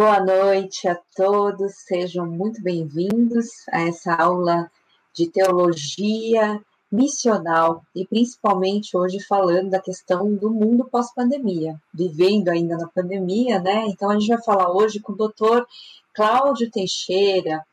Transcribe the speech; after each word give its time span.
Boa 0.00 0.20
noite 0.20 0.86
a 0.86 0.94
todos, 1.16 1.74
sejam 1.74 2.24
muito 2.24 2.62
bem-vindos 2.62 3.48
a 3.68 3.80
essa 3.80 4.14
aula 4.14 4.70
de 5.12 5.28
teologia 5.28 6.64
missional 6.88 7.82
e 7.96 8.06
principalmente 8.06 8.96
hoje 8.96 9.18
falando 9.18 9.70
da 9.70 9.80
questão 9.80 10.32
do 10.36 10.50
mundo 10.50 10.84
pós-pandemia, 10.84 11.74
vivendo 11.92 12.48
ainda 12.48 12.76
na 12.76 12.86
pandemia, 12.86 13.58
né? 13.58 13.86
Então 13.88 14.08
a 14.08 14.14
gente 14.16 14.28
vai 14.28 14.40
falar 14.40 14.70
hoje 14.70 15.00
com 15.00 15.14
o 15.14 15.16
doutor 15.16 15.66
Cláudio 16.14 16.70
Teixeira, 16.70 17.66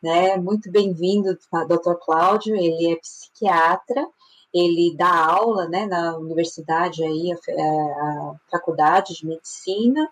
né? 0.00 0.36
Muito 0.36 0.70
bem-vindo, 0.70 1.36
doutor 1.66 1.96
Cláudio, 1.96 2.54
ele 2.54 2.92
é 2.92 2.96
psiquiatra 3.00 4.06
ele 4.52 4.94
dá 4.96 5.08
aula 5.08 5.66
né, 5.68 5.86
na 5.86 6.16
universidade 6.16 7.02
aí, 7.02 7.32
a, 7.32 7.36
é, 7.48 7.62
a, 7.62 8.34
faculdade 8.50 9.14
de 9.14 9.26
medicina, 9.26 10.08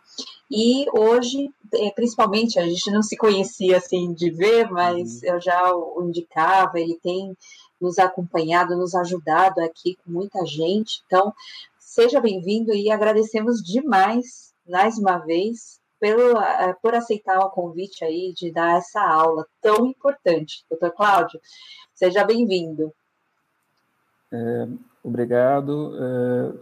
e 0.51 0.87
hoje, 0.93 1.53
é, 1.75 1.91
principalmente, 1.91 2.59
a 2.59 2.67
gente 2.67 2.91
não 2.91 3.03
se 3.03 3.17
conhecia 3.17 3.77
assim 3.77 4.13
de 4.15 4.31
ver, 4.31 4.71
mas 4.71 5.23
uhum. 5.23 5.35
eu 5.35 5.41
já 5.41 5.75
o 5.75 6.03
indicava, 6.09 6.81
ele 6.81 6.99
tem 7.03 7.37
nos 7.81 7.99
acompanhado, 7.99 8.77
nos 8.77 8.95
ajudado 8.95 9.61
aqui 9.61 9.97
com 9.97 10.11
muita 10.11 10.45
gente, 10.47 11.03
então 11.07 11.33
seja 11.79 12.21
bem-vindo 12.21 12.73
e 12.73 12.91
agradecemos 12.91 13.63
demais, 13.63 14.55
mais 14.67 14.97
uma 14.97 15.19
vez, 15.19 15.81
pelo, 15.99 16.41
é, 16.41 16.75
por 16.81 16.95
aceitar 16.95 17.39
o 17.41 17.51
convite 17.51 18.05
aí 18.05 18.33
de 18.33 18.51
dar 18.51 18.79
essa 18.79 19.03
aula 19.03 19.47
tão 19.61 19.85
importante. 19.87 20.65
Doutor 20.71 20.93
Cláudio, 20.93 21.39
seja 21.95 22.25
bem-vindo. 22.25 22.91
É, 24.33 24.69
obrigado. 25.03 25.95
É, 25.99 26.53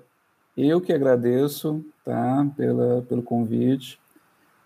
eu 0.56 0.81
que 0.81 0.93
agradeço 0.93 1.84
tá, 2.05 2.47
pela, 2.56 3.03
pelo 3.03 3.23
convite. 3.23 4.01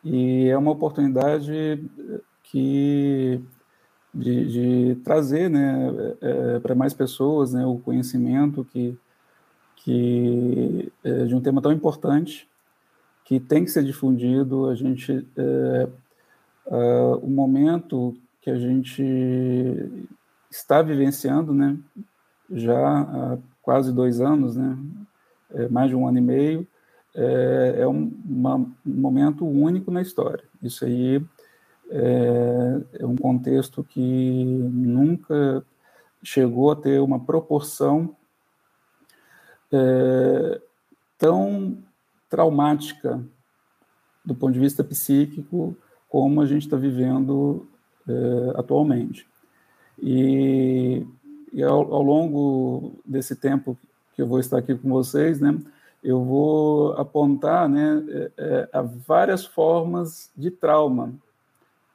E 0.05 0.49
é 0.49 0.57
uma 0.57 0.71
oportunidade 0.71 1.85
que 2.45 3.41
de, 4.13 4.47
de 4.95 5.01
trazer 5.03 5.49
né, 5.49 5.91
é, 6.21 6.61
para 6.61 6.75
mais 6.75 6.93
pessoas 6.93 7.53
né, 7.53 7.65
o 7.65 7.79
conhecimento 7.79 8.65
que, 8.65 8.97
que 9.77 10.93
é, 11.03 11.25
de 11.25 11.35
um 11.35 11.41
tema 11.41 11.63
tão 11.63 11.73
importante 11.73 12.49
que 13.25 13.41
tem 13.41 13.65
que 13.65 13.71
ser 13.71 13.85
difundido. 13.85 14.69
A 14.69 14.75
gente 14.75 15.27
é, 15.37 15.89
o 17.23 17.29
momento 17.29 18.15
que 18.41 18.51
a 18.51 18.59
gente 18.59 20.11
está 20.51 20.83
vivenciando, 20.83 21.55
né, 21.55 21.77
já 22.53 23.01
há 23.01 23.39
quase 23.61 23.93
dois 23.93 24.21
anos, 24.21 24.57
né, 24.57 24.77
é, 25.55 25.69
mais 25.69 25.89
de 25.89 25.97
um 25.97 26.07
ano 26.07 26.19
e 26.19 26.21
meio, 26.21 26.67
é, 27.15 27.77
é 27.81 27.87
um, 27.87 28.13
uma, 28.25 28.57
um, 28.57 28.75
momento 28.85 29.47
único 29.47 29.91
na 29.91 30.01
história. 30.01 30.45
Isso 30.63 30.85
aí 30.85 31.25
é, 31.91 32.81
é, 33.01 33.07
um 33.07 33.17
contexto 33.17 33.85
que 33.85 34.45
nunca 34.73 35.65
chegou 36.23 36.71
a 36.71 36.77
ter 36.77 37.01
uma 37.01 37.21
proporção 37.21 38.17
é, 39.71 40.61
tão 41.19 41.79
traumática 42.31 43.23
do 44.25 44.35
ponto 44.35 44.53
de 44.53 44.61
vista 44.61 44.85
psíquico 44.85 45.77
como 46.09 46.41
a 46.41 46.47
gente 46.47 46.63
está 46.63 46.77
vivendo 46.77 47.67
é, 48.09 48.59
atualmente. 48.59 49.27
E 49.99 51.07
e 51.53 51.63
ao, 51.63 51.93
ao, 51.93 52.03
longo 52.03 52.95
desse 53.05 53.37
tempo 53.37 53.77
que 54.15 54.23
eu 54.23 54.27
vou 54.27 54.41
estar 54.41 54.59
aqui 54.59 54.75
com 54.75 54.89
vocês, 54.89 55.41
né, 55.41 55.59
eu 56.03 56.25
vou 56.25 56.93
apontar 56.95 57.69
né, 57.69 58.03
é, 58.37 58.69
é, 58.73 58.83
várias 59.07 59.45
formas 59.45 60.31
de 60.37 60.51
trauma 60.51 61.13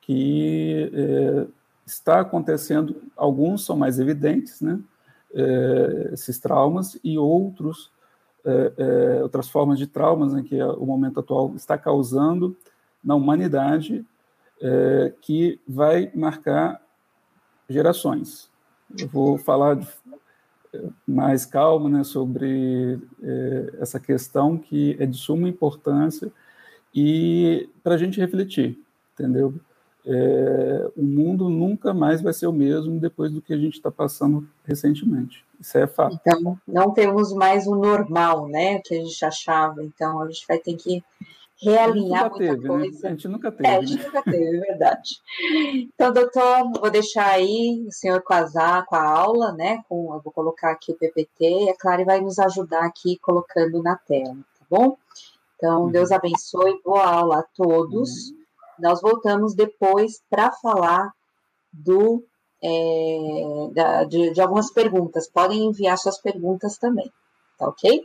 que 0.01 0.89
é, 0.93 1.47
está 1.85 2.21
acontecendo. 2.21 3.01
Alguns 3.15 3.65
são 3.65 3.75
mais 3.75 3.99
evidentes, 3.99 4.61
né, 4.61 4.79
é, 5.33 6.09
esses 6.13 6.39
traumas, 6.39 6.97
e 7.03 7.17
outros, 7.17 7.91
é, 8.45 8.73
é, 8.77 9.23
outras 9.23 9.49
formas 9.49 9.77
de 9.77 9.87
traumas 9.87 10.33
né, 10.33 10.43
que 10.47 10.61
o 10.61 10.85
momento 10.85 11.19
atual 11.19 11.53
está 11.55 11.77
causando 11.77 12.55
na 13.03 13.15
humanidade, 13.15 14.05
que 15.21 15.61
vai 15.67 16.11
marcar 16.15 16.81
gerações. 17.69 18.49
Eu 18.99 19.07
vou 19.07 19.37
falar 19.37 19.75
de, 19.75 19.87
mais 21.05 21.45
calma 21.45 21.89
né, 21.89 22.03
sobre 22.03 22.99
é, 23.21 23.73
essa 23.79 23.99
questão 23.99 24.57
que 24.57 24.95
é 24.99 25.05
de 25.05 25.17
suma 25.17 25.47
importância 25.47 26.31
e 26.93 27.69
para 27.83 27.95
a 27.95 27.97
gente 27.97 28.19
refletir, 28.19 28.77
entendeu? 29.13 29.53
É, 30.05 30.89
o 30.95 31.03
mundo 31.03 31.49
nunca 31.49 31.93
mais 31.93 32.21
vai 32.21 32.31
ser 32.31 32.47
o 32.47 32.53
mesmo 32.53 32.99
depois 32.99 33.31
do 33.31 33.41
que 33.41 33.53
a 33.53 33.57
gente 33.57 33.73
está 33.73 33.91
passando 33.91 34.47
recentemente. 34.63 35.45
Isso 35.59 35.77
é 35.77 35.85
fato. 35.85 36.17
Então, 36.21 36.57
não 36.65 36.91
temos 36.91 37.33
mais 37.33 37.67
o 37.67 37.75
normal, 37.75 38.47
né? 38.47 38.79
Que 38.79 38.95
a 38.95 39.03
gente 39.03 39.25
achava. 39.25 39.83
Então, 39.83 40.21
a 40.21 40.27
gente 40.27 40.45
vai 40.47 40.59
ter 40.59 40.75
que 40.75 41.03
realinhar 41.61 42.29
muita 42.29 42.37
teve, 42.37 42.61
né? 42.61 42.67
coisa. 42.67 43.01
Né? 43.01 43.07
A 43.07 43.11
gente 43.11 43.27
nunca 43.27 43.51
teve. 43.51 43.67
É, 43.67 43.77
a 43.77 43.81
gente 43.81 43.97
né? 43.97 44.03
nunca 44.05 44.23
teve, 44.23 44.57
é 44.57 44.59
verdade. 44.59 45.21
Então, 45.73 46.13
doutor, 46.13 46.71
vou 46.79 46.91
deixar 46.91 47.27
aí 47.27 47.85
o 47.87 47.91
senhor 47.91 48.21
casar 48.21 48.85
com 48.85 48.95
a 48.95 49.03
aula, 49.03 49.51
né? 49.53 49.83
Com, 49.89 50.13
eu 50.13 50.21
vou 50.21 50.31
colocar 50.31 50.71
aqui 50.71 50.91
o 50.91 50.95
PPT 50.95 51.65
e 51.65 51.69
a 51.69 51.77
Clara 51.77 52.05
vai 52.05 52.21
nos 52.21 52.37
ajudar 52.39 52.85
aqui 52.85 53.17
colocando 53.19 53.81
na 53.81 53.95
tela, 53.95 54.35
tá 54.59 54.65
bom? 54.69 54.97
Então, 55.55 55.83
uhum. 55.83 55.91
Deus 55.91 56.11
abençoe, 56.11 56.79
boa 56.83 57.05
aula 57.05 57.39
a 57.39 57.45
todos. 57.55 58.29
Uhum. 58.29 58.37
Nós 58.79 59.01
voltamos 59.01 59.55
depois 59.55 60.21
para 60.29 60.51
falar 60.51 61.11
do 61.73 62.23
é, 62.61 63.69
da, 63.73 64.03
de, 64.03 64.31
de 64.31 64.41
algumas 64.41 64.71
perguntas. 64.71 65.27
Podem 65.27 65.65
enviar 65.65 65.97
suas 65.97 66.19
perguntas 66.19 66.77
também, 66.77 67.11
tá 67.57 67.67
ok? 67.67 68.03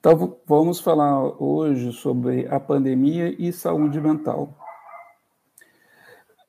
Então, 0.00 0.40
vamos 0.46 0.80
falar 0.80 1.20
hoje 1.38 1.92
sobre 1.92 2.48
a 2.48 2.58
pandemia 2.58 3.36
e 3.38 3.52
saúde 3.52 4.00
mental. 4.00 4.56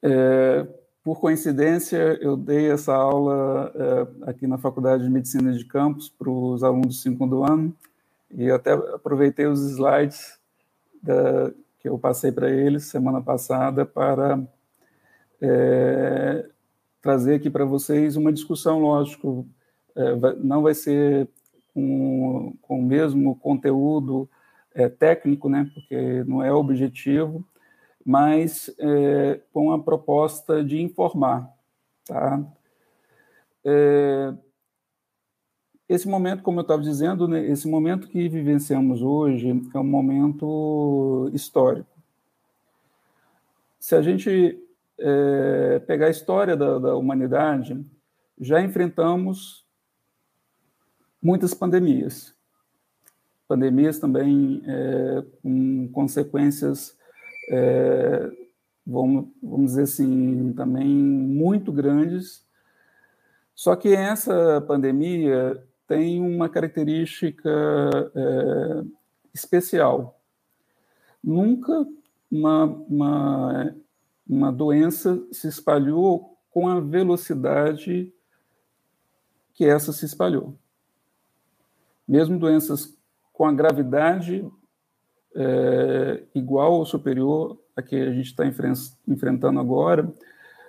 É, 0.01 0.65
por 1.03 1.19
coincidência, 1.19 2.18
eu 2.21 2.38
dei 2.38 2.71
essa 2.71 2.95
aula 2.95 3.69
é, 3.75 4.30
aqui 4.30 4.48
na 4.48 4.57
Faculdade 4.57 5.03
de 5.03 5.09
Medicina 5.09 5.51
de 5.51 5.65
Campos 5.65 6.07
para 6.07 6.30
os 6.30 6.63
alunos 6.63 6.95
do 6.95 7.01
segundo 7.01 7.44
ano 7.44 7.75
e 8.33 8.50
até 8.50 8.71
aproveitei 8.71 9.48
os 9.48 9.59
slides 9.71 10.39
da, 11.03 11.51
que 11.77 11.89
eu 11.89 12.00
passei 12.00 12.31
para 12.31 12.50
eles 12.50 12.86
semana 12.86 13.21
passada 13.21 13.86
para 13.86 14.42
é, 15.42 16.48
trazer 17.01 17.36
aqui 17.36 17.50
para 17.50 17.65
vocês 17.65 18.15
uma 18.15 18.31
discussão, 18.31 18.80
lógico, 18.80 19.45
é, 19.94 20.15
não 20.38 20.62
vai 20.62 20.74
ser 20.74 21.27
com, 21.73 22.53
com 22.62 22.79
o 22.79 22.83
mesmo 22.83 23.35
conteúdo 23.35 24.29
é, 24.73 24.89
técnico, 24.89 25.50
né, 25.50 25.69
porque 25.73 26.23
não 26.23 26.44
é 26.44 26.51
objetivo, 26.51 27.45
mas 28.06 28.73
é, 28.79 29.39
com 29.53 29.71
a 29.71 29.79
proposta 29.81 30.63
de 30.63 30.81
informar. 30.81 31.50
Tá? 32.06 32.44
É, 33.63 34.33
esse 35.88 36.07
momento, 36.07 36.41
como 36.41 36.59
eu 36.59 36.63
estava 36.63 36.81
dizendo, 36.81 37.27
né, 37.27 37.45
esse 37.47 37.68
momento 37.68 38.07
que 38.07 38.29
vivenciamos 38.29 39.01
hoje 39.01 39.50
é 39.74 39.77
um 39.77 39.83
momento 39.83 41.29
histórico. 41.33 41.89
Se 43.77 43.95
a 43.95 44.01
gente 44.01 44.57
é, 44.97 45.79
pegar 45.79 46.07
a 46.07 46.12
história 46.12 46.56
da, 46.56 46.79
da 46.79 46.95
humanidade, 46.95 47.85
já 48.39 48.62
enfrentamos 48.62 49.60
muitas 51.21 51.53
pandemias. 51.53 52.33
Pandemias 53.47 54.00
também 54.00 54.63
é, 54.65 55.23
com 55.41 55.89
consequências, 55.89 56.97
é, 57.50 58.31
vamos, 58.85 59.27
vamos 59.41 59.71
dizer 59.71 59.83
assim, 59.83 60.53
também 60.53 60.88
muito 60.88 61.71
grandes. 61.71 62.45
Só 63.53 63.75
que 63.75 63.89
essa 63.94 64.62
pandemia 64.62 65.62
tem 65.85 66.21
uma 66.21 66.50
característica 66.50 67.50
é, 68.15 68.83
especial. 69.33 70.19
Nunca 71.24 71.85
uma, 72.31 72.63
uma, 72.63 73.75
uma 74.27 74.51
doença 74.51 75.21
se 75.31 75.47
espalhou 75.47 76.38
com 76.50 76.67
a 76.67 76.79
velocidade 76.79 78.12
que 79.53 79.65
essa 79.65 79.91
se 79.91 80.06
espalhou 80.06 80.57
mesmo 82.11 82.37
doenças 82.37 82.93
com 83.31 83.45
a 83.45 83.53
gravidade 83.53 84.45
é, 85.33 86.23
igual 86.35 86.73
ou 86.73 86.85
superior 86.85 87.57
a 87.73 87.81
que 87.81 87.95
a 87.95 88.11
gente 88.11 88.25
está 88.25 88.43
enfrentando 89.07 89.57
agora, 89.61 90.13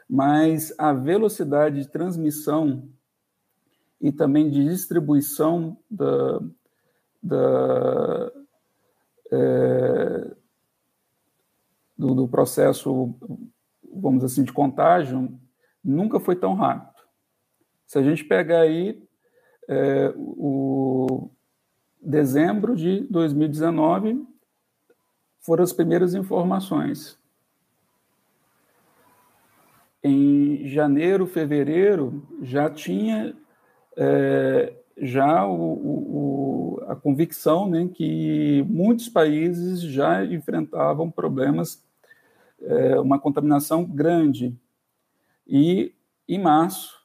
mas 0.08 0.72
a 0.78 0.92
velocidade 0.92 1.80
de 1.80 1.88
transmissão 1.88 2.88
e 4.00 4.12
também 4.12 4.48
de 4.48 4.62
distribuição 4.62 5.76
da, 5.90 6.40
da, 7.20 8.32
é, 9.32 10.30
do, 11.98 12.14
do, 12.14 12.28
processo, 12.28 13.16
vamos 13.92 14.22
assim, 14.22 14.44
de 14.44 14.52
contágio, 14.52 15.28
nunca 15.82 16.20
foi 16.20 16.36
tão 16.36 16.54
rápido. 16.54 17.02
Se 17.84 17.98
a 17.98 18.02
gente 18.02 18.22
pegar 18.22 18.60
aí 18.60 19.02
é, 19.68 20.12
o 20.16 21.30
dezembro 22.00 22.74
de 22.74 23.00
2019, 23.08 24.26
foram 25.40 25.62
as 25.64 25.72
primeiras 25.72 26.14
informações. 26.14 27.18
Em 30.02 30.66
janeiro, 30.68 31.26
fevereiro, 31.26 32.22
já 32.42 32.68
tinha 32.68 33.36
é, 33.96 34.72
já 34.96 35.46
o, 35.46 36.76
o, 36.76 36.80
a 36.88 36.96
convicção 36.96 37.68
né, 37.68 37.88
que 37.92 38.64
muitos 38.68 39.08
países 39.08 39.80
já 39.80 40.24
enfrentavam 40.24 41.10
problemas, 41.10 41.82
é, 42.60 42.98
uma 43.00 43.18
contaminação 43.18 43.84
grande. 43.84 44.56
E, 45.46 45.92
em 46.28 46.38
março, 46.40 47.01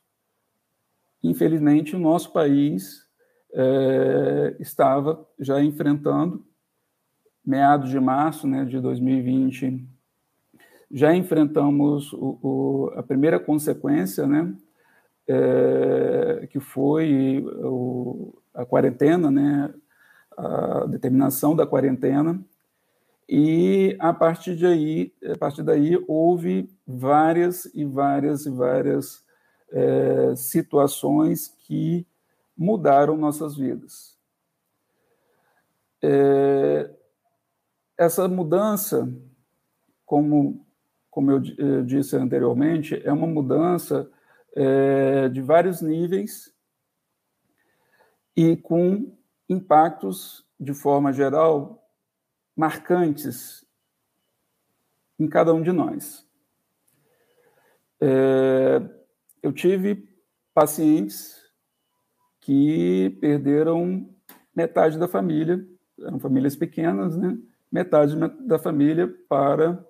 infelizmente, 1.30 1.96
o 1.96 2.00
nosso 2.00 2.32
país 2.32 3.06
é, 3.54 4.56
estava 4.60 5.26
já 5.40 5.62
enfrentando, 5.62 6.46
meados 7.46 7.90
de 7.90 8.00
março 8.00 8.46
né, 8.46 8.66
de 8.66 8.80
2020, 8.80 9.88
já 10.92 11.16
enfrentamos 11.16 12.12
o, 12.14 12.40
o, 12.42 12.92
a 12.96 13.04
primeira 13.04 13.40
consequência, 13.40 14.28
né, 14.28 14.54
é, 15.28 16.48
que 16.50 16.60
foi 16.60 17.44
o, 17.64 18.38
a 18.54 18.66
quarentena, 18.66 19.32
né, 19.32 19.74
a 20.38 20.86
determinação 20.88 21.56
da 21.56 21.66
quarentena, 21.66 22.40
e 23.30 23.96
a 24.00 24.14
partir 24.14 24.56
de 24.56 24.66
aí, 24.66 25.14
a 25.34 25.38
partir 25.38 25.64
daí 25.64 26.02
houve 26.08 26.70
várias 26.86 27.66
e 27.74 27.84
várias 27.84 28.46
e 28.46 28.50
várias 28.50 29.27
é, 29.72 30.36
situações 30.36 31.48
que 31.60 32.06
mudaram 32.58 33.18
nossas 33.18 33.56
vidas. 33.56 34.18
É, 36.02 36.90
essa 37.98 38.28
mudança, 38.28 39.12
como, 40.06 40.66
como 41.10 41.32
eu, 41.32 41.42
eu 41.58 41.84
disse 41.84 42.16
anteriormente, 42.16 43.02
é 43.04 43.12
uma 43.12 43.28
mudança 43.28 44.10
é, 44.56 45.30
de 45.30 45.42
vários 45.42 45.82
níveis 45.82 46.54
e 48.36 48.56
com 48.56 49.16
impactos, 49.50 50.46
de 50.60 50.74
forma 50.74 51.14
geral, 51.14 51.88
marcantes 52.56 53.66
em 55.20 55.28
cada 55.28 55.54
um 55.54 55.62
de 55.62 55.72
nós. 55.72 56.28
É, 58.00 58.97
eu 59.48 59.54
tive 59.54 60.06
pacientes 60.54 61.42
que 62.42 63.18
perderam 63.22 64.10
metade 64.54 65.00
da 65.00 65.08
família, 65.08 65.66
eram 66.02 66.20
famílias 66.20 66.56
pequenas, 66.56 67.16
né? 67.16 67.38
Metade 67.72 68.16
da 68.46 68.60
família 68.60 69.08
para 69.30 69.86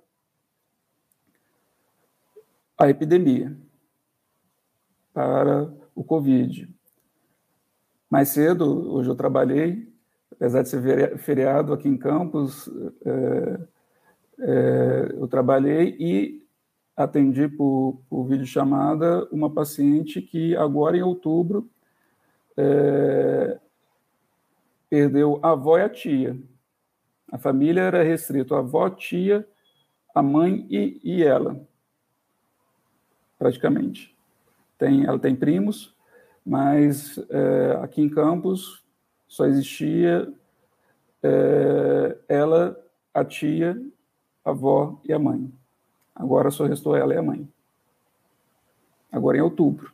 a 2.77 2.87
epidemia 2.87 3.57
para 5.11 5.73
o 5.95 6.03
Covid. 6.03 6.71
Mais 8.09 8.29
cedo, 8.29 8.93
hoje 8.93 9.09
eu 9.09 9.15
trabalhei, 9.15 9.91
apesar 10.31 10.61
de 10.61 10.69
ser 10.69 11.17
feriado 11.17 11.73
aqui 11.73 11.87
em 11.89 11.97
Campos, 11.97 12.69
é, 13.03 13.67
é, 14.39 15.11
eu 15.15 15.27
trabalhei 15.27 15.95
e 15.99 16.46
atendi 16.97 17.47
por, 17.47 18.01
por 18.09 18.25
videochamada 18.25 19.27
uma 19.31 19.51
paciente 19.51 20.19
que 20.19 20.55
agora 20.55 20.97
em 20.97 21.03
outubro 21.03 21.69
é, 22.57 23.59
perdeu 24.89 25.39
a 25.43 25.51
avó 25.51 25.77
e 25.77 25.83
a 25.83 25.89
tia. 25.89 26.35
A 27.31 27.37
família 27.37 27.81
era 27.81 28.01
restrito 28.01 28.55
a 28.55 28.59
avó, 28.59 28.89
tia, 28.89 29.47
a 30.15 30.23
mãe 30.23 30.65
e, 30.71 30.99
e 31.03 31.23
ela, 31.23 31.61
praticamente 33.37 34.17
tem, 34.77 35.05
ela 35.05 35.19
tem 35.19 35.35
primos, 35.35 35.95
mas 36.43 37.19
é, 37.29 37.77
aqui 37.83 38.01
em 38.01 38.09
Campos 38.09 38.83
só 39.27 39.45
existia 39.45 40.33
é, 41.21 42.17
ela, 42.27 42.75
a 43.13 43.23
tia, 43.23 43.79
a 44.43 44.49
avó 44.49 44.99
e 45.03 45.13
a 45.13 45.19
mãe. 45.19 45.51
Agora 46.17 46.49
só 46.49 46.65
restou 46.65 46.95
ela 46.95 47.13
e 47.13 47.17
a 47.17 47.21
mãe. 47.21 47.47
Agora 49.11 49.37
em 49.37 49.41
outubro. 49.41 49.91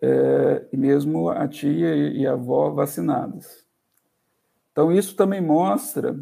É, 0.00 0.66
e 0.72 0.76
mesmo 0.76 1.28
a 1.28 1.46
tia 1.46 1.94
e 1.94 2.26
a 2.26 2.32
avó 2.32 2.70
vacinadas. 2.70 3.64
Então, 4.72 4.90
isso 4.90 5.14
também 5.14 5.40
mostra 5.40 6.18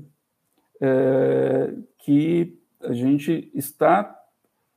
é, 0.80 1.75
que 1.99 2.59
a 2.80 2.92
gente 2.92 3.50
está 3.54 4.18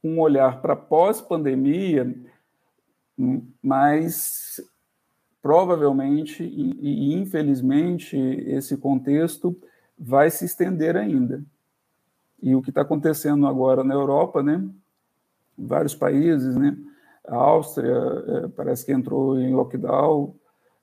um 0.04 0.20
olhar 0.20 0.62
para 0.62 0.76
pós-pandemia, 0.76 2.16
mas 3.62 4.62
provavelmente 5.42 6.44
e, 6.44 6.72
e, 6.80 7.14
infelizmente 7.14 8.16
esse 8.18 8.78
contexto 8.78 9.60
vai 9.98 10.30
se 10.30 10.46
estender 10.46 10.96
ainda. 10.96 11.44
E 12.42 12.56
o 12.56 12.62
que 12.62 12.70
está 12.70 12.82
acontecendo 12.82 13.48
agora 13.48 13.84
na 13.84 13.94
Europa, 13.94 14.44
né? 14.44 14.68
Vários 15.58 15.96
países, 15.96 16.56
né? 16.56 16.78
A 17.28 17.36
Áustria 17.36 17.96
é, 17.96 18.48
parece 18.50 18.86
que 18.86 18.92
entrou 18.92 19.40
em 19.40 19.54
lockdown, 19.54 20.36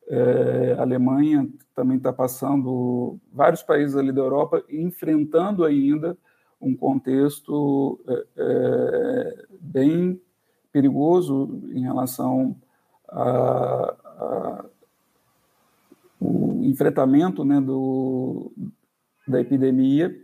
é, 0.08 0.74
a 0.78 0.82
Alemanha 0.82 1.48
também 1.74 1.96
está 1.96 2.12
passando, 2.12 3.18
vários 3.32 3.62
países 3.62 3.96
ali 3.96 4.12
da 4.12 4.20
Europa 4.20 4.62
enfrentando 4.68 5.64
ainda 5.64 6.16
um 6.60 6.76
contexto 6.76 8.00
é, 8.08 8.26
é, 8.36 9.46
bem 9.60 10.20
perigoso 10.72 11.62
em 11.72 11.82
relação 11.82 12.56
a, 13.08 13.94
a 14.18 14.64
o 16.22 16.62
enfrentamento 16.62 17.44
né, 17.44 17.60
do, 17.60 18.52
da 19.26 19.40
epidemia 19.40 20.14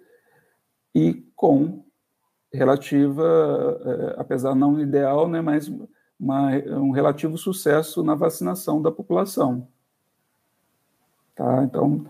e 0.95 1.15
com 1.35 1.85
relativa, 2.53 3.81
é, 3.85 4.21
apesar 4.21 4.55
não 4.55 4.81
ideal, 4.81 5.29
né, 5.29 5.41
mas 5.41 5.71
uma, 6.19 6.51
um 6.79 6.91
relativo 6.91 7.37
sucesso 7.37 8.03
na 8.03 8.15
vacinação 8.15 8.83
da 8.83 8.91
população. 8.91 9.69
Tá? 11.35 11.63
Então, 11.63 12.07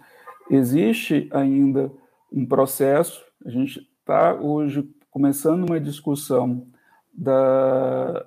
existe 0.51 1.29
ainda 1.33 1.91
um 2.33 2.47
processo, 2.47 3.25
a 3.45 3.51
gente 3.51 3.87
está 4.01 4.35
hoje 4.35 4.89
começando 5.11 5.69
uma 5.69 5.81
discussão 5.81 6.67
da, 7.13 8.25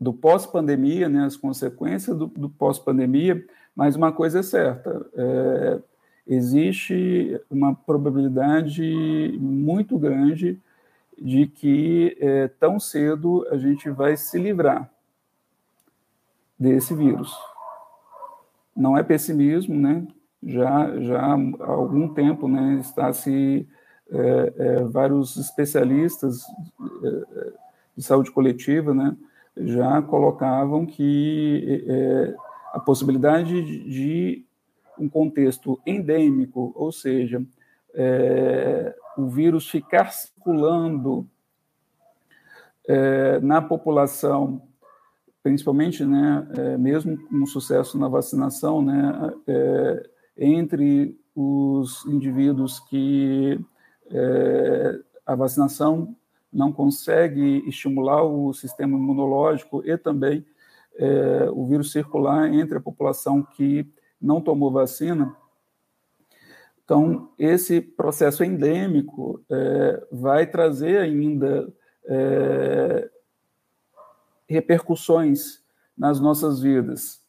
do 0.00 0.12
pós-pandemia, 0.12 1.08
né, 1.08 1.24
as 1.24 1.36
consequências 1.36 2.16
do, 2.16 2.26
do 2.26 2.48
pós-pandemia, 2.48 3.44
mas 3.76 3.96
uma 3.96 4.12
coisa 4.12 4.40
é 4.40 4.42
certa, 4.42 5.06
é, 5.14 5.82
existe 6.26 7.40
uma 7.50 7.74
probabilidade 7.74 9.36
muito 9.38 9.98
grande 9.98 10.60
de 11.20 11.46
que 11.46 12.16
é, 12.20 12.48
tão 12.48 12.80
cedo 12.80 13.46
a 13.50 13.56
gente 13.56 13.88
vai 13.90 14.16
se 14.16 14.38
livrar 14.38 14.90
desse 16.58 16.94
vírus. 16.94 17.32
Não 18.74 18.96
é 18.96 19.02
pessimismo, 19.02 19.74
né? 19.74 20.06
Já, 20.42 21.00
já 21.00 21.20
há 21.22 21.70
algum 21.70 22.08
tempo 22.12 22.48
né, 22.48 22.78
está 22.80 23.12
se 23.12 23.66
é, 24.10 24.52
é, 24.56 24.84
vários 24.84 25.36
especialistas 25.36 26.42
de 27.96 28.02
saúde 28.02 28.30
coletiva 28.30 28.92
né, 28.92 29.16
já 29.56 30.02
colocavam 30.02 30.84
que 30.84 31.82
a 32.74 32.80
possibilidade 32.80 33.62
de, 33.62 33.84
de, 33.88 34.44
um 34.98 35.08
contexto 35.08 35.80
endêmico, 35.86 36.72
ou 36.74 36.92
seja, 36.92 37.44
é, 37.94 38.94
o 39.16 39.26
vírus 39.28 39.68
ficar 39.68 40.12
circulando 40.12 41.28
é, 42.86 43.40
na 43.40 43.62
população, 43.62 44.62
principalmente, 45.42 46.04
né, 46.04 46.76
mesmo 46.78 47.18
com 47.28 47.46
sucesso 47.46 47.98
na 47.98 48.08
vacinação, 48.08 48.82
né, 48.82 49.32
entre 50.36 51.18
os 51.34 52.04
indivíduos 52.06 52.80
que 52.80 53.60
é, 54.10 55.00
a 55.26 55.34
vacinação 55.34 56.14
não 56.52 56.72
consegue 56.72 57.64
estimular 57.68 58.22
o 58.22 58.52
sistema 58.52 58.96
imunológico 58.96 59.82
e 59.84 59.96
também 59.98 60.44
é, 60.96 61.50
o 61.50 61.66
vírus 61.66 61.90
circular 61.90 62.52
entre 62.54 62.78
a 62.78 62.80
população 62.80 63.42
que 63.42 63.86
não 64.24 64.40
tomou 64.40 64.70
vacina. 64.70 65.36
Então, 66.84 67.30
esse 67.38 67.80
processo 67.80 68.42
endêmico 68.42 69.42
é, 69.50 70.06
vai 70.10 70.46
trazer 70.46 70.98
ainda 70.98 71.72
é, 72.06 73.10
repercussões 74.48 75.62
nas 75.96 76.20
nossas 76.20 76.60
vidas. 76.60 77.22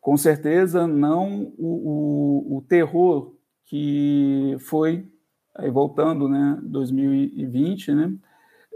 Com 0.00 0.16
certeza, 0.16 0.86
não 0.86 1.52
o, 1.58 2.46
o, 2.48 2.56
o 2.58 2.62
terror 2.62 3.34
que 3.66 4.56
foi, 4.60 5.06
aí 5.54 5.70
voltando, 5.70 6.28
né, 6.28 6.58
2020, 6.62 7.92
né, 7.92 8.14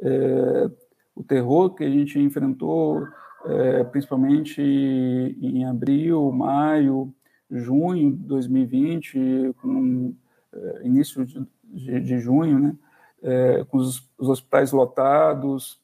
é, 0.03 0.71
o 1.15 1.23
terror 1.23 1.75
que 1.75 1.85
a 1.85 1.91
gente 1.91 2.19
enfrentou, 2.19 3.07
é, 3.45 3.85
principalmente 3.85 4.61
em 4.61 5.65
abril, 5.65 6.31
maio, 6.33 7.13
junho 7.51 8.13
de 8.13 8.25
2020, 8.25 9.55
com 9.61 10.15
é, 10.53 10.87
início 10.87 11.25
de, 11.25 11.47
de, 11.65 12.01
de, 12.01 12.19
junho, 12.19 12.59
né, 12.59 12.77
é, 13.23 13.65
com 13.65 13.79
os, 13.79 14.09
os, 14.19 14.29
hospitais 14.29 14.73
lotados. 14.73 15.81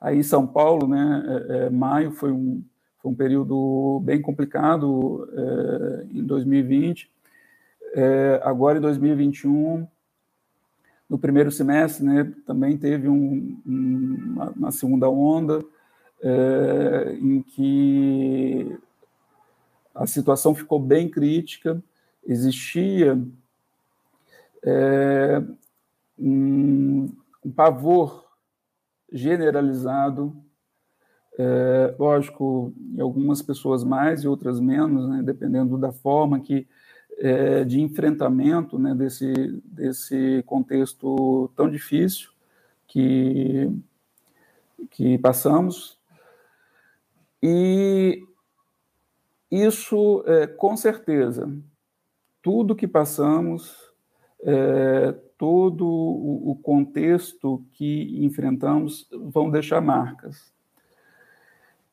Aí 0.00 0.18
em 0.18 0.22
São 0.22 0.46
Paulo, 0.46 0.86
né, 0.86 1.24
é, 1.26 1.56
é, 1.56 1.70
maio 1.70 2.12
foi 2.12 2.32
um, 2.32 2.62
foi 2.98 3.10
um 3.10 3.14
período 3.14 4.00
bem 4.04 4.20
complicado 4.20 5.28
em 6.12 6.24
2020 6.24 7.12
é, 7.94 8.40
agora, 8.42 8.78
em 8.78 8.80
2021, 8.80 9.86
no 11.08 11.18
primeiro 11.18 11.50
semestre, 11.52 12.04
né, 12.04 12.32
também 12.46 12.78
teve 12.78 13.06
um, 13.08 13.60
uma, 13.66 14.50
uma, 14.50 14.70
segunda 14.70 15.10
onda 15.10 15.62
é, 16.22 17.16
em 17.20 17.42
que 17.42 18.78
a 19.94 20.06
situação 20.06 20.54
ficou 20.54 20.78
bem 20.78 21.08
crítica, 21.08 21.82
existia 22.26 23.20
é, 24.64 25.42
um, 26.18 27.10
um, 27.44 27.50
pavor 27.50 28.24
generalizado, 29.12 30.34
é, 31.38 31.94
lógico, 31.98 32.72
em 32.94 33.00
algumas 33.00 33.42
pessoas 33.42 33.82
mais 33.82 34.22
e 34.22 34.28
outras 34.28 34.60
menos, 34.60 35.08
né, 35.08 35.22
dependendo 35.22 35.76
da 35.76 35.92
forma 35.92 36.40
que 36.40 36.66
é, 37.18 37.64
de 37.64 37.80
enfrentamento 37.80 38.78
né, 38.78 38.94
desse, 38.94 39.32
desse 39.64 40.42
contexto 40.46 41.50
tão 41.54 41.68
difícil 41.68 42.30
que, 42.86 43.70
que 44.90 45.18
passamos. 45.18 45.98
E 47.42 48.24
isso, 49.50 50.22
é, 50.26 50.46
com 50.46 50.76
certeza, 50.76 51.52
tudo 52.40 52.76
que 52.76 52.86
passamos, 52.86 53.76
é, 54.42 55.12
todo 55.36 55.86
o 55.86 56.58
contexto 56.62 57.64
que 57.72 58.24
enfrentamos 58.24 59.08
vão 59.10 59.50
deixar 59.50 59.80
marcas. 59.80 60.52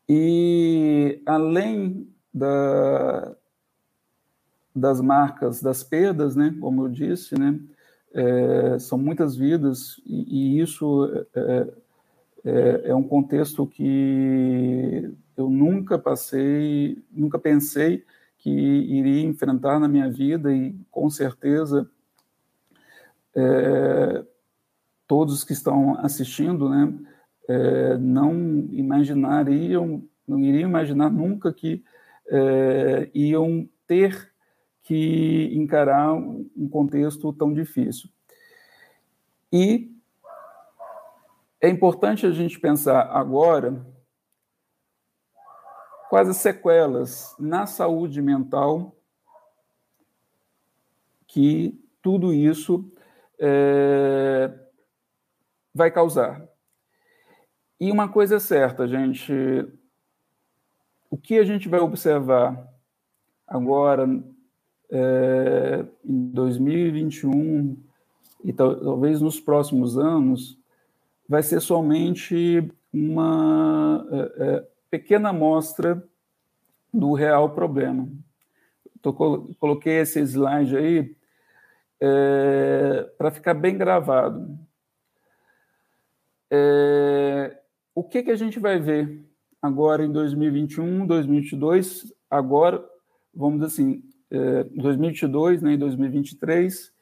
E 0.08 1.22
além 1.26 2.08
da, 2.34 3.36
das 4.76 5.02
marcas 5.02 5.62
das 5.62 5.84
perdas, 5.84 6.36
né? 6.36 6.56
Como 6.60 6.86
eu 6.86 6.90
disse, 6.90 7.38
né? 7.38 7.60
É, 8.12 8.80
são 8.80 8.98
muitas 8.98 9.36
vidas 9.36 10.02
e, 10.04 10.58
e 10.58 10.60
isso 10.62 11.06
é, 11.36 11.68
é, 12.44 12.82
é, 12.86 12.96
um 12.96 13.04
contexto 13.04 13.68
que 13.68 15.12
eu 15.40 15.50
nunca 15.50 15.98
passei, 15.98 17.02
nunca 17.10 17.40
pensei 17.40 18.04
que 18.38 18.50
iria 18.50 19.26
enfrentar 19.26 19.80
na 19.80 19.88
minha 19.88 20.12
vida 20.12 20.54
e 20.54 20.76
com 20.92 21.10
certeza 21.10 21.90
é, 23.34 24.26
todos 25.08 25.46
que 25.46 25.54
estão 25.54 25.98
assistindo, 26.00 26.70
né? 26.70 26.94
É, 27.48 27.98
não 27.98 28.34
imaginariam, 28.72 30.04
não 30.28 30.40
iriam 30.40 30.70
imaginar 30.70 31.10
nunca 31.10 31.54
que 31.54 31.84
é, 32.28 33.10
iam 33.14 33.68
ter 33.88 34.34
que 34.84 35.52
encarar 35.54 36.14
um 36.14 36.68
contexto 36.70 37.32
tão 37.32 37.54
difícil. 37.54 38.10
E 39.52 39.90
é 41.62 41.70
importante 41.70 42.26
a 42.26 42.32
gente 42.32 42.60
pensar 42.60 43.10
agora 43.12 43.84
quais 46.10 46.28
as 46.28 46.38
sequelas 46.38 47.36
na 47.40 47.66
saúde 47.66 48.22
mental 48.22 48.96
que 51.28 51.80
tudo 52.02 52.34
isso 52.34 52.92
é, 53.40 54.52
vai 55.74 55.92
causar. 55.92 56.48
E 57.80 57.92
uma 57.92 58.10
coisa 58.10 58.38
é 58.38 58.40
certa, 58.40 58.88
gente, 58.88 59.34
o 61.10 61.18
que 61.18 61.38
a 61.38 61.44
gente 61.44 61.70
vai 61.70 61.80
observar 61.80 62.68
agora 63.48 64.08
é, 64.92 65.86
em 66.04 66.32
2021 66.32 67.78
e 68.44 68.54
talvez 68.54 69.22
nos 69.22 69.40
próximos 69.40 69.98
anos, 69.98 70.58
vai 71.28 71.44
ser 71.44 71.60
somente 71.60 72.68
uma 72.92 74.08
é, 74.12 74.44
é, 74.44 74.68
pequena 74.90 75.30
amostra 75.30 76.04
do 76.94 77.14
real 77.14 77.52
problema. 77.52 78.10
Tô, 79.02 79.14
coloquei 79.14 80.00
esse 80.00 80.20
slide 80.20 80.76
aí 80.76 81.16
é, 82.02 83.10
para 83.18 83.32
ficar 83.32 83.54
bem 83.54 83.78
gravado. 83.78 84.58
É, 86.52 87.58
o 87.94 88.04
que, 88.04 88.24
que 88.24 88.32
a 88.32 88.36
gente 88.36 88.60
vai 88.60 88.80
ver 88.80 89.24
agora 89.62 90.04
em 90.04 90.12
2021, 90.12 91.06
2022? 91.06 92.14
Agora, 92.30 92.84
vamos 93.34 93.60
dizer 93.60 93.68
assim, 93.68 94.04
é, 94.32 94.64
2022, 94.64 95.62
né, 95.62 95.74
em 95.74 95.78
2023, 95.78 96.94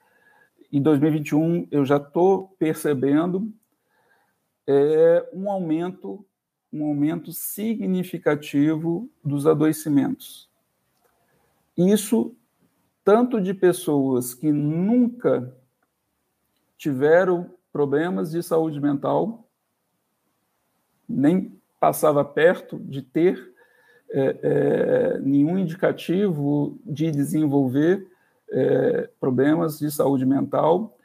em 0.72 0.82
2021 0.82 1.68
eu 1.72 1.86
já 1.86 1.98
estou 1.98 2.50
percebendo 2.60 3.52
é, 4.68 5.30
um 5.34 5.50
aumento, 5.50 6.26
um 6.72 6.86
aumento 6.86 7.32
significativo 7.32 9.10
dos 9.24 9.48
adoecimentos. 9.48 10.50
Isso 11.78 12.36
tanto 13.04 13.40
de 13.40 13.54
pessoas 13.54 14.34
que 14.34 14.52
nunca 14.52 15.56
tiveram 16.78 17.50
problemas 17.72 18.32
de 18.32 18.44
saúde 18.44 18.82
mental, 18.82 19.48
nem 21.08 21.58
passava 21.80 22.26
perto 22.26 22.78
de 22.80 23.02
ter, 23.02 23.54
é, 24.10 24.40
é, 24.42 25.20
nenhum 25.20 25.58
indicativo 25.58 26.78
de 26.86 27.12
desenvolver 27.12 28.08
é, 28.50 29.10
problemas 29.20 29.80
de 29.80 29.92
saúde 29.92 30.26
mental, 30.26 30.98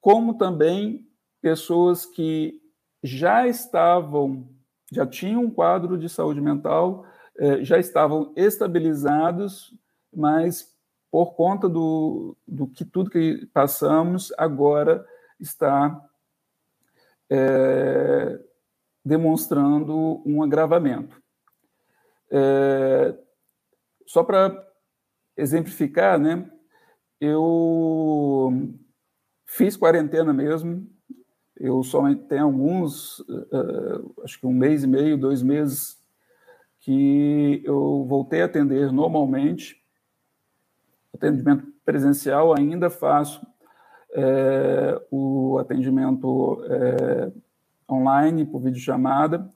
como 0.00 0.34
também 0.34 1.06
pessoas 1.40 2.06
que 2.06 2.60
já 3.02 3.48
estavam, 3.48 4.46
já 4.92 5.06
tinham 5.06 5.42
um 5.42 5.50
quadro 5.50 5.96
de 5.96 6.08
saúde 6.08 6.40
mental, 6.40 7.04
é, 7.38 7.64
já 7.64 7.78
estavam 7.78 8.32
estabilizados, 8.36 9.74
mas 10.14 10.70
por 11.10 11.34
conta 11.34 11.68
do, 11.68 12.36
do 12.46 12.66
que 12.66 12.84
tudo 12.84 13.10
que 13.10 13.46
passamos, 13.52 14.32
agora 14.36 15.04
está 15.40 16.00
é, 17.30 18.38
demonstrando 19.04 20.22
um 20.24 20.42
agravamento. 20.42 21.20
É, 22.30 23.14
só 24.06 24.22
para 24.22 24.66
exemplificar, 25.36 26.18
né? 26.18 26.50
Eu 27.20 28.70
fiz 29.46 29.76
quarentena 29.76 30.32
mesmo. 30.32 30.86
Eu 31.56 31.82
somente 31.82 32.24
tenho 32.24 32.44
alguns, 32.44 33.20
uh, 33.20 34.14
acho 34.24 34.40
que 34.40 34.46
um 34.46 34.52
mês 34.52 34.84
e 34.84 34.86
meio, 34.86 35.18
dois 35.18 35.42
meses, 35.42 36.00
que 36.80 37.62
eu 37.64 38.04
voltei 38.08 38.42
a 38.42 38.46
atender 38.46 38.90
normalmente. 38.92 39.80
Atendimento 41.14 41.66
presencial 41.84 42.56
ainda 42.56 42.90
faço 42.90 43.46
é, 44.14 45.00
o 45.10 45.58
atendimento 45.58 46.64
é, 46.64 47.32
online 47.88 48.44
por 48.44 48.60
videochamada 48.60 49.52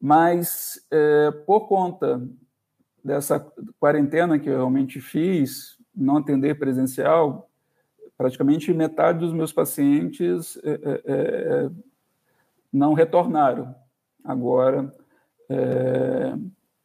mas, 0.00 0.82
é, 0.90 1.30
por 1.30 1.68
conta 1.68 2.26
dessa 3.04 3.38
quarentena 3.78 4.38
que 4.38 4.48
eu 4.48 4.56
realmente 4.56 4.98
fiz, 4.98 5.76
não 5.94 6.16
atender 6.16 6.58
presencial, 6.58 7.49
praticamente 8.20 8.70
metade 8.74 9.20
dos 9.20 9.32
meus 9.32 9.50
pacientes 9.50 10.58
é, 10.62 10.72
é, 10.72 11.02
é 11.06 11.70
não 12.70 12.92
retornaram. 12.92 13.74
Agora, 14.22 14.94
é, 15.48 16.34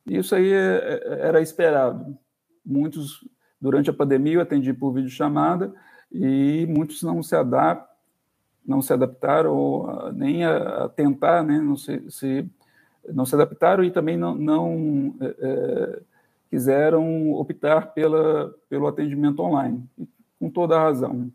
isso 0.08 0.34
aí 0.34 0.50
era 0.50 1.42
esperado. 1.42 2.18
Muitos, 2.66 3.28
durante 3.60 3.90
a 3.90 3.94
pandemia, 3.94 4.36
eu 4.36 4.42
atendi 4.42 4.74
por 4.74 4.94
videochamada 4.94 5.74
e 6.10 6.66
muitos 6.70 7.04
não 7.04 7.22
se 7.22 7.36
adaptam, 7.36 7.94
não 8.66 8.82
se 8.82 8.94
adaptaram 8.94 10.14
nem 10.14 10.46
a, 10.46 10.88
tentar, 10.88 11.44
né, 11.44 11.60
não 11.60 11.76
se, 11.76 12.02
se, 12.10 12.50
não 13.14 13.26
se 13.26 13.36
adaptaram 13.36 13.84
e 13.84 13.92
também 13.92 14.16
não, 14.16 14.36
não 14.36 15.16
é, 15.20 16.02
quiseram 16.50 17.34
optar 17.34 17.94
pela, 17.94 18.56
pelo 18.70 18.88
atendimento 18.88 19.42
online, 19.42 19.84
com 20.46 20.50
toda 20.52 20.78
a 20.78 20.84
razão. 20.84 21.32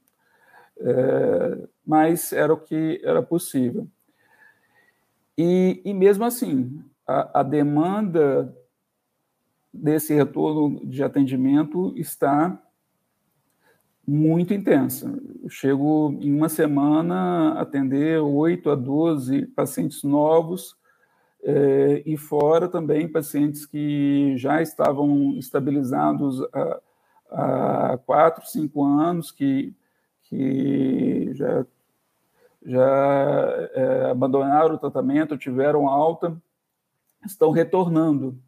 É, 0.78 1.68
mas 1.84 2.32
era 2.32 2.54
o 2.54 2.56
que 2.56 3.00
era 3.02 3.20
possível. 3.20 3.88
E, 5.36 5.82
e 5.84 5.92
mesmo 5.92 6.24
assim, 6.24 6.82
a, 7.06 7.40
a 7.40 7.42
demanda 7.42 8.54
desse 9.72 10.14
retorno 10.14 10.86
de 10.86 11.02
atendimento 11.02 11.92
está 11.96 12.60
muito 14.06 14.54
intensa. 14.54 15.12
Eu 15.42 15.50
chego 15.50 16.16
em 16.20 16.32
uma 16.32 16.48
semana 16.48 17.54
a 17.54 17.62
atender 17.62 18.20
8 18.20 18.70
a 18.70 18.74
12 18.76 19.46
pacientes 19.46 20.04
novos 20.04 20.76
é, 21.42 22.02
e 22.06 22.16
fora 22.16 22.68
também 22.68 23.08
pacientes 23.08 23.66
que 23.66 24.34
já 24.36 24.62
estavam 24.62 25.36
estabilizados 25.36 26.40
há 27.30 27.98
4, 28.04 28.46
5 28.46 28.84
anos, 28.84 29.30
que, 29.30 29.74
que 30.24 31.30
já, 31.34 31.66
já 32.64 33.68
é, 33.74 34.10
abandonaram 34.10 34.74
o 34.74 34.78
tratamento, 34.78 35.38
tiveram 35.38 35.88
alta, 35.88 36.36
estão 37.24 37.50
retornando. 37.50 38.38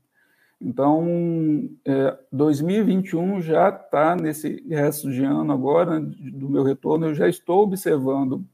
Então, 0.61 1.69
é, 1.85 2.17
2021 2.31 3.43
já 3.43 3.69
está 3.69 4.15
nesse 4.15 4.65
resto 4.69 5.11
de 5.11 5.25
ano 5.25 5.53
agora, 5.53 6.01
do 6.01 6.49
meu 6.49 6.63
retorno, 6.63 7.07
eu 7.07 7.15
já 7.15 7.29
estou 7.29 7.65
observando 7.65 8.45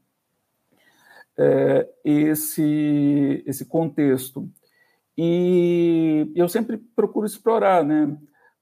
é, 1.37 1.87
esse, 2.03 3.43
esse 3.45 3.63
contexto. 3.65 4.49
E 5.15 6.31
eu 6.35 6.49
sempre 6.49 6.77
procuro 6.77 7.25
explorar 7.25 7.83
né, 7.83 8.17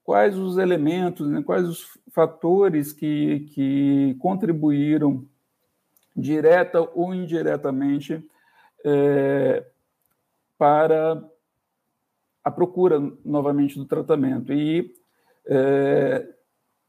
quais 0.07 0.37
os 0.37 0.57
elementos, 0.57 1.27
né, 1.27 1.43
quais 1.43 1.67
os 1.67 1.99
fatores 2.13 2.93
que, 2.93 3.41
que 3.53 4.15
contribuíram, 4.21 5.27
direta 6.15 6.79
ou 6.79 7.13
indiretamente, 7.13 8.25
é, 8.85 9.65
para 10.57 11.21
a 12.41 12.49
procura 12.49 13.01
novamente 13.25 13.77
do 13.77 13.83
tratamento. 13.83 14.53
E 14.53 14.95
é, 15.45 16.25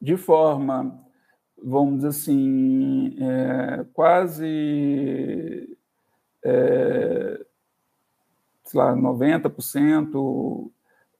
de 0.00 0.16
forma, 0.16 1.04
vamos 1.60 1.96
dizer 1.96 2.08
assim, 2.10 3.16
é, 3.20 3.84
quase 3.92 5.76
é, 6.44 7.44
sei 8.62 8.78
lá, 8.78 8.94
90%, 8.94 10.70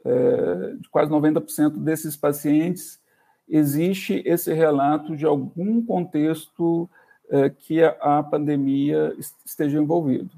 é, 0.08 0.74
de 0.80 0.88
quase 0.88 1.10
90% 1.10 1.76
desses 1.76 2.16
pacientes, 2.16 2.98
existe 3.46 4.22
esse 4.24 4.52
relato 4.54 5.14
de 5.14 5.26
algum 5.26 5.84
contexto 5.84 6.88
é, 7.30 7.50
que 7.50 7.82
a, 7.82 7.90
a, 8.00 8.22
pandemia 8.22 9.14
esteja 9.44 9.78
envolvido. 9.78 10.30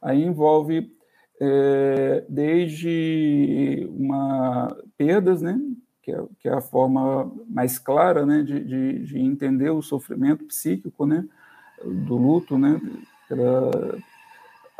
Aí 0.00 0.22
envolve 0.22 0.94
é, 1.40 2.24
desde 2.28 3.88
uma 3.90 4.76
perdas, 4.96 5.40
né, 5.40 5.58
que 6.02 6.12
é, 6.12 6.22
que 6.38 6.48
é, 6.48 6.52
a 6.52 6.60
forma 6.60 7.32
mais 7.48 7.78
clara, 7.78 8.26
né, 8.26 8.42
de, 8.42 8.62
de, 8.62 8.98
de 9.04 9.18
entender 9.18 9.70
o 9.70 9.82
sofrimento 9.82 10.44
psíquico, 10.44 11.06
né, 11.06 11.26
do 11.82 12.16
luto, 12.16 12.58
né, 12.58 12.78
pela, 13.26 13.98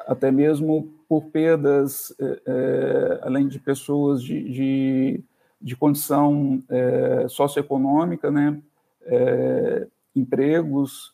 até 0.07 0.31
mesmo 0.31 0.99
por 1.11 1.25
perdas, 1.25 2.14
é, 2.20 3.18
além 3.23 3.49
de 3.49 3.59
pessoas 3.59 4.23
de, 4.23 4.44
de, 4.44 5.25
de 5.61 5.75
condição 5.75 6.62
é, 6.68 7.27
socioeconômica, 7.27 8.31
né, 8.31 8.62
é, 9.03 9.88
empregos. 10.14 11.12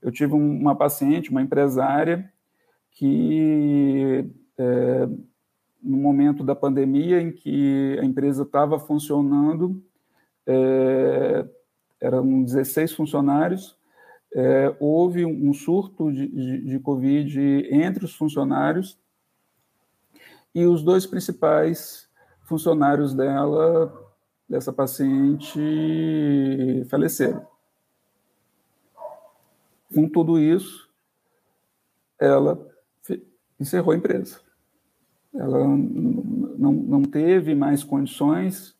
Eu 0.00 0.12
tive 0.12 0.34
uma 0.34 0.76
paciente, 0.76 1.30
uma 1.30 1.42
empresária, 1.42 2.32
que 2.92 4.24
no 5.82 5.96
momento 5.96 6.44
da 6.44 6.54
pandemia 6.54 7.20
em 7.20 7.32
que 7.32 7.96
a 8.00 8.04
empresa 8.04 8.42
estava 8.42 8.78
funcionando, 8.78 9.82
eram 12.00 12.42
16 12.42 12.92
funcionários, 12.92 13.76
é, 14.34 14.74
houve 14.80 15.24
um 15.26 15.52
surto 15.52 16.10
de, 16.10 16.26
de, 16.26 16.64
de, 16.64 16.78
Covid 16.78 17.38
entre 17.70 18.04
os 18.04 18.14
funcionários 18.14 18.98
e 20.54 20.64
os 20.64 20.82
dois 20.82 21.06
principais 21.06 22.08
funcionários 22.42 23.14
dela, 23.14 23.92
dessa 24.48 24.72
paciente, 24.72 25.60
faleceram. 26.88 27.46
Com 29.94 30.08
tudo 30.08 30.38
isso, 30.38 30.90
ela 32.18 32.58
encerrou 33.60 33.92
a 33.92 33.96
empresa. 33.96 34.40
Ela 35.34 35.66
não, 35.66 36.72
não 36.72 37.02
teve 37.02 37.54
mais 37.54 37.84
condições 37.84 38.74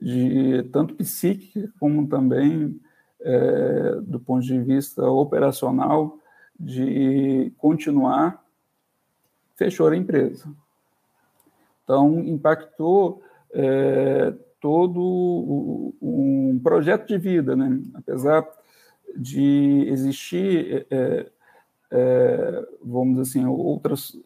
de 0.00 0.62
tanto 0.72 0.94
psíquica 0.94 1.72
como 1.78 2.06
também 2.06 2.80
é, 3.26 4.00
do 4.02 4.20
ponto 4.20 4.46
de 4.46 4.56
vista 4.60 5.02
operacional, 5.02 6.16
de 6.58 7.52
continuar, 7.58 8.40
fechou 9.56 9.88
a 9.88 9.96
empresa. 9.96 10.48
Então, 11.82 12.20
impactou 12.20 13.20
é, 13.52 14.32
todo 14.60 15.92
um 16.00 16.60
projeto 16.62 17.08
de 17.08 17.18
vida, 17.18 17.56
né? 17.56 17.80
apesar 17.94 18.46
de 19.16 19.88
existir, 19.88 20.86
é, 20.88 21.26
é, 21.90 22.68
vamos 22.80 23.16
dizer 23.16 23.22
assim, 23.22 23.46
outras, 23.46 24.16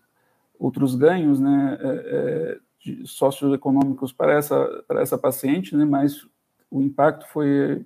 outros 0.59 0.95
ganhos 0.95 1.41
né? 1.41 1.79
Socioeconômicos 3.05 4.13
para 4.13 4.35
essa, 4.35 4.85
para 4.87 5.03
essa 5.03 5.17
paciente, 5.17 5.77
né? 5.77 5.85
mas 5.85 6.27
o 6.71 6.81
impacto 6.81 7.27
foi 7.29 7.85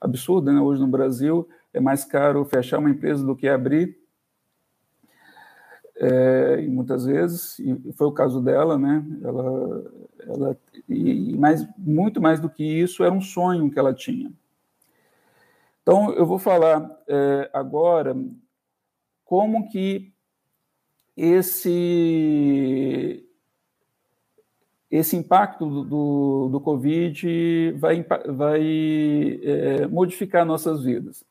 absurda, 0.00 0.52
né? 0.52 0.60
Hoje 0.60 0.80
no 0.80 0.88
Brasil 0.88 1.48
é 1.72 1.80
mais 1.80 2.04
caro 2.04 2.44
fechar 2.44 2.78
uma 2.78 2.90
empresa 2.90 3.24
do 3.24 3.36
que 3.36 3.48
abrir. 3.48 3.98
É, 5.96 6.62
e 6.62 6.68
muitas 6.68 7.04
vezes, 7.04 7.58
e 7.58 7.92
foi 7.92 8.06
o 8.06 8.12
caso 8.12 8.40
dela, 8.40 8.78
né? 8.78 9.04
Ela, 9.22 9.92
ela 10.26 10.58
e 10.88 11.36
mais, 11.36 11.66
muito 11.76 12.20
mais 12.20 12.40
do 12.40 12.48
que 12.48 12.64
isso, 12.64 13.04
era 13.04 13.12
um 13.12 13.20
sonho 13.20 13.70
que 13.70 13.78
ela 13.78 13.92
tinha. 13.92 14.32
Então, 15.82 16.12
eu 16.14 16.24
vou 16.24 16.38
falar 16.38 16.90
é, 17.06 17.50
agora 17.52 18.16
como 19.24 19.68
que 19.68 20.12
esse 21.16 23.26
esse 24.90 25.16
impacto 25.16 25.66
do, 25.66 25.84
do, 25.84 26.48
do 26.50 26.60
Covid 26.60 27.72
vai, 27.78 28.04
vai 28.26 29.40
é, 29.42 29.86
modificar 29.86 30.44
nossas 30.44 30.82
vidas. 30.82 31.24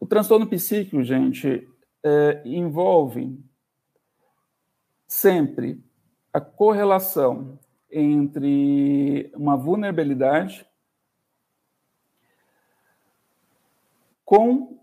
O 0.00 0.06
transtorno 0.06 0.46
psíquico, 0.46 1.02
gente, 1.02 1.68
é, 2.02 2.42
envolve 2.46 3.38
sempre 5.06 5.82
a 6.32 6.40
correlação 6.40 7.58
entre 7.90 9.30
uma 9.34 9.56
vulnerabilidade 9.56 10.66
com 14.24 14.77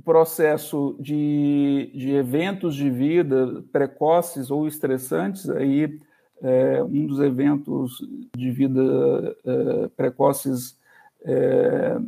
processo 0.00 0.96
de, 0.98 1.90
de 1.94 2.10
eventos 2.10 2.74
de 2.74 2.90
vida 2.90 3.64
precoces 3.72 4.50
ou 4.50 4.66
estressantes, 4.66 5.48
aí 5.50 5.98
é, 6.42 6.82
um 6.82 7.06
dos 7.06 7.20
eventos 7.20 7.98
de 8.36 8.50
vida 8.50 8.80
é, 9.44 9.88
precoces 9.88 10.78
é, 11.22 11.98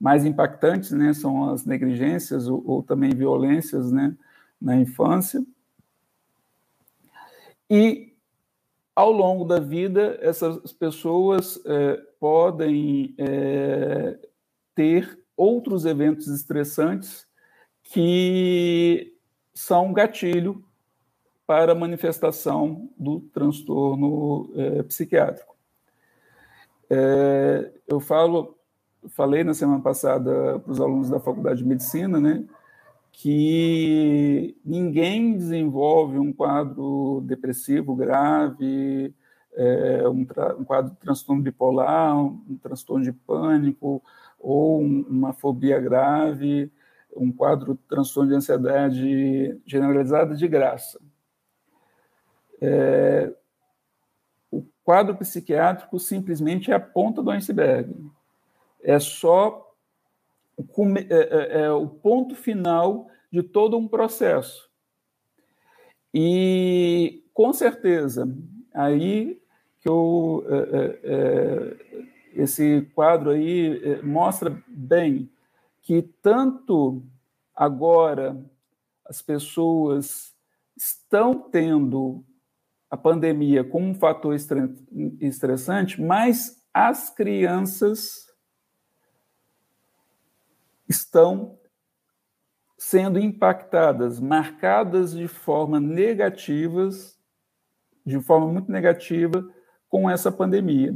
mais 0.00 0.24
impactantes 0.24 0.92
né, 0.92 1.12
são 1.12 1.50
as 1.50 1.66
negligências 1.66 2.48
ou, 2.48 2.62
ou, 2.66 2.82
também 2.82 3.10
violências 3.10 3.92
né, 3.92 4.16
na 4.60 4.76
infância. 4.76 5.44
E 7.68 8.14
ao 8.96 9.12
longo 9.12 9.44
da 9.44 9.60
vida, 9.60 10.18
essas 10.20 10.72
pessoas 10.72 11.60
é, 11.66 12.02
podem 12.18 13.14
é, 13.18 14.18
ter 14.74 15.19
outros 15.40 15.86
eventos 15.86 16.26
estressantes 16.28 17.26
que 17.82 19.16
são 19.54 19.90
gatilho 19.90 20.62
para 21.46 21.72
a 21.72 21.74
manifestação 21.74 22.90
do 22.96 23.20
transtorno 23.32 24.52
é, 24.54 24.82
psiquiátrico. 24.82 25.56
É, 26.90 27.72
eu 27.88 28.00
falo, 28.00 28.58
falei 29.08 29.42
na 29.42 29.54
semana 29.54 29.80
passada 29.80 30.58
para 30.58 30.72
os 30.72 30.78
alunos 30.78 31.08
da 31.08 31.18
Faculdade 31.18 31.62
de 31.62 31.68
Medicina, 31.68 32.20
né, 32.20 32.44
que 33.10 34.54
ninguém 34.62 35.38
desenvolve 35.38 36.18
um 36.18 36.34
quadro 36.34 37.22
depressivo 37.24 37.96
grave, 37.96 39.14
é, 39.54 40.06
um, 40.06 40.20
um, 40.58 40.64
quadro 40.64 40.90
de 40.92 40.98
transtorno 40.98 41.42
bipolar, 41.42 42.14
um, 42.14 42.44
um 42.48 42.58
transtorno 42.58 43.04
de 43.04 43.12
pânico 43.12 44.02
ou 44.40 44.80
um, 44.80 45.02
uma 45.02 45.32
fobia 45.34 45.78
grave, 45.78 46.72
um 47.14 47.30
quadro 47.30 47.74
de 47.74 47.80
transtorno 47.88 48.30
de 48.30 48.36
ansiedade 48.36 49.60
generalizada 49.66 50.34
de 50.34 50.48
graça. 50.48 50.98
É, 52.60 53.32
o 54.50 54.64
quadro 54.82 55.16
psiquiátrico 55.16 55.98
simplesmente 55.98 56.70
é 56.70 56.74
a 56.74 56.80
ponta 56.80 57.22
do 57.22 57.30
iceberg. 57.30 57.94
É 58.82 58.98
só 58.98 59.70
é, 61.08 61.14
é, 61.14 61.62
é 61.62 61.70
o 61.70 61.86
ponto 61.86 62.34
final 62.34 63.08
de 63.30 63.42
todo 63.42 63.76
um 63.76 63.86
processo. 63.86 64.68
E, 66.12 67.24
com 67.32 67.52
certeza, 67.52 68.28
aí 68.74 69.40
que 69.80 69.88
eu, 69.88 70.44
é, 70.48 71.00
é 71.04 72.10
esse 72.34 72.82
quadro 72.94 73.30
aí 73.30 73.80
é, 73.82 74.02
mostra 74.02 74.62
bem 74.66 75.30
que 75.82 76.02
tanto 76.22 77.02
agora 77.54 78.36
as 79.04 79.20
pessoas 79.20 80.34
estão 80.76 81.34
tendo 81.34 82.24
a 82.90 82.96
pandemia 82.96 83.62
como 83.62 83.86
um 83.86 83.94
fator 83.94 84.34
estressante, 85.20 86.00
mas 86.00 86.60
as 86.72 87.10
crianças 87.10 88.26
estão 90.88 91.58
sendo 92.76 93.18
impactadas, 93.18 94.18
marcadas 94.18 95.12
de 95.12 95.28
forma 95.28 95.78
negativas, 95.78 97.18
de 98.04 98.18
forma 98.20 98.48
muito 98.48 98.72
negativa, 98.72 99.46
com 99.88 100.08
essa 100.08 100.32
pandemia. 100.32 100.94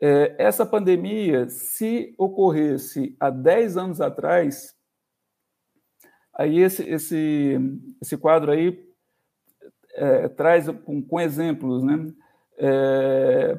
É, 0.00 0.34
essa 0.38 0.66
pandemia, 0.66 1.48
se 1.48 2.14
ocorresse 2.18 3.16
há 3.18 3.30
10 3.30 3.76
anos 3.76 4.00
atrás, 4.00 4.74
aí 6.32 6.58
esse, 6.58 6.82
esse, 6.88 7.58
esse 8.02 8.16
quadro 8.16 8.50
aí 8.50 8.84
é, 9.94 10.28
traz 10.28 10.68
com, 10.84 11.02
com, 11.02 11.20
exemplos, 11.20 11.82
né? 11.82 12.12
É, 12.58 13.58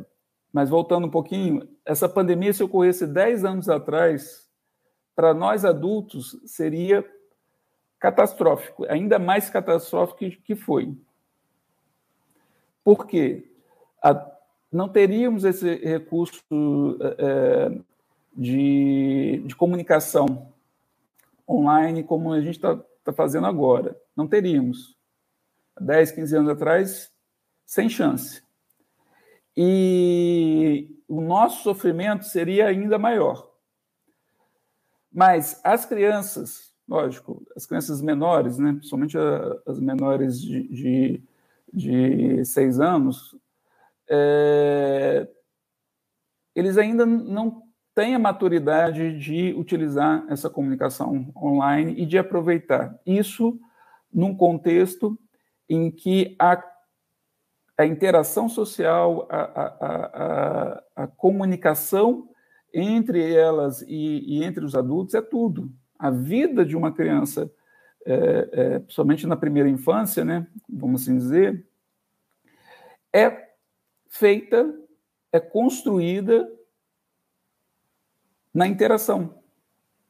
mas 0.51 0.69
voltando 0.69 1.07
um 1.07 1.11
pouquinho, 1.11 1.67
essa 1.85 2.07
pandemia, 2.07 2.53
se 2.53 2.63
ocorresse 2.63 3.07
10 3.07 3.45
anos 3.45 3.69
atrás, 3.69 4.49
para 5.15 5.33
nós 5.33 5.63
adultos 5.65 6.39
seria 6.45 7.05
catastrófico, 7.99 8.85
ainda 8.89 9.17
mais 9.17 9.49
catastrófico 9.49 10.29
que 10.43 10.55
foi. 10.55 10.95
Por 12.83 13.07
quê? 13.07 13.51
A, 14.03 14.34
não 14.75 14.89
teríamos 14.89 15.45
esse 15.45 15.75
recurso 15.75 16.97
é, 17.17 17.77
de, 18.35 19.41
de 19.45 19.55
comunicação 19.55 20.51
online 21.47 22.03
como 22.03 22.33
a 22.33 22.41
gente 22.41 22.55
está 22.55 22.75
tá 23.03 23.13
fazendo 23.13 23.47
agora. 23.47 23.97
Não 24.15 24.27
teríamos. 24.27 24.97
10, 25.79 26.11
15 26.11 26.37
anos 26.37 26.51
atrás, 26.51 27.11
sem 27.65 27.87
chance. 27.87 28.43
E 29.55 30.89
o 31.07 31.21
nosso 31.21 31.63
sofrimento 31.63 32.25
seria 32.25 32.67
ainda 32.67 32.99
maior. 32.99 33.49
Mas 35.09 35.61
as 35.63 35.85
crianças, 35.85 36.73
lógico, 36.87 37.45
as 37.55 37.65
crianças 37.65 38.01
menores, 38.01 38.57
né, 38.57 38.73
principalmente 38.73 39.17
as 39.65 39.79
menores 39.79 40.41
de, 40.41 40.67
de, 40.67 41.23
de 41.71 42.45
seis 42.45 42.81
anos, 42.81 43.35
é, 44.09 45.27
eles 46.55 46.77
ainda 46.77 47.05
não 47.05 47.63
têm 47.93 48.13
a 48.13 48.19
maturidade 48.19 49.17
de 49.17 49.53
utilizar 49.53 50.25
essa 50.29 50.49
comunicação 50.49 51.31
online 51.35 51.93
e 51.97 52.05
de 52.05 52.17
aproveitar 52.17 52.99
isso 53.05 53.59
num 54.11 54.35
contexto 54.35 55.17
em 55.69 55.89
que 55.89 56.35
a, 56.39 56.61
a 57.77 57.85
interação 57.85 58.47
social, 58.47 59.27
a, 59.29 59.41
a, 59.41 59.65
a, 59.85 60.83
a 61.03 61.07
comunicação 61.07 62.29
entre 62.73 63.33
elas 63.33 63.81
e, 63.83 64.39
e, 64.39 64.43
entre 64.43 64.63
os 64.65 64.75
adultos 64.75 65.15
é 65.15 65.21
tudo. 65.21 65.71
A 65.97 66.11
vida 66.11 66.65
de 66.65 66.75
uma 66.75 66.91
criança, 66.91 67.49
é, 68.05 68.49
é, 68.51 68.79
principalmente 68.79 69.25
na 69.25 69.37
primeira 69.37 69.69
infância, 69.69 70.25
né, 70.25 70.45
vamos 70.69 71.01
assim 71.01 71.17
dizer, 71.17 71.65
é 73.13 73.44
feita, 74.17 74.73
é 75.31 75.39
construída 75.39 76.49
na 78.53 78.65
interação 78.65 79.43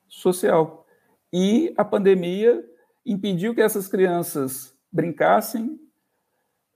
social. 0.07 0.85
E 1.33 1.73
a 1.75 1.83
pandemia 1.83 2.63
impediu 3.05 3.55
que 3.55 3.61
essas 3.61 3.87
crianças 3.87 4.77
brincassem, 4.91 5.79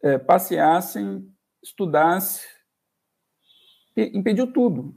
é, 0.02 0.18
passeassem, 0.18 1.32
estudassem, 1.62 2.48
impediu 3.96 4.52
tudo. 4.52 4.96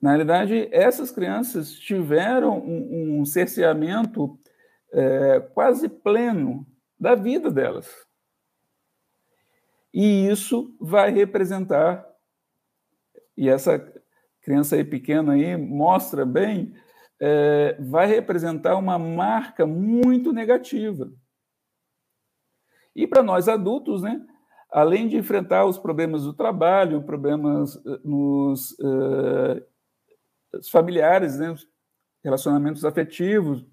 Na 0.00 0.10
realidade, 0.10 0.68
essas 0.72 1.10
crianças 1.10 1.72
tiveram 1.72 2.58
um, 2.58 3.20
um 3.20 3.24
cerceamento 3.24 4.38
é, 4.92 5.40
quase 5.54 5.88
pleno 5.88 6.66
da 6.98 7.14
vida 7.14 7.50
delas. 7.50 8.06
E 9.98 10.28
isso 10.28 10.76
vai 10.78 11.10
representar, 11.10 12.06
e 13.34 13.48
essa 13.48 13.78
criança 14.42 14.76
aí 14.76 14.84
pequena 14.84 15.32
aí 15.32 15.56
mostra 15.56 16.26
bem, 16.26 16.74
é, 17.18 17.78
vai 17.80 18.06
representar 18.06 18.76
uma 18.76 18.98
marca 18.98 19.66
muito 19.66 20.34
negativa. 20.34 21.10
E 22.94 23.06
para 23.06 23.22
nós 23.22 23.48
adultos, 23.48 24.02
né, 24.02 24.20
além 24.70 25.08
de 25.08 25.16
enfrentar 25.16 25.64
os 25.64 25.78
problemas 25.78 26.24
do 26.24 26.34
trabalho, 26.34 27.02
problemas 27.02 27.74
eh, 27.76 28.00
nos 28.04 28.72
uh, 28.72 29.64
familiares, 30.70 31.38
né, 31.38 31.52
os 31.52 31.66
relacionamentos 32.22 32.84
afetivos. 32.84 33.64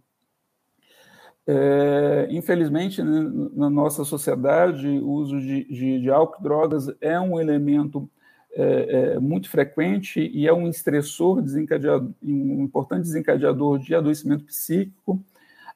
É, 1.45 2.27
infelizmente, 2.29 3.03
né, 3.03 3.49
na 3.53 3.69
nossa 3.69 4.05
sociedade, 4.05 4.87
o 4.87 5.09
uso 5.09 5.39
de, 5.39 5.65
de, 5.65 5.99
de 5.99 6.09
álcool 6.09 6.39
e 6.39 6.43
drogas 6.43 6.87
é 7.01 7.19
um 7.19 7.39
elemento 7.39 8.09
é, 8.55 9.13
é, 9.15 9.19
muito 9.19 9.49
frequente 9.49 10.31
e 10.33 10.47
é 10.47 10.53
um 10.53 10.69
estressor 10.69 11.41
desencadeador, 11.41 12.11
um 12.23 12.63
importante 12.63 13.03
desencadeador 13.03 13.79
de 13.79 13.93
adoecimento 13.93 14.45
psíquico. 14.45 15.23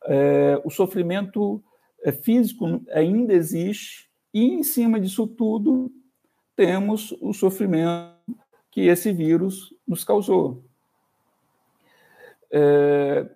É, 0.06 0.62
o 0.63 0.69
sofrimento 0.69 1.62
é, 2.03 2.12
físico 2.12 2.82
ainda 2.91 3.34
existe, 3.34 4.08
e 4.34 4.45
em 4.53 4.63
cima 4.63 4.99
disso 4.99 5.27
tudo, 5.27 5.91
temos 6.56 7.12
o 7.19 7.34
sofrimento 7.34 8.15
que 8.71 8.82
esse 8.82 9.12
vírus 9.12 9.73
nos 9.88 10.03
causou. 10.03 10.63
É, 12.51 13.27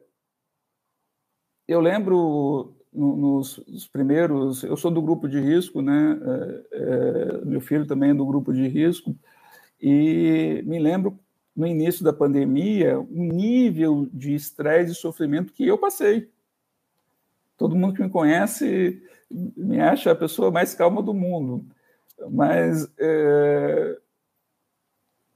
eu 1.71 1.79
lembro 1.79 2.73
nos, 2.93 3.57
nos, 3.65 3.87
primeiros, 3.87 4.63
eu 4.63 4.75
sou 4.75 4.91
do 4.91 5.01
grupo 5.01 5.27
de 5.27 5.39
risco, 5.39 5.81
né? 5.81 6.19
É, 6.21 6.65
é, 6.73 7.45
meu 7.45 7.61
filho 7.61 7.85
também 7.85 8.11
é 8.11 8.13
do 8.13 8.25
grupo 8.25 8.53
de 8.53 8.67
risco, 8.67 9.15
e 9.81 10.61
me 10.65 10.79
lembro 10.79 11.17
no 11.55 11.65
início 11.65 12.03
da 12.03 12.11
pandemia 12.11 12.99
o 12.99 13.07
nível 13.09 14.07
de 14.13 14.35
estresse 14.35 14.91
e 14.91 14.95
sofrimento 14.95 15.53
que 15.53 15.65
eu 15.65 15.77
passei. 15.77 16.29
Todo 17.57 17.75
mundo 17.75 17.93
que 17.93 18.03
me 18.03 18.09
conhece 18.09 19.01
me 19.29 19.79
acha 19.79 20.11
a 20.11 20.15
pessoa 20.15 20.51
mais 20.51 20.73
calma 20.73 21.01
do 21.01 21.13
mundo, 21.13 21.65
mas 22.29 22.91
é, 22.99 23.97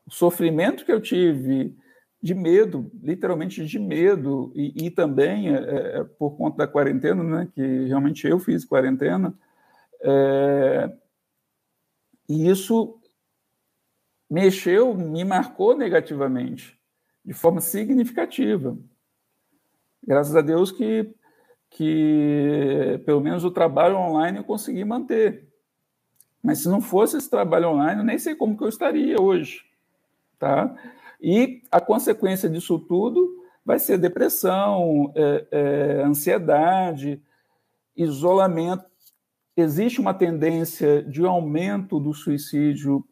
o 0.05 0.11
sofrimento 0.11 0.83
que 0.83 0.91
eu 0.91 0.99
tive 0.99 1.75
de 2.25 2.33
medo, 2.33 2.91
literalmente 3.03 3.63
de 3.63 3.77
medo, 3.77 4.51
e, 4.55 4.87
e 4.87 4.89
também 4.89 5.55
é, 5.55 5.99
é, 5.99 6.03
por 6.03 6.35
conta 6.35 6.57
da 6.57 6.67
quarentena, 6.67 7.23
né, 7.23 7.47
que 7.53 7.85
realmente 7.85 8.25
eu 8.25 8.39
fiz 8.39 8.65
quarentena, 8.65 9.31
é, 10.01 10.91
e 12.27 12.49
isso 12.49 12.99
mexeu, 14.27 14.95
me 14.95 15.23
marcou 15.23 15.77
negativamente, 15.77 16.75
de 17.23 17.31
forma 17.31 17.61
significativa. 17.61 18.75
Graças 20.03 20.35
a 20.35 20.41
Deus 20.41 20.71
que, 20.71 21.13
que 21.69 23.03
pelo 23.05 23.21
menos 23.21 23.43
o 23.43 23.51
trabalho 23.51 23.97
online 23.97 24.39
eu 24.39 24.43
consegui 24.43 24.83
manter. 24.83 25.47
Mas 26.41 26.57
se 26.57 26.69
não 26.69 26.81
fosse 26.81 27.17
esse 27.17 27.29
trabalho 27.29 27.69
online, 27.69 28.01
eu 28.01 28.05
nem 28.05 28.17
sei 28.17 28.33
como 28.33 28.57
que 28.57 28.63
eu 28.63 28.69
estaria 28.69 29.21
hoje. 29.21 29.61
Tá? 30.39 30.75
E 31.21 31.61
a 31.71 31.79
consequência 31.79 32.49
disso 32.49 32.79
tudo 32.79 33.43
vai 33.65 33.79
ser 33.79 33.97
depressão, 33.97 35.11
é, 35.15 35.45
é, 35.51 36.03
ansiedade, 36.03 37.21
isolamento. 37.95 38.85
Existe 39.57 39.99
uma 39.99 40.13
tendência 40.13 41.01
de 41.03 41.25
aumento 41.25 41.99
do 41.99 42.13
suicídio 42.13 43.03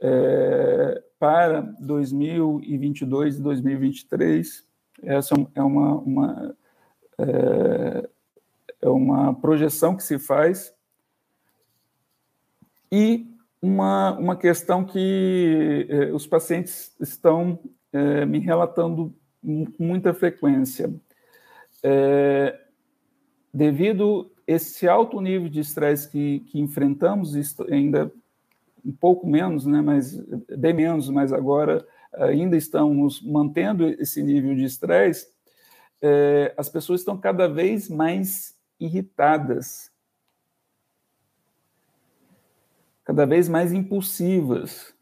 é, 0.00 1.02
para 1.18 1.62
2022 1.80 3.36
e 3.36 3.42
2023. 3.42 4.66
Essa 5.02 5.34
é 5.54 5.62
uma, 5.62 5.94
uma, 5.96 6.56
é, 7.18 8.08
é 8.82 8.88
uma 8.88 9.34
projeção 9.34 9.96
que 9.96 10.02
se 10.02 10.18
faz. 10.18 10.74
E 12.92 13.35
uma, 13.60 14.16
uma 14.18 14.36
questão 14.36 14.84
que 14.84 15.86
é, 15.88 16.12
os 16.12 16.26
pacientes 16.26 16.94
estão 17.00 17.58
é, 17.92 18.24
me 18.24 18.38
relatando 18.38 19.14
com 19.42 19.72
muita 19.78 20.12
frequência. 20.12 20.92
É, 21.82 22.58
devido 23.52 24.30
esse 24.46 24.86
alto 24.88 25.20
nível 25.20 25.48
de 25.48 25.60
estresse 25.60 26.10
que, 26.10 26.40
que 26.40 26.60
enfrentamos, 26.60 27.34
ainda 27.70 28.12
um 28.84 28.92
pouco 28.92 29.26
menos, 29.26 29.66
né, 29.66 29.80
mas 29.80 30.16
bem 30.56 30.72
menos, 30.72 31.08
mas 31.08 31.32
agora 31.32 31.86
ainda 32.12 32.56
estamos 32.56 33.20
mantendo 33.20 33.88
esse 33.88 34.22
nível 34.22 34.54
de 34.54 34.64
estresse, 34.64 35.28
é, 36.00 36.54
as 36.56 36.68
pessoas 36.68 37.00
estão 37.00 37.16
cada 37.18 37.48
vez 37.48 37.88
mais 37.88 38.54
irritadas, 38.78 39.90
cada 43.06 43.24
vez 43.24 43.48
mais 43.48 43.72
impulsivas. 43.72 44.92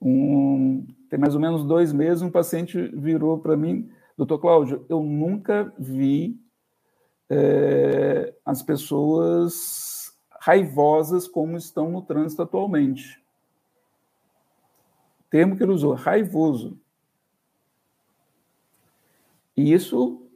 Um, 0.00 0.84
tem 1.08 1.18
mais 1.18 1.34
ou 1.34 1.40
menos 1.40 1.64
dois 1.64 1.92
meses, 1.92 2.22
um 2.22 2.30
paciente 2.30 2.88
virou 2.88 3.38
para 3.38 3.56
mim, 3.56 3.88
doutor 4.18 4.40
Cláudio, 4.40 4.84
eu 4.88 5.00
nunca 5.00 5.72
vi 5.78 6.36
é, 7.30 8.34
as 8.44 8.62
pessoas 8.64 10.12
raivosas 10.40 11.28
como 11.28 11.56
estão 11.56 11.88
no 11.88 12.02
trânsito 12.02 12.42
atualmente. 12.42 13.22
O 15.20 15.30
termo 15.30 15.56
que 15.56 15.62
ele 15.62 15.72
usou, 15.72 15.94
raivoso. 15.94 16.76
E 19.56 19.72
isso, 19.72 20.26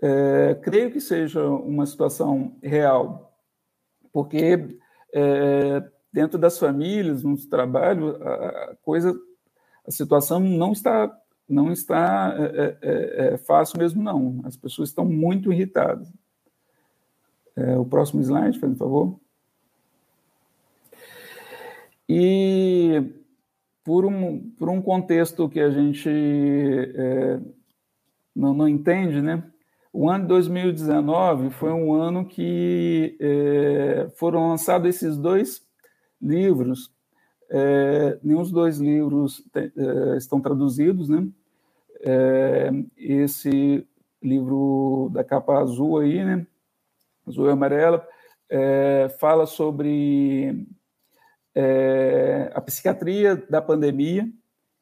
é, 0.00 0.54
creio 0.62 0.92
que 0.92 1.00
seja 1.00 1.44
uma 1.44 1.84
situação 1.86 2.56
real, 2.62 3.36
porque 4.12 4.78
é, 5.12 5.82
dentro 6.12 6.38
das 6.38 6.58
famílias, 6.58 7.22
no 7.22 7.36
trabalho, 7.48 8.16
a 8.22 8.76
coisa, 8.82 9.14
a 9.86 9.90
situação 9.90 10.40
não 10.40 10.72
está 10.72 11.14
não 11.48 11.70
está 11.70 12.34
é, 12.36 12.44
é, 12.44 12.78
é, 12.82 13.34
é 13.34 13.36
fácil 13.36 13.78
mesmo 13.78 14.02
não. 14.02 14.40
As 14.44 14.56
pessoas 14.56 14.88
estão 14.88 15.04
muito 15.04 15.52
irritadas. 15.52 16.12
É, 17.54 17.78
o 17.78 17.84
próximo 17.84 18.20
slide, 18.20 18.58
por 18.58 18.74
favor. 18.74 19.20
E 22.08 23.02
por 23.84 24.04
um, 24.04 24.50
por 24.50 24.68
um 24.68 24.82
contexto 24.82 25.48
que 25.48 25.60
a 25.60 25.70
gente 25.70 26.08
é, 26.08 27.40
não, 28.34 28.52
não 28.52 28.68
entende, 28.68 29.22
né? 29.22 29.42
O 29.98 30.10
ano 30.10 30.24
de 30.24 30.28
2019 30.28 31.48
foi 31.48 31.72
um 31.72 31.94
ano 31.94 32.26
que 32.26 33.16
é, 33.18 34.06
foram 34.18 34.50
lançados 34.50 34.94
esses 34.94 35.16
dois 35.16 35.66
livros. 36.20 36.92
É, 37.48 38.18
nenhum 38.22 38.42
dos 38.42 38.52
dois 38.52 38.78
livros 38.78 39.42
te, 39.50 39.72
é, 39.74 40.16
estão 40.18 40.38
traduzidos, 40.38 41.08
né? 41.08 41.26
É, 42.02 42.70
esse 42.94 43.86
livro 44.22 45.08
da 45.14 45.24
capa 45.24 45.60
azul 45.60 45.98
aí, 45.98 46.22
né? 46.22 46.46
azul 47.26 47.48
e 47.48 47.52
amarela, 47.52 48.06
é, 48.50 49.08
fala 49.18 49.46
sobre 49.46 50.66
é, 51.54 52.52
a 52.54 52.60
psiquiatria 52.60 53.34
da 53.48 53.62
pandemia. 53.62 54.28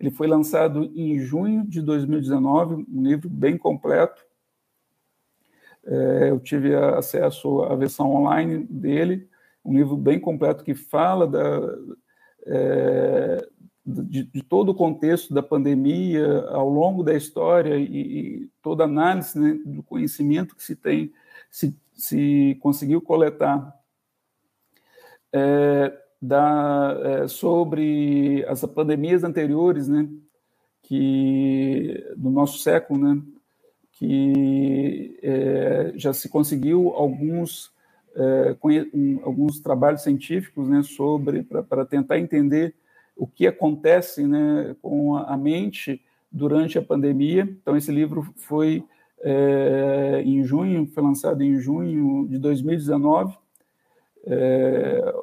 Ele 0.01 0.11
foi 0.11 0.27
lançado 0.27 0.91
em 0.93 1.21
junho 1.21 1.65
de 1.65 1.81
2019, 1.81 2.85
um 2.93 3.03
livro 3.05 3.29
bem 3.29 3.57
completo. 3.57 4.34
É, 5.87 6.31
eu 6.31 6.41
tive 6.41 6.75
acesso 6.75 7.63
à 7.63 7.75
versão 7.77 8.11
online 8.15 8.65
dele, 8.65 9.29
um 9.65 9.75
livro 9.75 9.97
bem 9.97 10.19
completo 10.19 10.65
que 10.65 10.75
fala 10.75 11.27
da, 11.27 11.79
é, 12.47 13.49
de, 13.85 14.25
de, 14.25 14.43
todo 14.43 14.71
o 14.71 14.75
contexto 14.75 15.33
da 15.33 15.43
pandemia 15.43 16.41
ao 16.49 16.69
longo 16.69 17.03
da 17.03 17.15
história 17.15 17.77
e, 17.77 17.85
e 17.85 18.51
toda 18.63 18.85
a 18.85 18.87
análise 18.87 19.39
né, 19.39 19.59
do 19.65 19.83
conhecimento 19.83 20.57
que 20.57 20.63
se 20.63 20.75
tem 20.75 21.13
se, 21.51 21.77
se 21.95 22.59
conseguiu 22.61 23.01
coletar 23.01 23.75
é, 25.33 25.93
da, 26.21 26.99
é, 27.03 27.29
sobre 27.29 28.45
as 28.49 28.65
pandemias 28.65 29.23
anteriores, 29.23 29.89
né, 29.89 30.09
que 30.83 32.13
do 32.17 32.31
nosso 32.31 32.59
século, 32.59 33.15
né, 33.15 33.23
que 33.99 35.19
é, 35.23 35.93
já 35.97 36.13
se 36.13 36.29
conseguiu 36.29 36.91
alguns 36.95 37.73
é, 38.17 38.57
um, 38.95 39.21
alguns 39.25 39.61
trabalhos 39.61 40.03
científicos, 40.03 40.69
né, 40.69 40.83
sobre 40.83 41.43
para 41.43 41.85
tentar 41.85 42.19
entender 42.19 42.75
o 43.17 43.27
que 43.27 43.47
acontece, 43.47 44.27
né, 44.27 44.77
com 44.81 45.17
a 45.17 45.37
mente 45.37 46.01
durante 46.31 46.79
a 46.79 46.83
pandemia. 46.83 47.43
Então 47.43 47.77
esse 47.77 47.93
livro 47.93 48.33
foi 48.37 48.85
é, 49.21 50.23
em 50.25 50.45
junho, 50.45 50.87
foi 50.87 51.03
lançado 51.03 51.43
em 51.43 51.59
junho 51.59 52.27
de 52.29 52.39
2019, 52.39 53.37
é, 54.27 55.15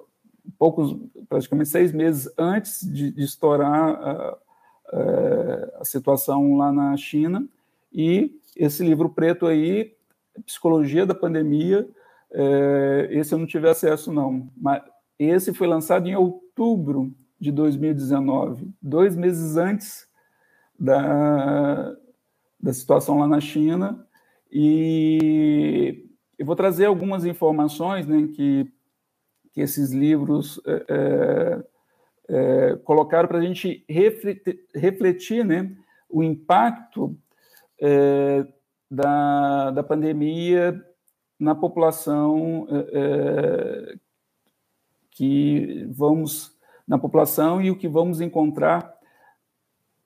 poucos, 0.57 0.95
praticamente 1.27 1.69
seis 1.69 1.91
meses 1.91 2.31
antes 2.38 2.81
de, 2.81 3.12
de 3.12 3.23
estourar 3.23 3.89
a, 3.89 4.38
a, 4.91 5.81
a, 5.81 5.86
situação 5.86 6.57
lá 6.57 6.71
na 6.71 6.95
China, 6.97 7.45
e 7.93 8.39
esse 8.55 8.83
livro 8.83 9.09
preto 9.09 9.45
aí, 9.45 9.93
Psicologia 10.45 11.05
da 11.05 11.13
Pandemia, 11.13 11.87
é, 12.31 13.09
esse 13.11 13.33
eu 13.33 13.39
não 13.39 13.45
tive 13.45 13.67
acesso 13.67 14.11
não, 14.11 14.49
mas 14.55 14.81
esse 15.19 15.53
foi 15.53 15.67
lançado 15.67 16.07
em 16.07 16.15
outubro 16.15 17.13
de 17.39 17.51
2019, 17.51 18.71
dois 18.81 19.15
meses 19.15 19.57
antes 19.57 20.07
da, 20.79 21.95
da 22.59 22.73
situação 22.73 23.19
lá 23.19 23.27
na 23.27 23.39
China, 23.39 24.07
e 24.51 26.05
eu 26.37 26.45
vou 26.45 26.55
trazer 26.55 26.85
algumas 26.85 27.25
informações 27.25 28.07
né, 28.07 28.27
que, 28.33 28.71
que 29.53 29.61
esses 29.61 29.91
livros 29.91 30.61
é, 30.65 30.85
é, 30.89 31.63
é 32.29 32.75
colocaram 32.77 33.27
para 33.27 33.37
a 33.37 33.41
gente 33.41 33.85
refletir, 33.87 34.65
refletir 34.73 35.45
né, 35.45 35.75
o 36.09 36.23
impacto 36.23 37.17
é, 37.82 38.46
da, 38.89 39.72
da 39.72 39.84
pandemia 39.84 40.86
na 41.39 41.56
população 41.56 42.67
é, 42.70 42.88
é, 42.94 43.96
que 45.10 45.88
vamos 45.89 46.56
na 46.88 47.00
população 47.00 47.62
e 47.62 47.72
o 47.72 47.76
que 47.76 47.88
vamos 47.88 48.22
encontrar 48.22 48.94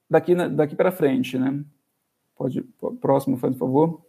daqui, 0.10 0.36
daqui 0.36 0.76
para 0.76 0.92
frente, 0.92 1.38
né? 1.38 1.64
Pode, 2.36 2.62
próximo, 3.02 3.38
por 3.38 3.54
favor. 3.54 4.06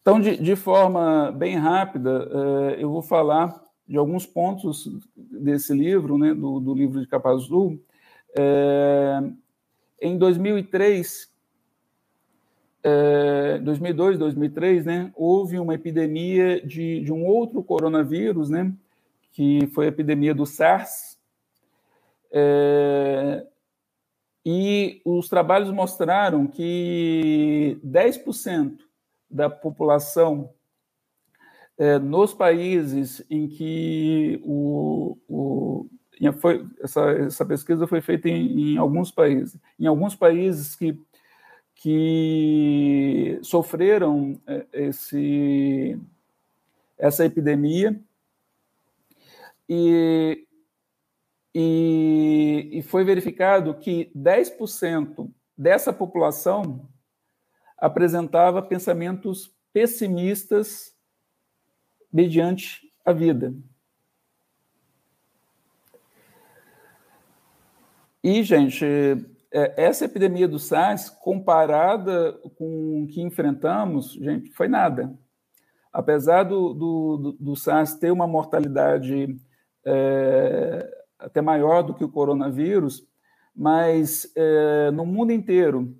Então, 0.00 0.20
de, 0.20 0.36
de 0.36 0.56
forma 0.56 1.32
bem 1.32 1.56
rápida, 1.56 2.28
uh, 2.28 2.70
eu 2.78 2.90
vou 2.90 3.02
falar 3.02 3.62
de 3.86 3.96
alguns 3.96 4.26
pontos 4.26 4.88
desse 5.16 5.74
livro, 5.74 6.16
né, 6.16 6.34
do, 6.34 6.60
do 6.60 6.74
livro 6.74 7.00
de 7.00 7.06
Capa 7.06 7.30
Azul. 7.30 7.82
Uh, 8.30 9.36
em 10.00 10.16
2003, 10.16 11.30
uh, 13.58 13.62
2002, 13.62 14.18
2003, 14.18 14.84
né, 14.84 15.12
houve 15.14 15.58
uma 15.58 15.74
epidemia 15.74 16.60
de, 16.60 17.00
de 17.00 17.12
um 17.12 17.24
outro 17.24 17.62
coronavírus, 17.62 18.50
né, 18.50 18.72
que 19.32 19.66
foi 19.68 19.86
a 19.86 19.88
epidemia 19.88 20.34
do 20.34 20.46
SARS. 20.46 21.18
É, 22.30 23.46
e 24.44 25.00
os 25.04 25.28
trabalhos 25.28 25.70
mostraram 25.70 26.46
que 26.46 27.78
10% 27.84 28.78
da 29.30 29.48
população 29.48 30.50
é, 31.76 31.98
nos 31.98 32.34
países 32.34 33.24
em 33.30 33.46
que 33.46 34.40
o, 34.42 35.16
o, 35.28 35.86
foi, 36.40 36.66
essa, 36.80 37.10
essa 37.12 37.44
pesquisa 37.44 37.86
foi 37.86 38.00
feita 38.00 38.28
em, 38.28 38.74
em 38.74 38.76
alguns 38.76 39.10
países. 39.10 39.56
Em 39.78 39.86
alguns 39.86 40.16
países 40.16 40.74
que, 40.74 40.98
que 41.80 43.38
sofreram 43.40 44.40
é, 44.48 44.66
esse, 44.72 45.96
essa 46.98 47.24
epidemia 47.24 47.98
e, 49.68 50.44
e, 51.54 52.68
e 52.72 52.82
foi 52.82 53.04
verificado 53.04 53.72
que 53.74 54.10
10% 54.16 55.30
dessa 55.56 55.92
população 55.92 56.88
apresentava 57.76 58.60
pensamentos 58.60 59.54
pessimistas 59.72 60.92
mediante 62.12 62.92
a 63.04 63.12
vida. 63.12 63.54
E, 68.24 68.42
gente, 68.42 68.84
essa 69.50 70.04
epidemia 70.04 70.46
do 70.46 70.58
SARS, 70.58 71.08
comparada 71.08 72.32
com 72.56 73.04
o 73.04 73.06
que 73.06 73.22
enfrentamos, 73.22 74.12
gente, 74.12 74.50
foi 74.50 74.68
nada. 74.68 75.16
Apesar 75.92 76.42
do, 76.42 76.74
do, 76.74 77.36
do 77.40 77.56
SARS 77.56 77.94
ter 77.94 78.10
uma 78.10 78.26
mortalidade 78.26 79.36
é, 79.84 80.98
até 81.18 81.40
maior 81.40 81.82
do 81.82 81.94
que 81.94 82.04
o 82.04 82.10
coronavírus, 82.10 83.06
mas 83.54 84.30
é, 84.36 84.90
no 84.90 85.04
mundo 85.04 85.32
inteiro 85.32 85.96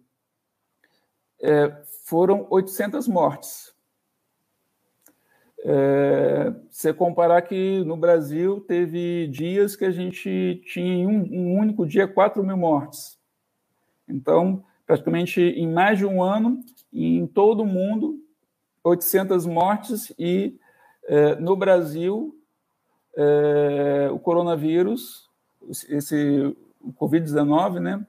é, 1.43 1.83
foram 2.05 2.47
800 2.51 3.09
mortes. 3.09 3.75
É, 5.65 6.53
você 6.71 6.95
comparar 6.95 7.43
que 7.43 7.83
no 7.85 7.97
Brasil 7.97 8.61
teve 8.61 9.27
dias 9.27 9.75
que 9.75 9.85
a 9.85 9.91
gente 9.91 10.63
tinha 10.67 10.95
em 10.95 11.07
um, 11.07 11.21
um, 11.33 11.59
único 11.59 11.85
dia 11.85 12.07
4 12.07 12.45
mil 12.45 12.57
mortes. 12.57 13.18
Então, 14.09 14.65
praticamente 14.87 15.41
em 15.41 15.69
mais 15.69 15.99
de 15.99 16.07
um 16.07 16.23
ano, 16.23 16.61
em 16.93 17.27
todo 17.27 17.63
o 17.63 17.67
mundo, 17.67 18.19
800 18.83 19.47
mortes 19.47 20.13
e 20.19 20.59
é, 21.05 21.35
no 21.37 21.57
Brasil, 21.57 22.35
é, 23.17 24.09
o 24.13 24.19
coronavírus, 24.19 25.29
esse 25.89 26.57
o 26.81 26.93
Covid-19, 26.93 27.81
né? 27.81 28.07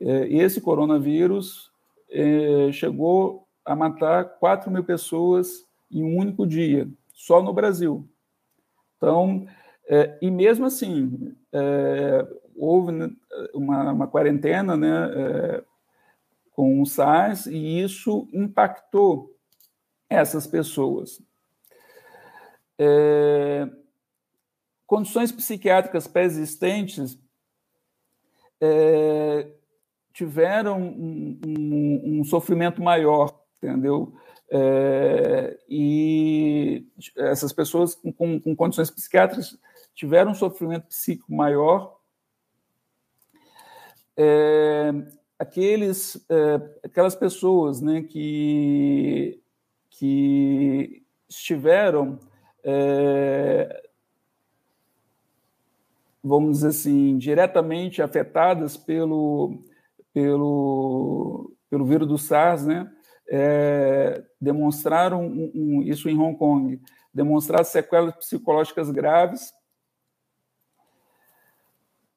É, 0.00 0.26
esse 0.28 0.60
coronavírus 0.60 1.70
é, 2.10 2.70
chegou 2.72 3.46
a 3.64 3.74
matar 3.74 4.24
4 4.38 4.70
mil 4.70 4.84
pessoas 4.84 5.64
em 5.90 6.02
um 6.02 6.16
único 6.16 6.46
dia, 6.46 6.88
só 7.12 7.42
no 7.42 7.52
Brasil. 7.52 8.08
Então, 8.96 9.46
é, 9.88 10.16
e 10.22 10.30
mesmo 10.30 10.64
assim, 10.64 11.34
é, 11.52 12.26
houve 12.64 12.92
né, 12.92 13.10
uma, 13.52 13.92
uma, 13.92 14.06
quarentena 14.06 14.76
né, 14.76 15.10
é, 15.14 15.64
com 16.52 16.80
o 16.80 16.86
SARS 16.86 17.46
e 17.46 17.82
isso 17.82 18.28
impactou 18.32 19.36
essas 20.08 20.46
pessoas. 20.46 21.20
É, 22.78 23.68
condições 24.86 25.32
psiquiátricas 25.32 26.06
pré-existentes 26.06 27.18
é, 28.60 29.48
tiveram 30.12 30.80
um, 30.80 31.40
um, 31.44 32.20
um, 32.20 32.24
sofrimento 32.24 32.80
maior, 32.80 33.42
entendeu? 33.60 34.14
É, 34.48 35.58
e 35.68 36.86
essas 37.16 37.52
pessoas 37.52 37.94
com, 37.94 38.38
com, 38.38 38.54
condições 38.54 38.90
psiquiátricas 38.90 39.58
tiveram 39.94 40.30
um 40.30 40.34
sofrimento 40.34 40.86
psíquico 40.86 41.34
maior. 41.34 42.01
É, 44.16 44.92
aqueles, 45.38 46.24
é, 46.28 46.60
aquelas 46.84 47.14
pessoas 47.14 47.80
né, 47.80 48.02
que, 48.02 49.40
que 49.90 51.02
estiveram, 51.28 52.18
é, 52.64 53.82
vamos 56.22 56.58
dizer 56.58 56.68
assim, 56.68 57.18
diretamente 57.18 58.02
afetadas 58.02 58.76
pelo, 58.76 59.62
pelo, 60.12 61.52
pelo 61.70 61.84
vírus 61.84 62.06
do 62.08 62.18
SARS, 62.18 62.66
né? 62.66 62.90
é, 63.34 64.22
demonstraram 64.38 65.24
um, 65.26 65.50
um, 65.54 65.82
isso 65.82 66.06
em 66.08 66.18
Hong 66.18 66.36
Kong, 66.36 66.78
demonstrar 67.14 67.64
sequelas 67.64 68.14
psicológicas 68.16 68.90
graves. 68.90 69.52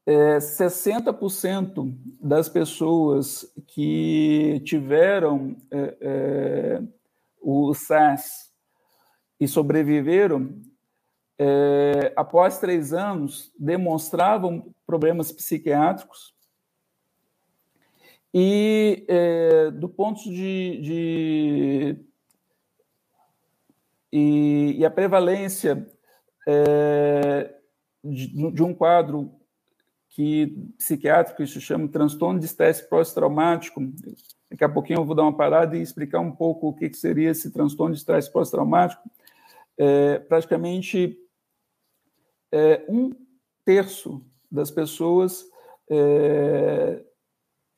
É, 0.08 0.38
60% 0.38 1.92
das 2.22 2.48
pessoas 2.48 3.52
que 3.68 4.62
tiveram 4.64 5.56
é, 5.72 5.98
é 6.00 6.82
o 7.42 7.74
SARS 7.74 8.52
e 9.40 9.48
sobreviveram, 9.48 10.56
é, 11.38 12.14
após 12.16 12.60
três 12.60 12.94
anos, 12.94 13.52
demonstravam 13.60 14.74
problemas 14.86 15.32
psiquiátricos. 15.32 16.34
E 18.34 19.06
é, 19.08 19.72
do 19.72 19.88
ponto 19.88 20.24
de, 20.24 20.82
de 20.82 21.98
e, 24.12 24.76
e, 24.80 24.86
a 24.86 24.90
prevalência 24.90 25.88
é, 26.48 27.54
de, 28.04 28.52
de, 28.52 28.64
um 28.64 28.74
quadro 28.74 29.32
que 30.16 30.48
psiquiátrico 30.78 31.44
isso 31.44 31.60
chama 31.60 31.90
transtorno 31.90 32.40
de 32.40 32.46
estresse 32.46 32.88
pós-traumático. 32.88 33.82
Daqui 34.50 34.64
a 34.64 34.70
pouquinho 34.70 35.00
eu 35.00 35.06
vou 35.06 35.14
dar 35.14 35.24
uma 35.24 35.36
parada 35.36 35.76
e 35.76 35.82
explicar 35.82 36.22
um 36.22 36.32
pouco 36.32 36.70
o 36.70 36.74
que, 36.74 36.92
seria 36.94 37.32
esse 37.32 37.52
transtorno 37.52 37.94
de 37.94 38.00
estresse 38.00 38.32
pós-traumático. 38.32 39.04
É, 39.78 40.20
praticamente 40.20 41.20
é, 42.50 42.86
um 42.88 43.12
terço 43.66 44.26
das 44.50 44.72
pessoas 44.72 45.44
é, 45.92 47.04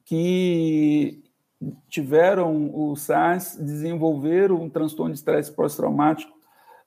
que 0.05 1.23
tiveram 1.89 2.69
o 2.71 2.95
SARS 2.95 3.55
desenvolveram 3.55 4.61
um 4.61 4.69
transtorno 4.69 5.11
de 5.11 5.17
estresse 5.17 5.51
pós-traumático 5.51 6.31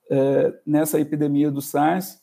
é, 0.08 0.60
nessa 0.64 1.00
epidemia 1.00 1.50
do 1.50 1.60
SARS, 1.60 2.20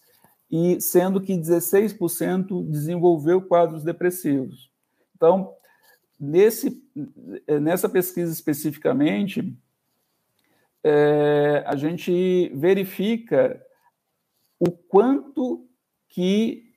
e 0.50 0.80
sendo 0.80 1.22
que 1.22 1.34
16% 1.34 2.70
desenvolveu 2.70 3.42
quadros 3.42 3.84
depressivos. 3.84 4.72
Então, 5.16 5.54
nesse, 6.20 6.82
nessa 7.62 7.90
pesquisa 7.90 8.32
especificamente, 8.32 9.58
é, 10.84 11.64
a 11.66 11.76
gente 11.76 12.50
verifica 12.56 13.62
o 14.60 14.72
quanto 14.72 15.68
que 16.08 16.68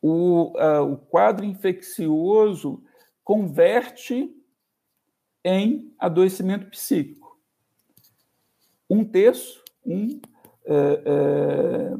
o, 0.00 0.52
uh, 0.58 0.92
o 0.92 0.96
quadro 0.96 1.44
infeccioso 1.44 2.82
converte 3.24 4.34
em 5.44 5.94
adoecimento 5.98 6.66
psíquico. 6.70 7.38
Um 8.88 9.04
terço, 9.04 9.62
um, 9.84 10.20
é, 10.64 11.02
é, 11.04 11.96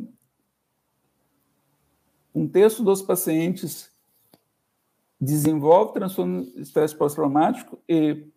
um 2.39 2.47
terço 2.47 2.85
dos 2.85 3.03
pacientes 3.03 3.91
desenvolve 5.21 5.95
transtorno 5.95 6.45
de 6.45 6.61
estresse 6.61 6.95
pós-traumático 6.95 7.79
e 7.89 8.29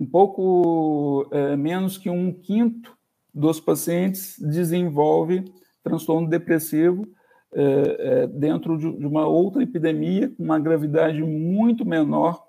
um 0.00 0.06
pouco 0.06 1.28
é, 1.30 1.54
menos 1.54 1.98
que 1.98 2.08
um 2.08 2.32
quinto 2.32 2.96
dos 3.34 3.60
pacientes 3.60 4.38
desenvolve 4.38 5.44
transtorno 5.82 6.28
depressivo 6.28 7.06
é, 7.52 7.62
é, 8.22 8.26
dentro 8.26 8.78
de, 8.78 8.90
de 8.90 9.06
uma 9.06 9.26
outra 9.26 9.62
epidemia 9.62 10.30
com 10.30 10.42
uma 10.42 10.58
gravidade 10.58 11.22
muito 11.22 11.84
menor, 11.84 12.46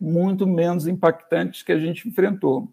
muito 0.00 0.46
menos 0.46 0.88
impactante 0.88 1.64
que 1.64 1.72
a 1.72 1.78
gente 1.78 2.08
enfrentou. 2.08 2.72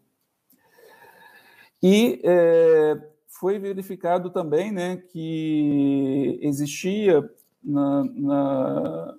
E 1.82 2.20
é, 2.24 3.15
foi 3.40 3.60
verificado 3.60 4.30
também 4.30 4.72
né, 4.72 4.98
que 4.98 6.40
existia 6.42 7.28
na, 7.64 8.04
na, 8.04 9.18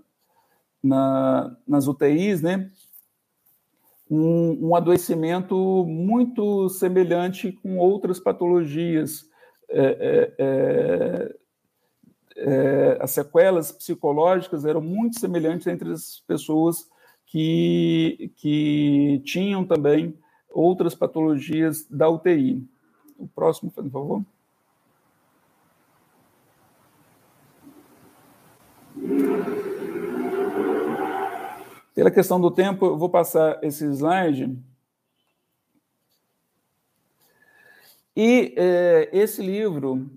na, 0.82 1.56
nas 1.66 1.86
UTIs 1.86 2.42
né, 2.42 2.70
um, 4.10 4.68
um, 4.68 4.76
adoecimento 4.76 5.84
muito 5.86 6.68
semelhante 6.68 7.52
com 7.52 7.78
outras 7.78 8.20
patologias 8.20 9.28
é, 9.68 9.80
é, 9.80 10.34
é 10.38 11.36
é, 12.36 12.98
as 13.00 13.12
sequelas 13.12 13.72
psicológicas 13.72 14.64
eram 14.64 14.80
muito 14.80 15.18
semelhantes 15.18 15.66
entre 15.66 15.90
as 15.90 16.20
pessoas 16.26 16.86
que, 17.24 18.30
que 18.36 19.22
tinham 19.24 19.64
também 19.64 20.14
outras 20.50 20.94
patologias 20.94 21.86
da 21.88 22.08
UTI 22.08 22.62
o 23.18 23.26
próximo, 23.28 23.70
por 23.70 23.88
favor. 23.90 24.22
Pela 31.94 32.10
questão 32.10 32.40
do 32.40 32.50
tempo, 32.50 32.84
eu 32.84 32.98
vou 32.98 33.08
passar 33.08 33.58
esse 33.62 33.84
slide. 33.86 34.54
E 38.14 38.54
é, 38.56 39.10
esse 39.12 39.42
livro 39.42 40.10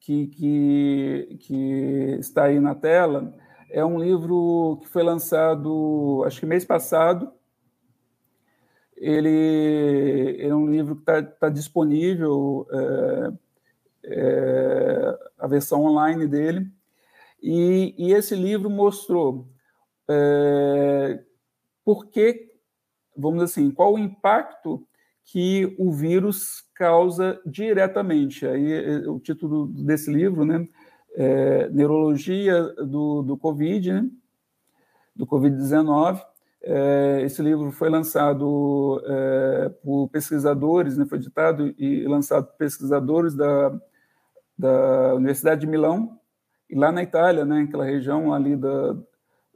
que, 0.00 0.26
que, 0.28 1.36
que, 1.40 2.16
está 2.20 2.44
aí 2.44 2.60
na 2.60 2.74
tela 2.74 3.32
é 3.70 3.84
um 3.84 3.98
livro 3.98 4.78
que 4.82 4.88
foi 4.88 5.02
lançado, 5.02 6.22
acho 6.26 6.38
que 6.38 6.46
mês 6.46 6.64
passado, 6.64 7.32
ele, 8.96 10.36
é 10.40 10.54
um 10.54 10.70
livro 10.70 10.94
que 10.94 11.02
está 11.02 11.22
tá 11.22 11.48
disponível, 11.48 12.66
é, 12.70 13.32
é, 14.04 15.18
a 15.38 15.46
versão 15.46 15.82
online 15.82 16.26
dele. 16.26 16.70
E, 17.42 17.94
e 17.98 18.12
esse 18.12 18.34
livro 18.34 18.70
mostrou 18.70 19.48
é, 20.08 21.22
por 21.84 22.06
que, 22.06 22.52
vamos 23.16 23.42
assim, 23.42 23.70
qual 23.70 23.94
o 23.94 23.98
impacto 23.98 24.86
que 25.24 25.74
o 25.78 25.92
vírus 25.92 26.62
causa 26.74 27.40
diretamente. 27.46 28.46
Aí 28.46 28.72
é, 28.72 29.08
o 29.08 29.18
título 29.18 29.66
desse 29.66 30.12
livro, 30.12 30.44
né, 30.44 30.66
é 31.14 31.68
Neurologia 31.70 32.62
do, 32.74 33.22
do 33.22 33.36
Covid, 33.36 33.92
né, 33.92 34.10
do 35.14 35.26
Covid-19. 35.26 36.20
É, 36.66 37.20
esse 37.22 37.42
livro 37.42 37.70
foi 37.70 37.90
lançado 37.90 39.02
é, 39.04 39.68
por 39.82 40.08
pesquisadores, 40.08 40.96
né, 40.96 41.04
foi 41.04 41.18
editado 41.18 41.74
e 41.78 42.06
lançado 42.08 42.46
por 42.46 42.56
pesquisadores 42.56 43.34
da, 43.34 43.78
da 44.56 45.14
Universidade 45.14 45.60
de 45.60 45.66
Milão, 45.66 46.18
e 46.70 46.74
lá 46.74 46.90
na 46.90 47.02
Itália, 47.02 47.44
né, 47.44 47.66
aquela 47.68 47.84
região 47.84 48.32
ali 48.32 48.56
da, 48.56 48.96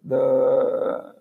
da, 0.02 1.14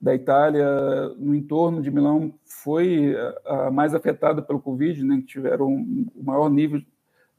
da 0.00 0.14
Itália, 0.14 1.08
no 1.18 1.34
entorno 1.34 1.82
de 1.82 1.90
Milão, 1.90 2.32
foi 2.46 3.14
a, 3.44 3.66
a 3.66 3.70
mais 3.70 3.94
afetada 3.94 4.40
pelo 4.40 4.62
Covid, 4.62 5.04
né, 5.04 5.18
que 5.18 5.26
tiveram 5.26 5.74
o 6.14 6.24
maior 6.24 6.48
nível, 6.48 6.80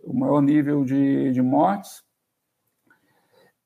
o 0.04 0.14
maior 0.14 0.42
nível 0.42 0.86
de, 0.86 1.32
de 1.32 1.42
mortes. 1.42 2.04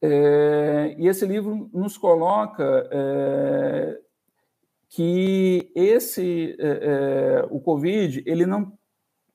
É, 0.01 0.95
e 0.97 1.09
esse 1.09 1.25
livro 1.25 1.69
nos 1.73 1.97
coloca 1.97 2.87
é, 2.89 3.99
que 4.89 5.71
esse 5.75 6.55
é, 6.59 7.43
é 7.43 7.47
o 7.49 7.59
Covid, 7.59 8.23
ele 8.25 8.45
não, 8.45 8.73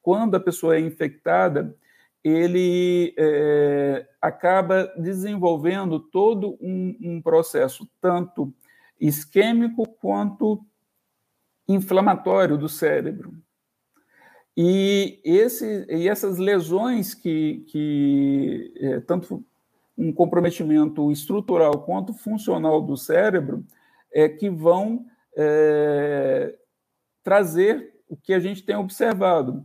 quando 0.02 0.34
a 0.34 0.40
pessoa 0.40 0.76
é 0.76 0.80
infectada, 0.80 1.74
ele 2.24 3.14
é, 3.16 4.06
acaba 4.20 4.92
desenvolvendo 4.96 6.00
todo 6.00 6.56
um, 6.60 6.96
um, 7.00 7.22
processo, 7.22 7.88
tanto 8.00 8.52
isquêmico 8.98 9.86
quanto 9.86 10.64
inflamatório 11.68 12.56
do 12.56 12.68
cérebro. 12.68 13.34
E, 14.56 15.20
esse, 15.22 15.84
e 15.88 16.08
essas 16.08 16.38
lesões 16.38 17.12
que, 17.12 17.64
que 17.68 18.72
é, 18.76 19.00
tanto 19.00 19.44
um 19.96 20.12
comprometimento 20.12 21.12
estrutural 21.12 21.82
quanto 21.82 22.14
funcional 22.14 22.80
do 22.80 22.96
cérebro, 22.96 23.64
é 24.12 24.28
que 24.28 24.48
vão 24.48 25.06
é, 25.36 26.54
trazer 27.22 27.94
o 28.08 28.16
que 28.16 28.32
a 28.32 28.40
gente 28.40 28.62
tem 28.62 28.76
observado, 28.76 29.64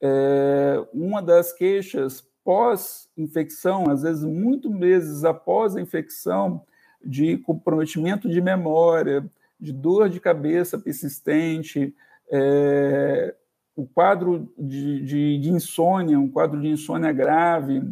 é, 0.00 0.84
uma 0.92 1.22
das 1.22 1.52
queixas 1.52 2.26
pós-infecção, 2.44 3.88
às 3.90 4.02
vezes 4.02 4.24
muito 4.24 4.70
meses 4.70 5.24
após 5.24 5.76
a 5.76 5.80
infecção, 5.80 6.64
de 7.04 7.38
comprometimento 7.38 8.28
de 8.28 8.40
memória, 8.40 9.28
de 9.58 9.72
dor 9.72 10.08
de 10.08 10.20
cabeça 10.20 10.78
persistente, 10.78 11.94
é, 12.30 13.34
o 13.74 13.86
quadro 13.86 14.52
de, 14.58 15.04
de, 15.04 15.38
de, 15.38 15.50
insônia, 15.50 16.18
um 16.18 16.28
quadro 16.28 16.60
de 16.60 16.68
insônia 16.68 17.12
grave, 17.12 17.82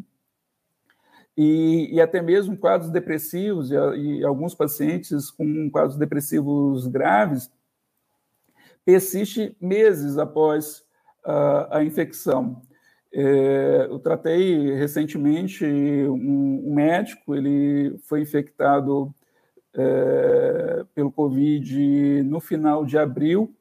e, 1.43 1.95
e 1.95 2.01
até 2.03 2.20
mesmo 2.20 2.55
quadros 2.55 2.91
depressivos, 2.91 3.70
e, 3.70 3.74
e, 3.74 4.22
alguns 4.22 4.55
pacientes 4.55 5.30
com 5.30 5.70
quadros 5.70 5.97
depressivos 5.97 6.86
graves, 6.86 7.51
persiste 8.84 9.57
meses 9.59 10.18
após 10.18 10.84
a, 11.24 11.78
a 11.78 11.82
infecção. 11.82 12.61
É, 13.11 13.86
eu 13.88 13.99
tratei 13.99 14.74
recentemente 14.74 15.64
um, 15.64 16.68
um, 16.68 16.74
médico, 16.74 17.34
ele 17.34 17.97
foi 18.01 18.20
infectado 18.20 19.11
é, 19.72 20.84
pelo 20.95 21.11
Covid 21.11 22.22
no 22.22 22.38
final 22.38 22.84
de 22.84 22.99
abril, 22.99 23.57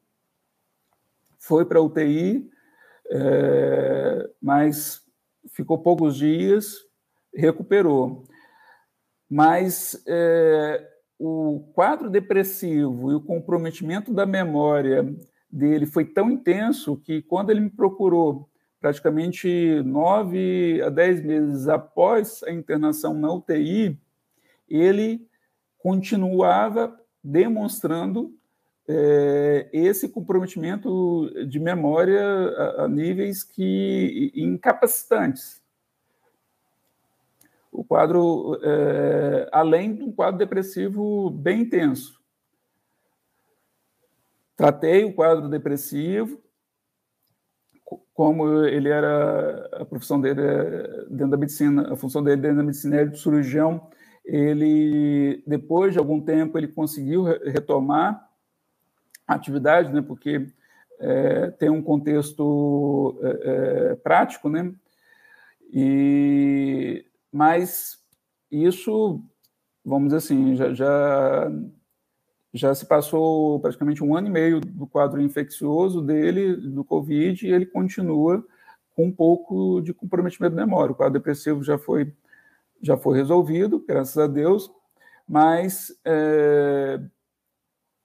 foi 1.38 1.64
para 1.64 1.78
a 1.78 1.82
UTI, 1.82 2.46
é, 3.10 4.30
mas 4.38 5.02
ficou 5.48 5.78
poucos 5.78 6.18
dias, 6.18 6.89
recuperou. 7.34 8.24
Mas 9.28 10.02
é, 10.06 10.86
o 11.18 11.70
quadro 11.74 12.10
depressivo 12.10 13.12
e 13.12 13.14
o 13.14 13.20
comprometimento 13.20 14.12
da 14.12 14.26
memória 14.26 15.14
dele 15.50 15.86
foi 15.86 16.04
tão 16.04 16.30
intenso 16.30 16.96
que 16.96 17.22
quando 17.22 17.50
ele 17.50 17.60
me 17.60 17.70
procurou, 17.70 18.48
praticamente 18.80 19.82
nove 19.84 20.80
a 20.82 20.88
dez 20.88 21.22
meses 21.22 21.68
após 21.68 22.42
a 22.44 22.50
internação 22.50 23.14
na 23.14 23.32
UTI, 23.32 24.00
ele 24.68 25.28
continuava 25.78 26.98
demonstrando 27.22 28.34
é, 28.88 29.68
esse 29.72 30.08
comprometimento 30.08 31.30
de 31.46 31.60
memória 31.60 32.22
a, 32.22 32.84
a 32.84 32.88
níveis 32.88 33.44
que 33.44 34.32
incapacitantes. 34.34 35.59
O 37.70 37.84
quadro, 37.84 38.58
é, 38.62 39.48
além 39.52 39.94
de 39.94 40.02
um 40.02 40.12
quadro 40.12 40.38
depressivo 40.38 41.30
bem 41.30 41.62
intenso. 41.62 42.20
Tratei 44.56 45.04
o 45.04 45.14
quadro 45.14 45.48
depressivo, 45.48 46.40
como 48.12 48.64
ele 48.66 48.90
era 48.90 49.66
a 49.72 49.84
profissão 49.84 50.20
dele 50.20 50.42
é 50.42 51.04
dentro 51.08 51.30
da 51.30 51.36
medicina, 51.38 51.92
a 51.92 51.96
função 51.96 52.22
dele 52.22 52.42
dentro 52.42 52.58
da 52.58 52.62
medicina 52.62 52.96
era 52.96 53.08
de 53.08 53.18
cirurgião, 53.18 53.88
ele 54.24 55.42
depois 55.46 55.94
de 55.94 55.98
algum 55.98 56.20
tempo 56.20 56.58
ele 56.58 56.68
conseguiu 56.68 57.24
retomar 57.24 58.28
a 59.26 59.34
atividade, 59.34 59.92
né, 59.92 60.02
porque 60.02 60.46
é, 60.98 61.50
tem 61.52 61.70
um 61.70 61.82
contexto 61.82 63.18
é, 63.22 63.28
é, 63.28 63.94
prático, 63.94 64.48
né, 64.50 64.70
e 65.72 67.04
mas 67.32 67.98
isso, 68.50 69.22
vamos 69.84 70.08
dizer 70.08 70.18
assim, 70.18 70.56
já, 70.56 70.74
já 70.74 71.50
já 72.52 72.74
se 72.74 72.84
passou 72.84 73.60
praticamente 73.60 74.02
um 74.02 74.16
ano 74.16 74.26
e 74.26 74.30
meio 74.30 74.60
do 74.60 74.86
quadro 74.86 75.20
infeccioso 75.20 76.02
dele, 76.02 76.56
do 76.56 76.84
Covid, 76.84 77.46
e 77.46 77.52
ele 77.52 77.64
continua 77.64 78.44
com 78.94 79.06
um 79.06 79.12
pouco 79.12 79.80
de 79.80 79.94
comprometimento 79.94 80.54
de 80.54 80.60
memória. 80.60 80.92
O 80.92 80.96
quadro 80.96 81.14
depressivo 81.14 81.62
já 81.62 81.78
foi, 81.78 82.12
já 82.82 82.96
foi 82.96 83.16
resolvido, 83.16 83.84
graças 83.86 84.18
a 84.18 84.26
Deus, 84.26 84.70
mas 85.28 85.96
é, 86.04 87.00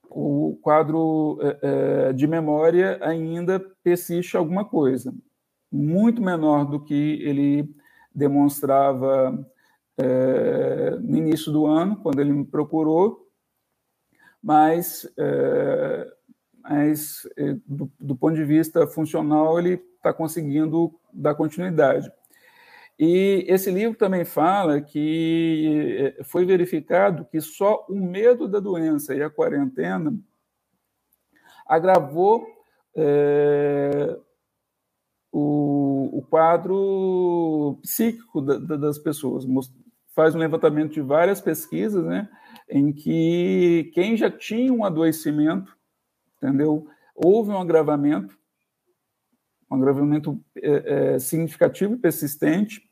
o 0.09 0.57
quadro 0.61 1.39
é, 1.41 2.09
é 2.09 2.13
de 2.13 2.28
memória 2.28 2.99
ainda 3.01 3.59
persiste 3.84 4.38
alguma 4.38 4.63
coisa, 4.63 5.13
muito 5.71 6.21
menor 6.21 6.65
do 6.65 6.80
que 6.80 7.19
ele 7.23 7.67
demonstrava 8.16 9.45
é, 9.97 10.91
no 11.01 11.18
início 11.18 11.51
do 11.51 11.66
ano, 11.66 11.97
quando 11.97 12.20
ele 12.20 12.32
me 12.32 12.45
procurou, 12.45 13.30
mas, 14.41 15.11
é, 15.18 16.13
mas 16.61 17.28
é, 17.38 17.55
do, 17.66 17.91
do, 17.99 18.16
ponto 18.16 18.36
de 18.36 18.45
vista 18.45 18.88
funcional, 18.88 19.59
ele 19.59 19.82
está 19.97 20.13
conseguindo 20.13 20.93
dar 21.13 21.36
continuidade. 21.36 22.11
E 22.97 23.45
esse 23.49 23.70
livro 23.70 23.97
também 23.97 24.24
fala 24.24 24.80
que 24.80 26.16
é, 26.18 26.24
foi 26.24 26.45
verificado 26.45 27.26
que 27.26 27.41
só 27.41 27.86
o 27.89 27.95
medo 27.95 28.47
da 28.47 28.59
doença 28.59 29.13
e 29.13 29.22
a 29.22 29.30
quarentena 29.30 30.18
agravou 31.68 32.47
é, 32.95 34.18
o, 35.38 36.20
o, 36.20 36.22
quadro 36.22 37.78
psíquico 37.82 38.40
da, 38.40 38.58
da, 38.58 38.78
das 38.78 38.98
pessoas. 38.98 39.46
Faz 40.16 40.34
um 40.34 40.38
levantamento 40.40 40.94
de 40.94 41.02
várias 41.02 41.42
pesquisas, 41.42 42.06
né? 42.06 42.30
em 42.70 42.94
que 42.94 43.92
quem 43.94 44.16
já 44.16 44.32
tinha 44.32 44.72
um 44.72 44.86
adoecimento, 44.86 45.76
entendeu? 46.38 46.88
Houve 47.14 47.52
um 47.52 47.60
agravamento, 47.60 48.38
um 49.70 49.76
agravamento 49.76 50.42
é, 50.56 51.16
é, 51.16 51.20
significativo 51.20 51.96
e 51.96 52.00
persistente. 52.00 52.90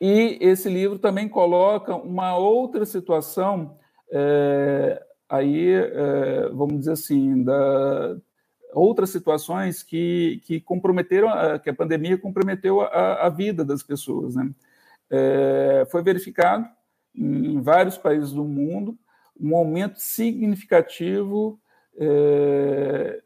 E 0.00 0.38
esse 0.40 0.68
livro 0.68 0.98
também 0.98 1.28
coloca 1.28 1.94
uma 1.94 2.36
outra 2.36 2.84
situação 2.84 3.78
é, 4.10 5.00
aí, 5.28 5.68
é, 5.72 6.48
vamos 6.48 6.80
dizer 6.80 6.92
assim, 6.92 7.44
da, 7.44 8.16
outras 8.76 9.10
situações 9.10 9.82
que, 9.82 10.42
que 10.44 10.60
comprometeram, 10.60 11.28
a, 11.30 11.58
que 11.58 11.70
a 11.70 11.74
pandemia 11.74 12.18
comprometeu 12.18 12.82
a, 12.82 13.26
a 13.26 13.28
vida 13.30 13.64
das 13.64 13.82
pessoas. 13.82 14.36
Né? 14.36 14.50
É, 15.10 15.86
foi 15.90 16.02
verificado 16.02 16.68
em 17.14 17.60
vários 17.60 17.96
países 17.96 18.32
do 18.32 18.44
mundo 18.44 18.96
um 19.40 19.56
aumento 19.56 19.98
significativo 19.98 21.58
é, 21.98 23.22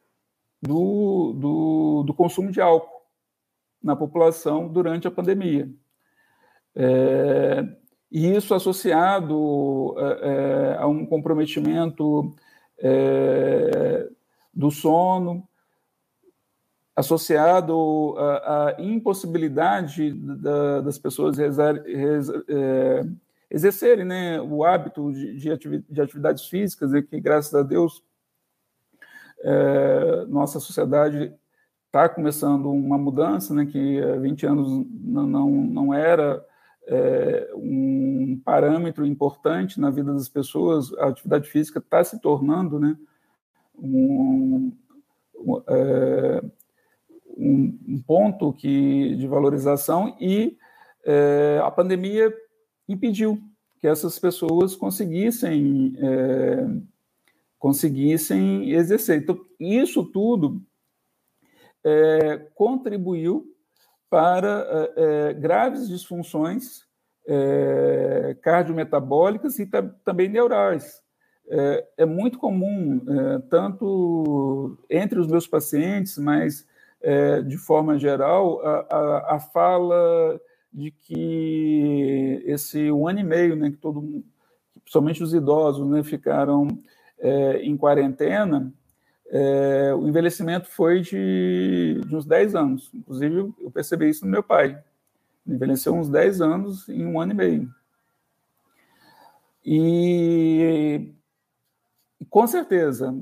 do, 0.62 1.32
do, 1.32 2.02
do, 2.04 2.14
consumo 2.14 2.52
de 2.52 2.60
álcool 2.60 3.02
na 3.82 3.96
população 3.96 4.68
durante 4.68 5.08
a 5.08 5.10
pandemia. 5.10 5.68
É, 6.76 7.64
e 8.10 8.36
isso 8.36 8.54
associado 8.54 9.94
é, 9.98 10.74
é 10.74 10.76
a 10.78 10.86
um 10.86 11.04
comprometimento 11.06 12.34
é, 12.78 14.09
do 14.60 14.70
sono, 14.70 15.48
associado 16.94 18.14
à, 18.18 18.68
à 18.68 18.82
impossibilidade 18.82 20.12
da, 20.12 20.82
das 20.82 20.98
pessoas 20.98 21.38
rezar, 21.38 21.74
rezar, 21.82 22.42
é, 22.46 23.06
exercerem 23.50 24.04
né, 24.04 24.40
o 24.40 24.62
hábito 24.64 25.10
de, 25.12 25.34
de, 25.88 26.00
atividades 26.00 26.44
físicas, 26.44 26.92
e 26.92 27.02
que, 27.02 27.18
graças 27.20 27.54
a 27.54 27.62
Deus, 27.62 28.04
é, 29.42 30.26
nossa 30.28 30.60
sociedade 30.60 31.32
está 31.86 32.08
começando 32.08 32.70
uma 32.70 32.98
mudança, 32.98 33.54
né, 33.54 33.66
que 33.66 34.00
há 34.02 34.16
20 34.16 34.46
anos 34.46 34.86
não, 34.90 35.26
não, 35.26 35.50
não 35.50 35.94
era 35.94 36.44
é, 36.86 37.50
um 37.54 38.40
parâmetro 38.44 39.06
importante 39.06 39.80
na 39.80 39.90
vida 39.90 40.12
das 40.12 40.28
pessoas, 40.28 40.92
a 40.98 41.08
atividade 41.08 41.48
física 41.48 41.78
está 41.78 42.04
se 42.04 42.20
tornando 42.20 42.78
né, 42.78 42.96
um, 43.82 44.72
é, 45.68 46.42
um, 47.36 47.78
um, 47.88 48.02
ponto 48.06 48.52
que, 48.52 49.16
de 49.16 49.26
valorização 49.26 50.16
e 50.20 50.56
é, 51.04 51.60
a 51.62 51.70
pandemia 51.70 52.32
impediu 52.88 53.40
que 53.80 53.86
essas 53.86 54.18
pessoas 54.18 54.76
conseguissem 54.76 55.96
é, 55.98 56.66
conseguissem 57.58 58.70
exercer. 58.70 59.22
Então, 59.22 59.38
isso 59.58 60.04
tudo 60.04 60.62
é, 61.84 62.38
contribuiu 62.54 63.46
para 64.08 64.90
é, 64.96 65.34
graves 65.34 65.86
disfunções 65.88 66.84
é, 67.26 68.36
cardiometabólicas 68.42 69.58
e 69.58 69.66
também 70.04 70.28
neurais 70.28 71.02
é, 71.48 71.86
é 71.98 72.06
muito 72.06 72.38
comum, 72.38 73.02
é, 73.08 73.38
tanto 73.50 74.78
entre 74.88 75.18
os 75.18 75.26
meus 75.26 75.46
pacientes, 75.46 76.16
mas 76.18 76.66
é, 77.00 77.42
de 77.42 77.56
forma 77.56 77.98
geral, 77.98 78.60
a, 78.64 78.86
a, 78.90 79.36
a, 79.36 79.40
fala 79.40 80.40
de 80.72 80.90
que 80.90 82.42
esse 82.46 82.92
um 82.92 83.08
ano 83.08 83.20
e 83.20 83.24
meio, 83.24 83.56
né, 83.56 83.70
que 83.70 83.76
todo 83.76 84.02
mundo, 84.02 84.24
os 85.20 85.34
idosos, 85.34 85.88
né, 85.88 86.02
ficaram 86.02 86.68
é, 87.18 87.62
em 87.62 87.76
quarentena, 87.76 88.72
é, 89.30 89.94
o 89.94 90.08
envelhecimento 90.08 90.68
foi 90.68 91.00
de, 91.00 92.00
de 92.06 92.16
uns 92.16 92.26
10 92.26 92.54
anos. 92.54 92.90
Inclusive, 92.92 93.52
eu 93.60 93.70
percebi 93.70 94.08
isso 94.08 94.24
no 94.24 94.30
meu 94.30 94.42
pai. 94.42 94.82
Ele 95.46 95.56
envelheceu 95.56 95.94
uns 95.94 96.08
10 96.08 96.40
anos 96.40 96.88
em 96.88 97.06
um 97.06 97.20
ano 97.20 97.32
e 97.32 97.34
meio. 97.34 97.74
E 99.64 101.12
com 102.30 102.46
certeza, 102.46 103.12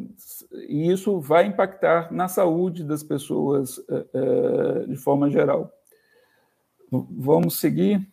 e 0.69 0.93
isso 0.93 1.19
vai 1.19 1.47
impactar 1.47 2.13
na 2.13 2.29
saúde 2.29 2.85
das 2.85 3.03
pessoas 3.03 3.83
é, 3.89 4.87
de 4.87 4.97
forma 4.97 5.31
geral. 5.31 5.73
Vamos 6.91 7.59
seguir. 7.59 8.07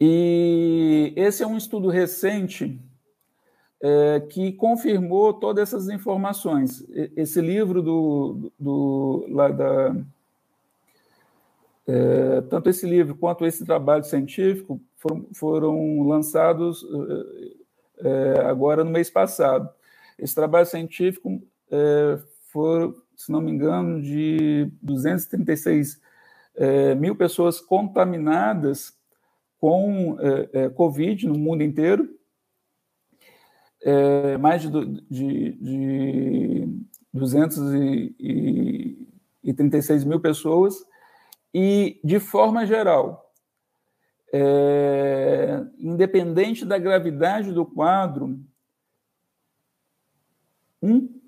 E 0.00 1.12
esse 1.16 1.42
é 1.42 1.46
um 1.46 1.56
estudo 1.56 1.88
recente 1.88 2.80
é, 3.82 4.20
que 4.20 4.52
confirmou 4.52 5.34
todas 5.34 5.68
essas 5.68 5.88
informações. 5.88 6.86
Esse 7.16 7.40
livro 7.40 7.82
do, 7.82 8.52
do 8.58 9.26
lá 9.28 9.48
da 9.48 9.96
é, 11.86 12.40
tanto 12.42 12.70
esse 12.70 12.86
livro 12.86 13.16
quanto 13.16 13.44
esse 13.44 13.64
trabalho 13.64 14.04
científico 14.04 14.80
foram, 14.96 15.26
foram 15.34 16.02
lançados 16.06 16.86
é, 18.04 18.40
agora 18.46 18.84
no 18.84 18.90
mês 18.90 19.10
passado. 19.10 19.68
Esse 20.18 20.34
trabalho 20.34 20.66
científico 20.66 21.42
é, 21.70 22.18
foi, 22.52 22.94
se 23.16 23.30
não 23.30 23.40
me 23.40 23.50
engano, 23.50 24.02
de 24.02 24.70
236 24.82 26.00
é, 26.56 26.94
mil 26.94 27.16
pessoas 27.16 27.60
contaminadas 27.60 28.92
com 29.58 30.18
é, 30.20 30.48
é, 30.52 30.68
Covid 30.70 31.26
no 31.26 31.38
mundo 31.38 31.62
inteiro, 31.62 32.08
é, 33.82 34.36
mais 34.38 34.62
de, 34.62 34.70
de, 35.08 35.52
de 35.52 36.68
236 37.12 40.04
mil 40.04 40.20
pessoas, 40.20 40.88
e, 41.52 41.98
de 42.04 42.20
forma 42.20 42.64
geral, 42.66 43.29
é, 44.32 45.64
independente 45.78 46.64
da 46.64 46.78
gravidade 46.78 47.52
do 47.52 47.66
quadro, 47.66 48.38
um 50.82 51.20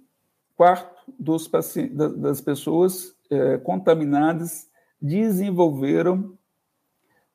quarto 0.56 1.02
dos 1.18 1.50
das 1.92 2.40
pessoas 2.40 3.16
é, 3.30 3.58
contaminadas 3.58 4.70
desenvolveram 5.00 6.38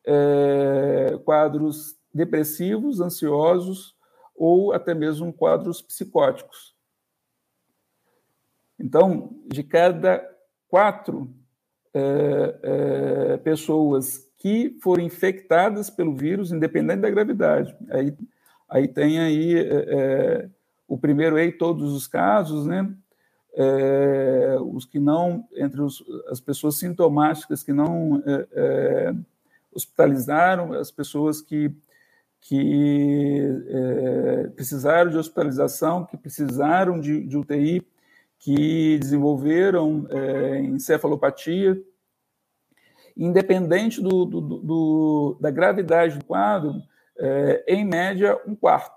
é, 0.05 1.19
quadros 1.25 1.97
depressivos, 2.13 3.01
ansiosos 3.01 3.95
ou 4.33 4.71
até 4.71 4.93
mesmo 4.93 5.33
quadros 5.33 5.81
psicóticos. 5.81 6.75
Então, 8.79 9.35
de 9.47 9.63
cada 9.63 10.23
quatro 10.69 11.33
é, 11.93 12.59
é 13.33 13.37
pessoas 13.37 14.26
que 14.37 14.77
foram 14.81 15.03
infectadas 15.03 15.89
pelo 15.89 16.15
vírus, 16.15 16.51
independente 16.51 17.01
da 17.01 17.09
gravidade. 17.09 17.75
Aí, 17.89 18.13
aí 18.69 18.87
tem 18.87 19.19
aí 19.19 19.57
é, 19.57 19.85
é, 19.87 20.49
o 20.87 20.97
primeiro 20.97 21.35
aí 21.35 21.51
todos 21.51 21.91
os 21.93 22.07
casos, 22.07 22.65
né? 22.65 22.89
É, 23.55 24.55
os 24.61 24.85
que 24.85 24.99
não, 24.99 25.47
entre 25.55 25.81
os, 25.81 26.03
as 26.29 26.39
pessoas 26.39 26.77
sintomáticas 26.77 27.63
que 27.63 27.73
não 27.73 28.21
é, 28.23 28.47
é 28.51 29.15
hospitalizaram, 29.73 30.73
as 30.73 30.91
pessoas 30.91 31.41
que, 31.41 31.71
que 32.39 33.41
é, 33.67 34.47
precisaram 34.55 35.09
de 35.09 35.17
hospitalização, 35.17 36.05
que 36.05 36.15
precisaram 36.15 36.99
de, 36.99 37.23
de 37.23 37.37
UTI, 37.37 37.85
que 38.39 38.99
desenvolveram 38.99 40.07
encefalopatia, 40.63 41.79
independente 43.17 44.01
do, 44.01 44.25
do, 44.25 44.41
do, 44.41 45.37
da 45.41 45.49
gravidade 45.49 46.19
do 46.19 46.25
quadro, 46.25 46.81
é, 47.17 47.63
em 47.67 47.83
média, 47.83 48.39
um 48.45 48.55
quarto 48.55 48.95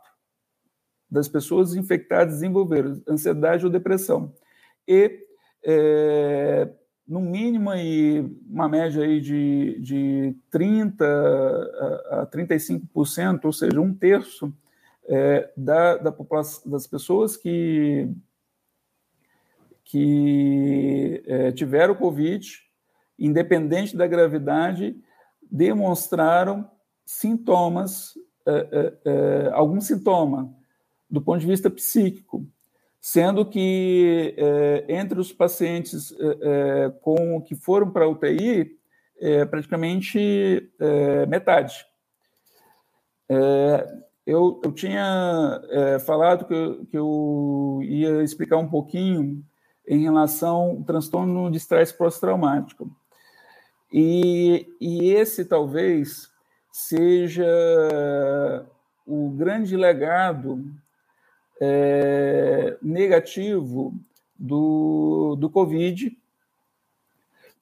das 1.11 1.27
pessoas 1.27 1.75
infectadas 1.75 2.35
desenvolveram 2.35 3.03
ansiedade 3.09 3.65
ou 3.65 3.73
depressão. 3.73 4.33
E, 4.87 5.27
é, 5.65 6.71
no 7.09 7.21
mínimo, 7.21 7.71
aí, 7.71 8.21
uma 8.49 8.69
média 8.69 9.03
aí 9.03 9.21
de, 9.21 9.81
de 9.81 10.37
30% 10.53 11.01
a, 11.03 12.23
a 12.23 12.27
35%, 12.27 13.41
ou 13.45 13.53
seja, 13.53 13.81
um 13.81 13.93
terço 13.93 14.53
é, 15.09 15.51
da, 15.57 15.97
da 15.97 16.15
das 16.67 16.87
pessoas 16.87 17.37
que, 17.37 18.09
que 19.83 21.23
é, 21.27 21.51
tiveram 21.51 21.97
Covid 21.97 22.70
independente 23.21 23.97
da 23.97 24.07
gravidade, 24.07 24.97
demonstraram 25.51 26.69
sintomas, 27.05 28.15
é, 28.47 28.69
é, 28.73 28.93
é, 29.05 29.51
algum 29.53 29.81
sintoma 29.81 30.55
do 31.09 31.21
ponto 31.21 31.41
de 31.41 31.47
vista 31.47 31.69
psíquico, 31.69 32.47
sendo 33.01 33.45
que 33.45 34.35
é, 34.37 34.85
entre 34.89 35.19
os 35.19 35.33
pacientes 35.33 36.13
é, 36.13 36.39
é, 36.87 36.91
com 37.01 37.41
que 37.43 37.55
foram 37.55 37.91
para 37.91 38.05
a 38.05 38.09
UTI, 38.09 38.79
praticamente 39.51 40.73
metade. 41.29 41.85
Eu, 44.25 44.59
eu, 44.65 44.73
tinha 44.73 45.61
falado 46.07 46.47
que 46.47 46.55
eu, 46.55 46.87
que 46.87 46.97
eu 46.97 47.81
ia 47.83 48.23
explicar 48.23 48.57
um 48.57 48.67
pouquinho 48.67 49.45
em 49.87 50.03
relação 50.03 50.57
ao 50.57 50.83
transtorno 50.85 51.51
de 51.51 51.59
estresse 51.59 51.93
pós-traumático. 51.93 52.91
E, 53.93 54.73
e 54.81 55.13
esse 55.13 55.45
talvez 55.45 56.31
seja 56.71 57.47
o 59.07 59.31
grande 59.31 59.77
legado 59.77 60.65
é, 61.61 62.77
negativo 62.81 63.95
do, 64.39 65.37
do 65.39 65.51
Covid 65.51 66.17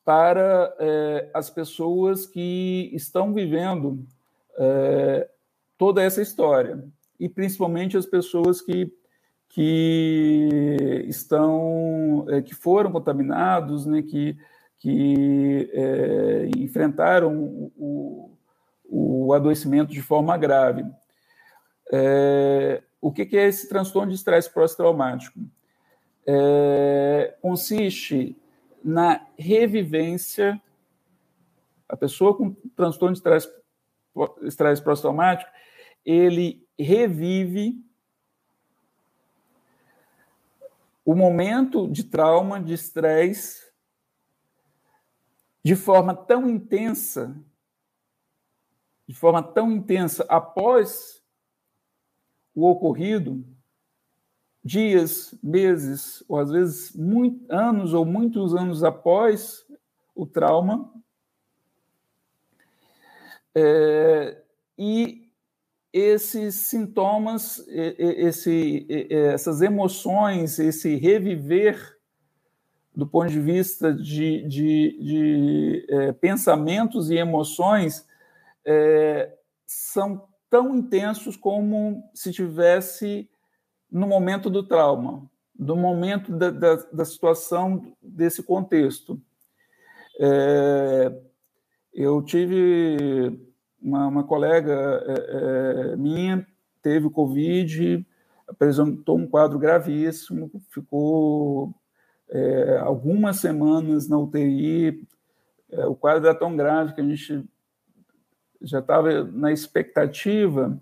para 0.04 0.74
é, 0.78 1.30
as 1.34 1.50
pessoas 1.50 2.26
que 2.26 2.90
estão 2.94 3.34
vivendo 3.34 4.06
é, 4.56 5.28
toda 5.76 6.02
essa 6.02 6.22
história, 6.22 6.82
e 7.20 7.28
principalmente 7.28 7.96
as 7.96 8.06
pessoas 8.06 8.60
que, 8.62 8.92
que 9.48 11.04
estão, 11.06 12.24
é, 12.28 12.40
que 12.40 12.54
foram 12.54 12.90
contaminados, 12.90 13.84
né, 13.84 14.02
que, 14.02 14.36
que 14.78 15.70
é, 15.72 16.50
enfrentaram 16.56 17.36
o, 17.76 18.30
o 18.84 19.32
adoecimento 19.32 19.92
de 19.92 20.00
forma 20.00 20.36
grave. 20.36 20.84
É, 21.92 22.82
o 23.00 23.12
que, 23.12 23.26
que, 23.26 23.36
é 23.36 23.46
esse 23.46 23.68
transtorno 23.68 24.10
de 24.10 24.16
estresse 24.16 24.52
pós-traumático? 24.52 25.38
É, 26.26 27.36
consiste 27.40 28.36
na 28.82 29.26
revivência. 29.38 30.60
A 31.88 31.96
pessoa 31.96 32.36
com 32.36 32.54
transtorno 32.76 33.14
de 33.14 33.18
estresse, 33.18 33.48
estresse 34.42 34.82
pós-traumático, 34.82 35.50
ele 36.04 36.66
revive 36.78 37.82
o 41.04 41.14
momento 41.14 41.88
de 41.88 42.04
trauma, 42.04 42.60
de 42.60 42.74
estresse, 42.74 43.67
de 45.68 45.76
forma 45.76 46.14
tão 46.14 46.48
intensa, 46.48 47.36
de 49.06 49.14
forma 49.14 49.42
tão 49.42 49.70
intensa 49.70 50.24
após 50.26 51.22
o 52.54 52.66
ocorrido, 52.66 53.44
dias, 54.64 55.34
meses, 55.42 56.24
ou 56.26 56.38
às 56.38 56.50
vezes 56.50 56.96
muito, 56.96 57.44
anos 57.52 57.92
ou 57.92 58.06
muitos 58.06 58.54
anos 58.54 58.82
após 58.82 59.66
o 60.14 60.24
trauma, 60.24 60.90
é, 63.54 64.40
e 64.78 65.30
esses 65.92 66.54
sintomas, 66.54 67.62
esse, 67.68 68.86
essas 69.10 69.60
emoções, 69.60 70.58
esse 70.58 70.96
reviver 70.96 71.97
do 72.98 73.06
ponto 73.06 73.30
de 73.30 73.38
vista 73.38 73.94
de, 73.94 74.42
de, 74.48 74.98
de 75.00 75.86
é, 75.88 76.12
pensamentos 76.14 77.10
e 77.10 77.14
emoções 77.14 78.04
é, 78.66 79.32
são 79.64 80.26
tão 80.50 80.74
intensos 80.74 81.36
como 81.36 82.02
se 82.12 82.32
tivesse 82.32 83.30
no 83.88 84.04
momento 84.08 84.50
do 84.50 84.64
trauma, 84.64 85.30
no 85.56 85.76
momento 85.76 86.32
da, 86.32 86.50
da, 86.50 86.74
da 86.74 87.04
situação 87.04 87.94
desse 88.02 88.42
contexto. 88.42 89.22
É, 90.18 91.16
eu 91.94 92.20
tive 92.20 93.40
uma, 93.80 94.08
uma 94.08 94.24
colega 94.24 94.74
é, 95.06 95.92
é, 95.92 95.96
minha, 95.96 96.44
teve 96.82 97.08
Covid, 97.10 98.04
apresentou 98.48 99.16
um 99.16 99.28
quadro 99.28 99.56
gravíssimo, 99.56 100.50
ficou 100.68 101.72
é, 102.30 102.78
algumas 102.78 103.36
semanas 103.36 104.08
na 104.08 104.18
UTI. 104.18 105.06
É, 105.70 105.86
o 105.86 105.94
quadro 105.94 106.26
era 106.26 106.38
tão 106.38 106.56
grave 106.56 106.94
que 106.94 107.00
a 107.00 107.04
gente 107.04 107.44
já 108.60 108.80
estava 108.80 109.24
na 109.24 109.52
expectativa 109.52 110.80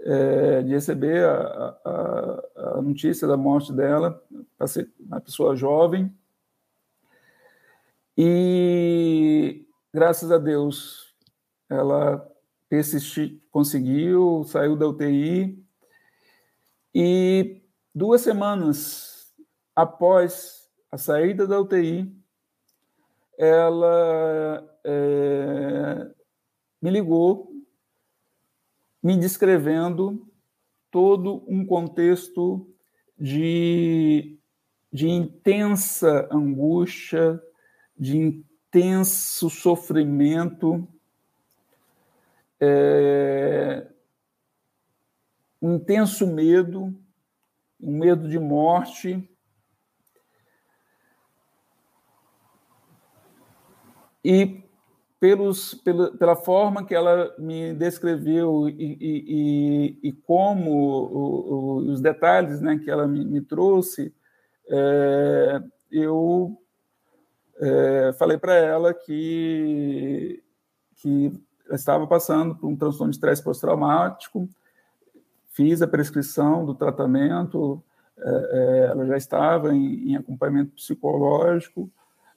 é, 0.00 0.62
de 0.62 0.70
receber 0.70 1.24
a, 1.24 1.78
a, 1.84 2.44
a, 2.56 2.82
notícia 2.82 3.26
da 3.26 3.36
morte 3.36 3.72
dela, 3.72 4.22
uma 5.00 5.20
pessoa 5.20 5.56
jovem. 5.56 6.12
E, 8.16 9.64
graças 9.92 10.30
a 10.32 10.38
Deus, 10.38 11.14
ela 11.68 12.28
conseguiu, 13.50 14.44
saiu 14.44 14.76
da 14.76 14.88
UTI. 14.88 15.64
E 16.94 17.62
duas 17.94 18.20
semanas 18.22 19.32
após 19.74 20.57
a 20.90 20.98
saída 20.98 21.46
da 21.46 21.60
UTI, 21.60 22.10
ela 23.38 24.78
é, 24.84 26.10
me 26.80 26.90
ligou 26.90 27.48
me 29.02 29.16
descrevendo 29.16 30.26
todo 30.90 31.44
um 31.46 31.64
contexto 31.64 32.68
de, 33.18 34.38
de 34.92 35.08
intensa 35.08 36.28
angústia, 36.32 37.40
de 37.96 38.16
intenso 38.16 39.48
sofrimento, 39.50 40.86
é, 42.60 43.86
um 45.62 45.74
intenso 45.74 46.26
medo, 46.26 46.94
um 47.80 47.98
medo 47.98 48.28
de 48.28 48.38
morte. 48.38 49.28
E 54.24 54.62
pelos, 55.20 55.74
pela, 55.74 56.16
pela 56.16 56.36
forma 56.36 56.84
que 56.84 56.94
ela 56.94 57.34
me 57.38 57.74
descreveu 57.74 58.68
e, 58.68 58.96
e, 59.00 59.98
e, 60.08 60.12
como 60.12 60.70
o, 60.70 61.14
o, 61.52 61.76
os 61.90 62.00
detalhes 62.00 62.60
né, 62.60 62.78
que 62.78 62.90
ela 62.90 63.06
me, 63.06 63.24
me 63.24 63.40
trouxe, 63.40 64.14
é, 64.68 65.62
eu 65.90 66.56
é, 67.60 68.12
falei 68.12 68.38
para 68.38 68.54
ela 68.54 68.94
que, 68.94 70.42
que 70.96 71.32
estava 71.72 72.06
passando 72.06 72.54
por 72.54 72.68
um 72.68 72.76
transtorno 72.76 73.10
de 73.10 73.16
estresse 73.16 73.42
pós-traumático, 73.42 74.48
fiz 75.48 75.82
a 75.82 75.88
prescrição 75.88 76.64
do 76.64 76.74
tratamento, 76.74 77.82
é, 78.16 78.30
é 78.52 78.86
ela 78.90 79.04
já 79.06 79.16
estava 79.16 79.74
em, 79.74 80.12
em 80.12 80.16
acompanhamento 80.16 80.72
psicológico 80.72 81.90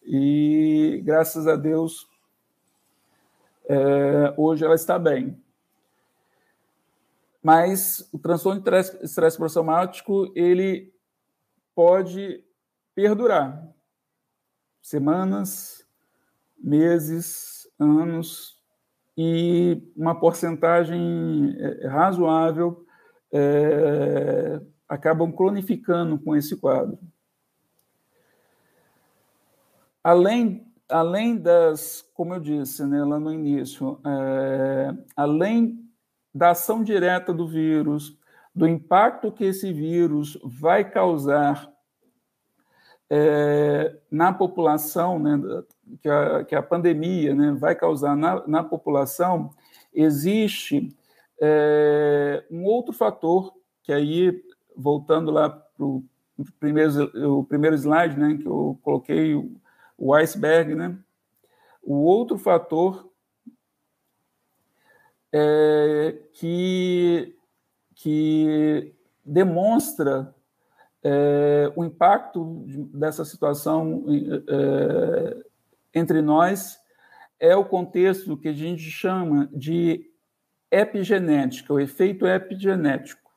e, 0.03 1.01
graças 1.03 1.47
a 1.47 1.55
Deus, 1.55 2.07
é, 3.65 4.33
hoje 4.37 4.65
ela 4.65 4.75
está 4.75 4.97
bem. 4.97 5.37
Mas 7.41 8.07
o 8.11 8.19
transtorno 8.19 8.61
de 8.61 8.69
estresse 9.03 9.37
pós-traumático, 9.37 10.31
ele 10.35 10.93
pode 11.73 12.43
perdurar. 12.93 13.67
Semanas, 14.81 15.85
meses, 16.57 17.67
anos, 17.79 18.59
e 19.17 19.81
uma 19.95 20.19
porcentagem 20.19 21.55
é, 21.57 21.87
razoável 21.87 22.85
é, 23.31 24.61
acabam 24.87 25.31
cronificando 25.31 26.19
com 26.19 26.35
esse 26.35 26.57
quadro. 26.57 26.97
Além 30.03 30.71
além 30.91 31.37
das, 31.37 32.05
como 32.13 32.33
eu 32.33 32.39
disse 32.39 32.85
né, 32.85 33.03
lá 33.03 33.19
no 33.19 33.33
início, 33.33 33.99
é, 34.05 34.93
além 35.15 35.79
da 36.33 36.51
ação 36.51 36.83
direta 36.83 37.33
do 37.33 37.47
vírus, 37.47 38.17
do 38.53 38.67
impacto 38.67 39.31
que 39.31 39.45
esse 39.45 39.71
vírus 39.71 40.37
vai 40.43 40.89
causar 40.89 41.71
é, 43.09 43.97
na 44.09 44.31
população, 44.31 45.17
né, 45.17 45.41
que, 46.01 46.09
a, 46.09 46.43
que 46.43 46.55
a 46.55 46.61
pandemia 46.61 47.33
né, 47.33 47.53
vai 47.53 47.75
causar 47.75 48.15
na, 48.15 48.45
na 48.47 48.63
população, 48.63 49.49
existe 49.93 50.89
é, 51.41 52.45
um 52.51 52.65
outro 52.65 52.93
fator, 52.93 53.53
que 53.83 53.91
aí, 53.91 54.41
voltando 54.75 55.31
lá 55.31 55.49
para 55.49 55.85
o 55.85 56.03
primeiro, 56.59 57.39
o 57.39 57.43
primeiro 57.43 57.75
slide, 57.75 58.17
né, 58.17 58.37
que 58.39 58.45
eu 58.45 58.79
coloquei 58.83 59.35
o 59.35 59.61
iceberg, 60.15 60.75
né? 60.75 60.97
O 61.83 61.95
outro 62.03 62.37
fator 62.37 63.11
é 65.33 66.17
que, 66.33 67.35
que 67.95 68.93
demonstra 69.23 70.33
é, 71.03 71.71
o 71.75 71.83
impacto 71.83 72.63
dessa 72.93 73.25
situação 73.25 74.05
é, 74.09 75.43
entre 75.93 76.21
nós 76.21 76.79
é 77.39 77.55
o 77.55 77.65
contexto 77.65 78.37
que 78.37 78.47
a 78.47 78.53
gente 78.53 78.83
chama 78.83 79.49
de 79.51 80.11
epigenética, 80.69 81.73
o 81.73 81.79
efeito 81.79 82.27
epigenético. 82.27 83.31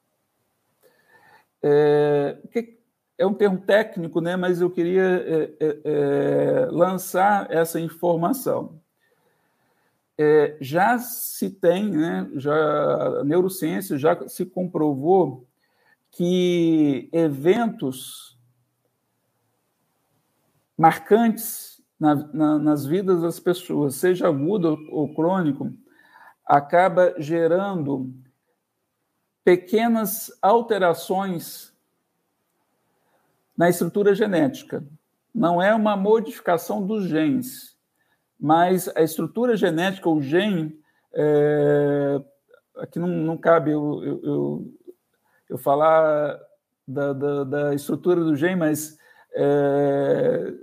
É, 1.63 2.39
o 2.45 2.49
que, 2.49 2.79
é 3.17 3.27
um 3.27 3.35
termo 3.35 3.59
técnico, 3.59 4.21
né, 4.21 4.37
mas 4.37 4.61
eu 4.61 4.71
queria 4.71 5.03
é, 5.03 5.53
é, 5.61 5.81
é, 5.85 6.67
lançar 6.71 7.51
essa 7.51 7.79
informação. 7.81 8.81
é, 10.17 10.57
já 10.61 10.99
se 10.99 11.51
tem, 11.51 11.91
né, 11.91 12.31
já, 12.37 12.55
a 13.21 13.25
neurociência 13.25 13.99
já 13.99 14.29
se 14.29 14.47
comprovou 14.47 15.47
que 16.11 17.09
eventos 17.13 18.39
marcantes 20.79 21.83
na, 21.99 22.15
na, 22.15 22.59
nas 22.59 22.87
vidas 22.87 23.23
das 23.23 23.41
pessoas, 23.41 23.97
seja 23.97 24.29
agudo 24.29 24.79
ou 24.91 25.13
crônico, 25.13 25.73
acaba 26.47 27.15
gerando 27.19 28.13
pequenas 29.45 30.31
alterações 30.41 31.74
na 33.57 33.69
estrutura 33.69 34.15
genética. 34.15 34.85
Não 35.35 35.61
é 35.61 35.75
uma 35.75 35.97
modificação 35.97 36.85
dos 36.87 37.05
genes, 37.07 37.77
mas 38.39 38.89
a 38.95 39.03
estrutura 39.03 39.57
genética, 39.57 40.09
o 40.09 40.21
gene, 40.21 40.79
é, 41.13 42.21
aqui 42.77 42.99
não, 42.99 43.09
não 43.09 43.37
cabe 43.37 43.71
eu, 43.71 44.03
eu, 44.05 44.21
eu, 44.23 44.75
eu 45.51 45.59
falar 45.59 46.39
da, 46.87 47.13
da, 47.13 47.45
da, 47.45 47.75
estrutura 47.75 48.23
do 48.23 48.37
gene, 48.37 48.57
mas 48.57 48.97
é, 49.35 50.55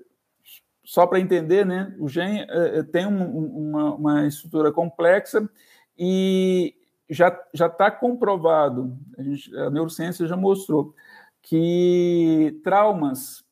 só 0.84 1.08
para 1.08 1.20
entender, 1.20 1.66
né, 1.66 1.96
o 2.00 2.08
gene 2.08 2.46
é, 2.50 2.84
tem 2.84 3.06
um, 3.06 3.70
uma, 3.70 3.96
uma 3.96 4.28
estrutura 4.28 4.72
complexa 4.72 5.50
e 5.98 6.76
já 7.10 7.38
está 7.54 7.92
comprovado, 7.92 8.98
a, 9.18 9.24
gente, 9.24 9.56
a 9.58 9.70
neurociência 9.70 10.26
já 10.26 10.38
mostrou, 10.38 10.96
que 11.42 12.60
traumas 12.64 13.44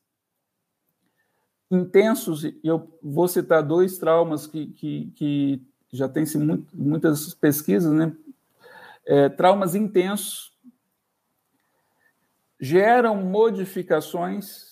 intensos, 1.70 2.44
e 2.44 2.58
eu 2.64 2.98
vou 3.02 3.28
citar 3.28 3.62
dois 3.62 3.98
traumas 3.98 4.46
que, 4.46 4.68
que, 4.68 5.12
que 5.14 5.62
já 5.92 6.08
tem 6.08 6.26
se 6.26 6.38
muito, 6.38 6.76
muitas 6.76 7.34
pesquisas, 7.34 7.92
né? 7.92 8.16
É, 9.06 9.28
traumas 9.28 9.74
intensos 9.74 10.52
geram 12.60 13.16
modificações 13.16 14.70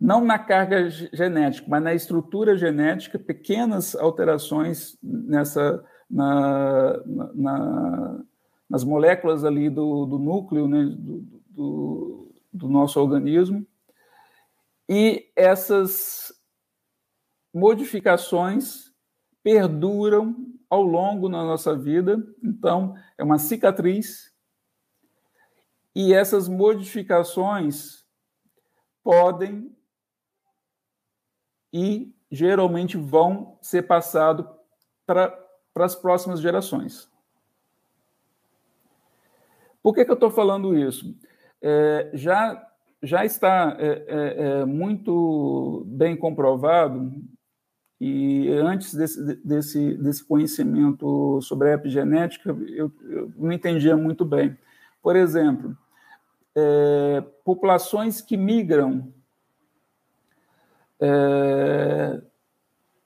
não 0.00 0.24
na 0.24 0.38
carga 0.38 0.88
genética, 0.90 1.66
mas 1.68 1.82
na 1.82 1.92
estrutura 1.92 2.56
genética, 2.56 3.18
pequenas 3.18 3.96
alterações 3.96 4.96
nessa 5.02 5.84
na, 6.08 7.02
na, 7.34 8.24
nas 8.68 8.84
moléculas 8.84 9.44
ali 9.44 9.70
do, 9.70 10.04
do 10.06 10.18
núcleo 10.18 10.68
né, 10.68 10.84
do, 10.84 11.20
do, 11.48 12.34
do 12.52 12.68
nosso 12.68 13.00
organismo. 13.00 13.66
E 14.88 15.30
essas 15.36 16.32
modificações 17.52 18.92
perduram 19.42 20.36
ao 20.68 20.82
longo 20.82 21.28
da 21.28 21.42
nossa 21.42 21.76
vida, 21.76 22.22
então 22.42 22.94
é 23.16 23.24
uma 23.24 23.38
cicatriz. 23.38 24.34
E 25.94 26.12
essas 26.12 26.48
modificações 26.48 28.04
podem 29.02 29.74
e 31.72 32.14
geralmente 32.30 32.96
vão 32.96 33.58
ser 33.60 33.82
passados 33.82 34.46
para 35.06 35.34
as 35.76 35.94
próximas 35.94 36.40
gerações. 36.40 37.10
Por 39.88 39.94
que, 39.94 40.04
que 40.04 40.10
eu 40.10 40.16
estou 40.16 40.30
falando 40.30 40.76
isso? 40.76 41.16
É, 41.62 42.10
já, 42.12 42.62
já 43.02 43.24
está 43.24 43.74
é, 43.78 43.86
é, 43.86 44.60
é, 44.60 44.64
muito 44.66 45.82
bem 45.86 46.14
comprovado, 46.14 47.10
e 47.98 48.50
antes 48.50 48.92
desse, 48.94 49.36
desse, 49.42 49.94
desse 49.94 50.22
conhecimento 50.22 51.40
sobre 51.40 51.70
a 51.70 51.72
epigenética, 51.72 52.50
eu, 52.68 52.92
eu 53.00 53.32
não 53.38 53.50
entendia 53.50 53.96
muito 53.96 54.26
bem. 54.26 54.58
Por 55.02 55.16
exemplo, 55.16 55.74
é, 56.54 57.24
populações 57.42 58.20
que 58.20 58.36
migram, 58.36 59.10
é, 61.00 62.20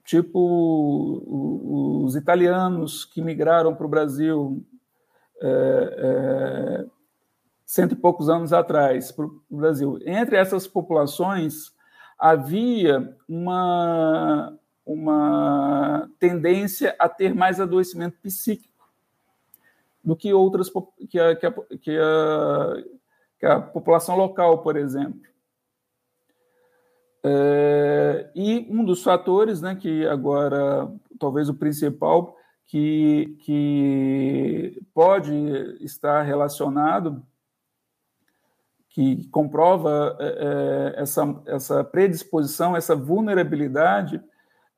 tipo 0.05 1.23
os 2.05 2.17
italianos 2.17 3.05
que 3.05 3.23
migraram 3.23 3.73
para 3.73 3.87
o 3.87 3.89
Brasil 3.89 4.67
é, 5.43 5.97
é, 5.99 6.87
cento 7.67 7.93
e 7.93 7.97
poucos 7.97 8.29
anos 8.29 8.53
atrás 8.53 9.11
para 9.11 9.27
o 9.27 9.43
Brasil. 9.51 9.99
Entre 10.07 10.37
essas 10.37 10.67
populações 10.67 11.73
havia 12.19 13.17
uma, 13.29 14.57
uma 14.87 16.09
tendência 16.19 16.95
a 16.99 17.09
ter 17.09 17.35
mais 17.35 17.61
adoecimento 17.61 18.17
psíquico 18.23 18.73
do 20.05 20.15
que 20.17 20.33
outras 20.33 20.71
que 21.09 21.19
a, 21.19 21.35
que 21.35 21.47
a, 21.47 21.53
que 21.81 21.99
a, 21.99 22.85
que 23.39 23.47
a 23.47 23.61
população 23.61 24.17
local, 24.17 24.59
por 24.59 24.77
exemplo. 24.77 25.21
É, 27.25 28.31
e 28.35 28.67
um 28.69 28.85
dos 28.85 29.03
fatores, 29.03 29.61
né, 29.61 29.77
que 29.77 30.07
agora 30.07 30.93
talvez 31.19 31.49
o 31.49 31.55
principal, 31.55 32.37
que, 32.73 33.37
que 33.41 34.83
pode 34.95 35.35
estar 35.85 36.23
relacionado, 36.23 37.23
que 38.89 39.29
comprova 39.29 40.17
é, 40.19 40.25
é, 40.97 41.03
essa, 41.03 41.43
essa 41.45 41.85
predisposição, 41.85 42.75
essa 42.75 42.97
vulnerabilidade, 42.97 44.23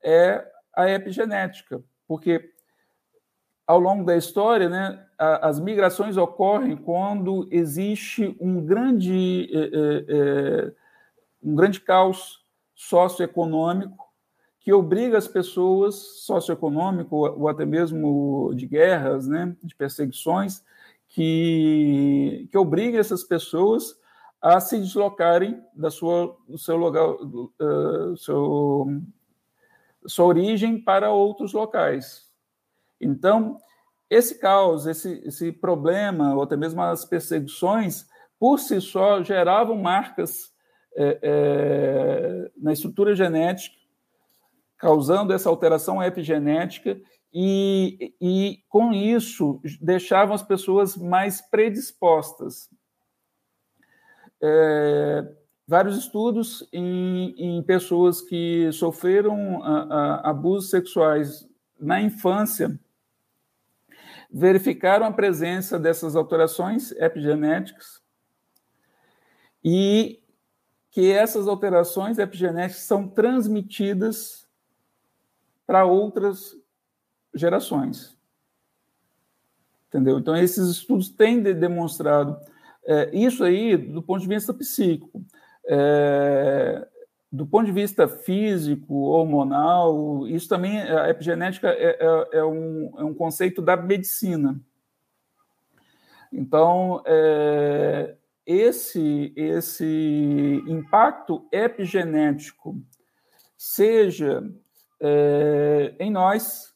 é 0.03 0.45
a 0.75 0.89
epigenética, 0.89 1.81
porque 2.05 2.51
ao 3.65 3.79
longo 3.79 4.03
da 4.03 4.17
história, 4.17 4.67
né, 4.67 5.01
as 5.17 5.57
migrações 5.57 6.17
ocorrem 6.17 6.75
quando 6.75 7.47
existe 7.49 8.35
um 8.41 8.61
grande, 8.65 9.49
é, 9.53 9.57
é, 9.57 10.67
é, 10.67 10.73
um 11.41 11.55
grande 11.55 11.79
caos 11.79 12.45
socioeconômico 12.73 14.04
que 14.65 14.73
obriga 14.73 15.15
as 15.15 15.27
pessoas, 15.27 15.93
socioeconômico 15.93 17.15
ou 17.15 17.47
até 17.47 17.63
mesmo 17.63 18.51
de 18.55 18.65
guerras, 18.65 19.27
né, 19.27 19.55
de 19.61 19.75
perseguições, 19.75 20.63
que, 21.07 22.49
que 22.51 22.57
obriga 22.57 22.97
essas 22.97 23.23
pessoas 23.23 23.95
a 24.41 24.59
se 24.59 24.79
deslocarem 24.79 25.61
da 25.71 25.91
sua, 25.91 26.35
do 26.49 26.57
seu 26.57 26.77
lugar, 26.77 27.07
uh, 27.07 28.17
seu, 28.17 28.87
sua 30.07 30.25
origem 30.25 30.81
para 30.81 31.11
outros 31.11 31.53
locais. 31.53 32.27
Então, 32.99 33.59
esse 34.09 34.39
caos, 34.39 34.87
esse, 34.87 35.21
esse 35.27 35.51
problema, 35.51 36.33
ou 36.33 36.41
até 36.41 36.57
mesmo 36.57 36.81
as 36.81 37.05
perseguições, 37.05 38.07
por 38.39 38.59
si 38.59 38.81
só, 38.81 39.21
geravam 39.21 39.77
marcas 39.77 40.51
é, 40.97 41.19
é, 41.21 42.51
na 42.57 42.73
estrutura 42.73 43.15
genética 43.15 43.84
causando 44.85 45.33
essa 45.33 45.49
alteração 45.49 46.01
epigenética 46.03 47.01
e, 47.33 48.13
e, 48.21 48.59
com 48.69 48.93
isso, 48.93 49.59
deixavam 49.81 50.35
as 50.35 50.43
pessoas 50.43 50.95
mais 50.95 51.41
predispostas. 51.41 52.69
É, 54.39 55.27
vários 55.67 55.97
estudos 55.97 56.69
em, 56.71 57.33
em, 57.35 57.63
pessoas 57.63 58.21
que 58.21 58.71
sofreram 58.73 59.63
a, 59.63 59.81
a, 59.81 60.29
abusos 60.29 60.69
sexuais 60.69 61.49
na 61.79 61.99
infância 61.99 62.79
verificaram 64.29 65.07
a 65.07 65.11
presença 65.11 65.79
dessas 65.79 66.15
alterações 66.15 66.91
epigenéticas 66.91 68.03
e 69.63 70.21
que 70.91 71.11
essas 71.11 71.47
alterações 71.47 72.19
epigenéticas 72.19 72.83
são 72.83 73.07
transmitidas 73.07 74.44
para 75.65 75.85
outras 75.85 76.55
gerações. 77.33 78.15
Entendeu? 79.87 80.19
Então, 80.19 80.35
esses 80.35 80.69
estudos 80.69 81.09
têm 81.09 81.41
de 81.41 81.53
demonstrado 81.53 82.37
é, 82.85 83.09
isso 83.13 83.43
aí 83.43 83.75
do 83.77 84.01
ponto 84.01 84.21
de 84.21 84.27
vista 84.27 84.53
psíquico. 84.53 85.23
É, 85.67 86.87
do 87.31 87.45
ponto 87.45 87.65
de 87.65 87.71
vista 87.71 88.07
físico, 88.07 88.93
hormonal, 88.93 90.27
isso 90.27 90.47
também, 90.47 90.79
a 90.81 91.09
epigenética 91.09 91.69
é, 91.69 91.97
é, 91.99 92.37
é 92.39 92.45
um, 92.45 92.93
é 92.97 93.03
um 93.03 93.13
conceito 93.13 93.61
da 93.61 93.75
medicina. 93.75 94.59
Então, 96.31 97.01
é, 97.05 98.15
esse, 98.45 99.33
esse 99.35 100.63
impacto 100.67 101.45
epigenético, 101.51 102.79
seja 103.57 104.43
é, 105.05 105.95
em 105.99 106.09
nós, 106.11 106.73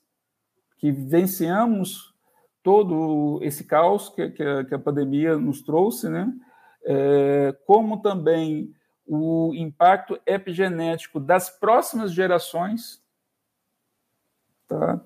que 0.77 0.91
vivenciamos 0.91 2.13
todo 2.61 3.39
esse 3.41 3.63
caos 3.63 4.09
que, 4.09 4.29
que, 4.29 4.43
a, 4.43 4.65
que 4.65 4.75
a, 4.75 4.79
pandemia 4.79 5.37
nos 5.37 5.61
trouxe, 5.61 6.09
né? 6.09 6.31
É, 6.85 7.55
como 7.65 8.01
também 8.01 8.73
o 9.05 9.53
impacto 9.55 10.19
epigenético 10.25 11.19
das 11.19 11.49
próximas 11.49 12.13
gerações, 12.13 13.01
Tá? 14.69 15.01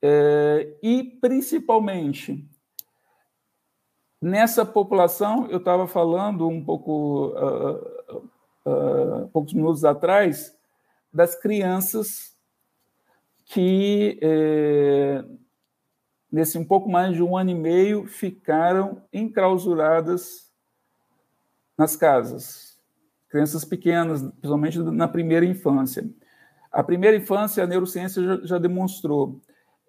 É, 0.00 0.74
e, 0.82 1.04
principalmente, 1.20 2.48
nessa 4.20 4.64
população, 4.64 5.46
eu 5.50 5.58
estava 5.58 5.86
falando 5.86 6.48
um 6.48 6.64
pouco, 6.64 7.34
uh, 7.36 8.30
uh, 8.66 9.28
poucos 9.28 9.52
minutos 9.52 9.84
atrás, 9.84 10.55
das 11.16 11.34
crianças 11.34 12.36
que, 13.46 14.18
eh, 14.20 15.24
nesse 16.30 16.58
um 16.58 16.64
pouco 16.64 16.90
mais 16.90 17.14
de 17.14 17.22
um 17.22 17.34
ano 17.38 17.50
e 17.50 17.54
meio, 17.54 18.06
ficaram 18.06 19.02
enclausuradas 19.10 20.52
nas 21.76 21.96
casas. 21.96 22.78
Crianças 23.30 23.64
pequenas, 23.64 24.20
principalmente 24.20 24.78
na 24.78 25.08
primeira 25.08 25.46
infância. 25.46 26.06
A 26.70 26.84
primeira 26.84 27.16
infância, 27.16 27.64
a 27.64 27.66
neurociência 27.66 28.22
já, 28.22 28.40
já 28.44 28.58
demonstrou, 28.58 29.40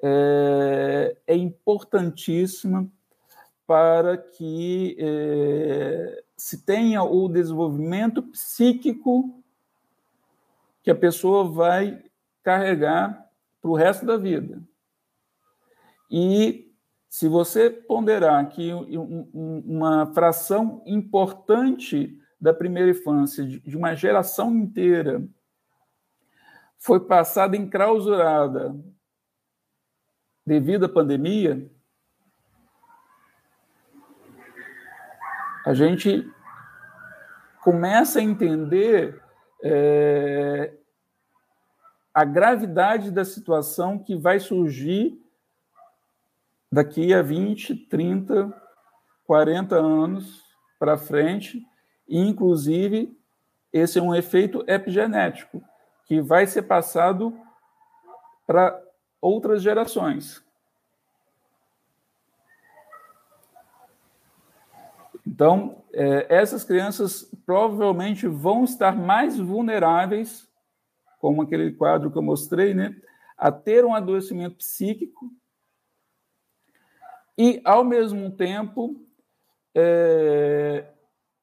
é, 0.02 1.18
é, 1.28 1.36
importantíssima 1.36 2.90
para 3.66 4.16
que 4.16 4.96
é, 4.98 6.24
se 6.38 6.64
tenha 6.64 7.04
o 7.04 7.28
desenvolvimento 7.28 8.24
psíquico 8.24 9.44
que 10.88 10.92
a 10.92 10.96
pessoa 10.96 11.44
vai 11.44 12.02
carregar 12.42 13.30
para 13.62 13.70
o 13.70 13.76
resto 13.76 14.06
da 14.06 14.16
vida. 14.16 14.64
E 16.10 16.74
se 17.10 17.28
você 17.28 17.70
ponderar 17.70 18.48
que 18.48 18.72
uma 19.34 20.14
fração 20.14 20.82
importante 20.86 22.18
da 22.40 22.54
primeira 22.54 22.92
infância, 22.92 23.46
de 23.46 23.76
uma 23.76 23.96
geração 23.96 24.56
inteira, 24.56 25.28
foi 26.78 27.02
passada 27.02 27.58
enclausurada 27.58 28.74
devido 30.46 30.86
à 30.86 30.90
pandemia, 30.90 31.70
a 35.66 35.74
gente 35.74 36.26
começa 37.62 38.20
a 38.20 38.24
entender 38.24 39.27
é, 39.64 40.74
a 42.14 42.24
gravidade 42.24 43.12
da 43.12 43.24
situação 43.24 44.00
que 44.00 44.16
vai 44.16 44.40
surgir 44.40 45.20
daqui 46.72 47.14
a 47.14 47.22
20, 47.22 47.76
30, 47.88 48.54
40 49.26 49.76
anos 49.76 50.44
para 50.80 50.98
frente, 50.98 51.66
e 52.08 52.20
inclusive 52.20 53.18
esse 53.72 54.00
é 54.00 54.02
um 54.02 54.16
efeito 54.16 54.64
epigenético 54.68 55.62
que 56.06 56.22
vai 56.22 56.48
ser 56.48 56.64
passado 56.64 57.38
para 58.46 58.82
outras 59.22 59.62
gerações. 59.62 60.44
Então, 65.28 65.84
é, 65.92 66.26
essas 66.34 66.64
crianças 66.64 67.30
provavelmente 67.46 68.28
vão 68.28 68.64
estar 68.64 68.96
mais 68.96 69.38
vulneráveis, 69.38 70.48
como 71.20 71.42
aquele 71.42 71.74
quadro 71.74 72.10
que 72.10 72.18
eu 72.18 72.22
mostrei, 72.22 72.74
né, 72.74 72.96
a 73.38 73.52
ter 73.52 73.84
um 73.84 73.94
adoecimento 73.94 74.56
psíquico 74.56 75.30
e, 77.38 77.62
ao 77.66 77.84
mesmo 77.84 78.32
tempo, 78.32 79.06
é, 79.76 80.88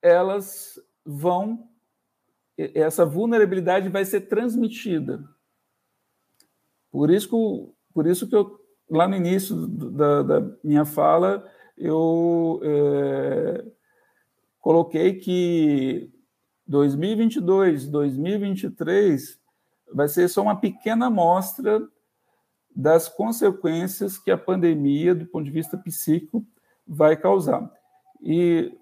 elas 0.02 0.80
vão 1.04 1.68
essa 2.56 3.04
vulnerabilidade 3.04 3.88
vai 3.88 4.04
ser 4.04 4.22
transmitida. 4.22 5.28
Por 6.88 7.10
isso 7.10 7.28
que, 7.28 7.92
por 7.92 8.06
isso 8.06 8.28
que 8.28 8.36
eu, 8.36 8.60
lá 8.88 9.08
no 9.08 9.16
início 9.16 9.66
da, 9.66 10.22
da 10.22 10.56
minha 10.62 10.84
fala, 10.84 11.44
eu 11.76 12.60
é, 12.62 13.64
coloquei 14.60 15.14
que 15.14 16.10
2022, 16.66 17.88
2023 17.88 19.38
vai 19.92 20.08
ser 20.08 20.28
só 20.28 20.42
uma 20.42 20.56
pequena 20.56 21.06
amostra 21.06 21.86
das 22.74 23.08
consequências 23.08 24.18
que 24.18 24.30
a 24.30 24.38
pandemia, 24.38 25.14
do 25.14 25.26
ponto 25.26 25.44
de 25.44 25.50
vista 25.50 25.76
psíquico, 25.76 26.44
vai 26.86 27.16
causar. 27.16 27.70
E 28.20 28.76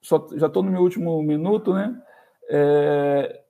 só, 0.00 0.26
já 0.34 0.46
estou 0.46 0.62
no 0.62 0.70
meu 0.70 0.82
último 0.82 1.22
minuto, 1.22 1.72
né? 1.74 2.00
É, 2.50 3.44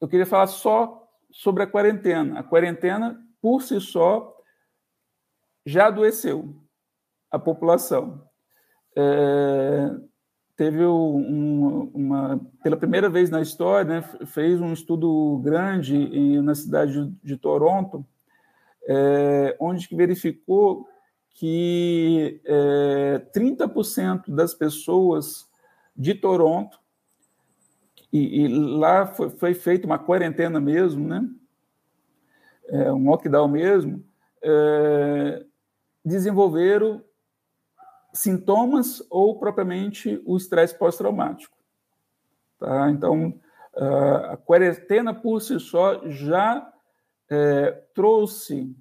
eu 0.00 0.08
queria 0.08 0.26
falar 0.26 0.46
só 0.48 1.08
sobre 1.30 1.62
a 1.62 1.66
quarentena. 1.66 2.40
A 2.40 2.42
quarentena, 2.42 3.18
por 3.40 3.62
si 3.62 3.80
só, 3.80 4.36
já 5.64 5.86
adoeceu 5.86 6.65
a 7.36 7.38
população. 7.38 8.22
É, 8.96 9.90
teve 10.56 10.84
um, 10.84 11.90
uma, 11.94 12.40
pela 12.62 12.76
primeira 12.76 13.08
vez 13.08 13.30
na 13.30 13.42
história, 13.42 14.00
né, 14.00 14.02
fez 14.26 14.60
um 14.60 14.72
estudo 14.72 15.38
grande 15.44 15.96
em, 15.96 16.40
na 16.40 16.54
cidade 16.54 17.12
de, 17.22 17.36
Toronto, 17.36 18.04
é, 18.88 19.56
onde 19.60 19.88
verificou 19.94 20.88
que 21.30 22.40
é, 22.46 23.22
30% 23.34 24.30
das 24.30 24.54
pessoas 24.54 25.46
de 25.94 26.14
Toronto 26.14 26.78
e, 28.10 28.44
e 28.44 28.48
lá 28.48 29.06
foi, 29.06 29.28
foi 29.30 29.52
feita 29.52 29.86
uma 29.86 29.98
quarentena 29.98 30.58
mesmo, 30.58 31.06
né? 31.06 31.28
É, 32.68 32.92
um 32.92 33.08
lockdown 33.10 33.46
mesmo, 33.46 34.02
é, 34.42 35.44
desenvolveram 36.04 37.04
sintomas 38.18 39.02
ou 39.10 39.38
propriamente 39.38 40.20
o 40.24 40.36
estresse 40.36 40.76
pós-traumático. 40.78 41.56
Tá? 42.58 42.90
Então, 42.90 43.38
a 44.32 44.36
quarentena 44.38 45.12
por 45.12 45.40
si 45.40 45.60
só 45.60 46.08
já 46.08 46.72
é, 47.30 47.72
trouxe 47.94 48.74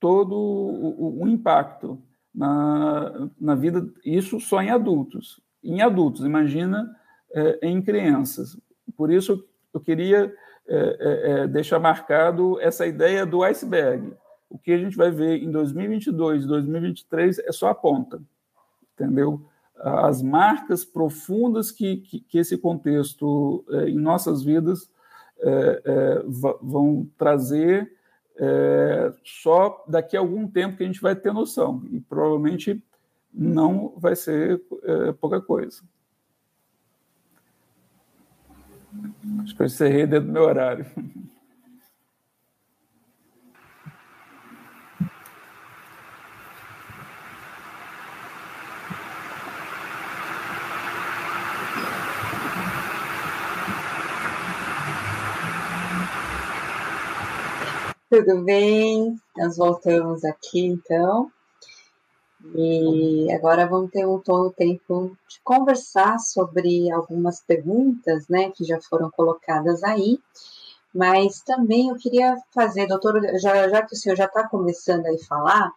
todo 0.00 0.34
o, 0.34 1.22
o, 1.22 1.28
impacto 1.28 2.02
na, 2.34 3.28
na 3.38 3.54
vida, 3.54 3.86
isso 4.04 4.40
só 4.40 4.62
em 4.62 4.70
adultos. 4.70 5.40
Em 5.62 5.82
adultos, 5.82 6.24
imagina 6.24 6.96
é, 7.32 7.68
em 7.68 7.80
crianças. 7.82 8.58
Por 8.96 9.12
isso, 9.12 9.46
eu 9.72 9.80
queria 9.80 10.34
é, 10.66 11.46
deixar 11.46 11.78
marcado 11.78 12.58
essa 12.60 12.86
ideia 12.86 13.26
do 13.26 13.42
iceberg. 13.42 14.14
O 14.48 14.58
que 14.58 14.72
a 14.72 14.78
gente 14.78 14.96
vai 14.96 15.10
ver 15.10 15.42
em 15.42 15.50
2022, 15.50 16.46
2023 16.46 17.38
é 17.40 17.52
só 17.52 17.68
a 17.68 17.74
ponta, 17.74 18.20
entendeu? 19.00 19.46
As 19.76 20.22
marcas 20.22 20.84
profundas 20.84 21.70
que, 21.70 21.98
que, 21.98 22.20
que 22.20 22.38
esse 22.38 22.58
contexto 22.58 23.64
em 23.86 23.96
nossas 23.96 24.42
vidas 24.42 24.90
vão 26.60 27.08
trazer 27.16 27.90
só 29.24 29.82
daqui 29.88 30.18
a 30.18 30.20
algum 30.20 30.46
tempo 30.46 30.76
que 30.76 30.82
a 30.82 30.86
gente 30.86 31.00
vai 31.00 31.16
ter 31.16 31.32
noção. 31.32 31.82
E 31.90 31.98
provavelmente 31.98 32.82
não 33.32 33.94
vai 33.96 34.14
ser 34.14 34.60
pouca 35.18 35.40
coisa. 35.40 35.82
Acho 39.42 39.56
que 39.56 39.62
eu 39.62 39.66
encerrei 39.66 40.06
dentro 40.06 40.26
do 40.26 40.32
meu 40.32 40.42
horário. 40.42 40.84
Tudo 58.10 58.42
bem? 58.42 59.14
Nós 59.36 59.56
voltamos 59.56 60.24
aqui 60.24 60.66
então. 60.66 61.30
E 62.56 63.30
agora 63.30 63.68
vamos 63.68 63.92
ter 63.92 64.04
um 64.04 64.18
todo 64.18 64.52
tempo 64.52 65.16
de 65.28 65.40
conversar 65.44 66.18
sobre 66.18 66.90
algumas 66.90 67.40
perguntas, 67.40 68.26
né, 68.26 68.50
que 68.50 68.64
já 68.64 68.80
foram 68.80 69.12
colocadas 69.12 69.84
aí. 69.84 70.18
Mas 70.92 71.40
também 71.42 71.90
eu 71.90 71.96
queria 71.98 72.36
fazer, 72.52 72.88
doutor, 72.88 73.22
já, 73.38 73.68
já 73.68 73.80
que 73.86 73.94
o 73.94 73.96
senhor 73.96 74.16
já 74.16 74.24
está 74.24 74.48
começando 74.48 75.06
a 75.06 75.16
falar, 75.28 75.72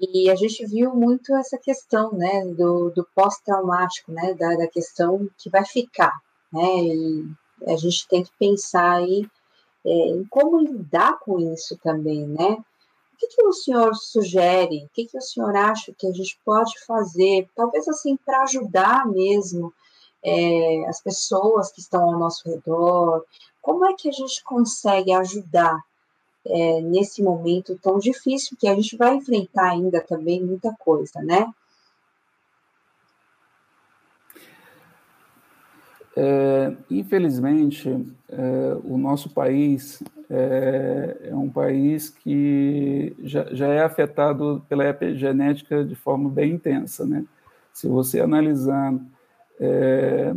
e 0.00 0.30
a 0.30 0.34
gente 0.34 0.64
viu 0.64 0.94
muito 0.94 1.36
essa 1.36 1.58
questão, 1.58 2.12
né, 2.14 2.46
do, 2.46 2.88
do 2.96 3.06
pós-traumático, 3.14 4.10
né, 4.10 4.32
da, 4.32 4.56
da 4.56 4.68
questão 4.68 5.28
que 5.36 5.50
vai 5.50 5.66
ficar, 5.66 6.18
né, 6.50 6.78
e 6.78 7.26
a 7.66 7.76
gente 7.76 8.08
tem 8.08 8.22
que 8.24 8.32
pensar 8.38 8.92
aí 8.92 9.28
em 9.84 10.24
como 10.30 10.60
lidar 10.60 11.18
com 11.20 11.38
isso 11.38 11.76
também, 11.82 12.26
né, 12.26 12.58
que, 13.22 13.28
que 13.28 13.42
o 13.44 13.52
senhor 13.52 13.94
sugere? 13.94 14.84
O 14.84 14.88
que, 14.92 15.06
que 15.06 15.16
o 15.16 15.20
senhor 15.20 15.54
acha 15.54 15.92
que 15.96 16.06
a 16.06 16.12
gente 16.12 16.38
pode 16.44 16.78
fazer? 16.84 17.48
Talvez 17.54 17.86
assim, 17.88 18.16
para 18.16 18.42
ajudar 18.42 19.06
mesmo 19.06 19.72
é, 20.24 20.84
as 20.88 21.00
pessoas 21.00 21.70
que 21.70 21.80
estão 21.80 22.02
ao 22.04 22.18
nosso 22.18 22.48
redor. 22.48 23.24
Como 23.60 23.86
é 23.86 23.94
que 23.94 24.08
a 24.08 24.12
gente 24.12 24.42
consegue 24.42 25.12
ajudar 25.12 25.78
é, 26.44 26.80
nesse 26.80 27.22
momento 27.22 27.78
tão 27.80 27.98
difícil 27.98 28.56
que 28.58 28.66
a 28.66 28.74
gente 28.74 28.96
vai 28.96 29.14
enfrentar 29.14 29.70
ainda 29.70 30.00
também 30.00 30.42
muita 30.42 30.74
coisa, 30.78 31.20
né? 31.22 31.46
É, 36.16 36.74
infelizmente, 36.90 37.88
é, 38.28 38.76
o 38.84 38.98
nosso 38.98 39.30
país 39.30 40.02
é, 40.28 41.28
é, 41.30 41.34
um 41.34 41.50
país 41.50 42.08
que 42.08 43.14
já, 43.22 43.44
já 43.54 43.68
é 43.68 43.82
afetado 43.82 44.64
pela 44.68 44.88
epigenética 44.88 45.84
de 45.84 45.94
forma 45.94 46.30
bem 46.30 46.52
intensa. 46.52 47.04
Né? 47.04 47.24
Se 47.72 47.86
você 47.86 48.20
analisar 48.20 48.94
é, 49.60 50.34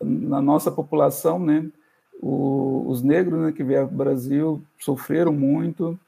na 0.00 0.40
nossa 0.40 0.70
população, 0.70 1.38
né, 1.38 1.66
o, 2.20 2.84
os 2.86 3.02
negros 3.02 3.40
né, 3.40 3.52
que 3.52 3.64
vieram 3.64 3.88
para 3.88 3.94
o 3.94 3.98
Brasil 3.98 4.62
sofreram 4.78 5.32
muito, 5.32 5.98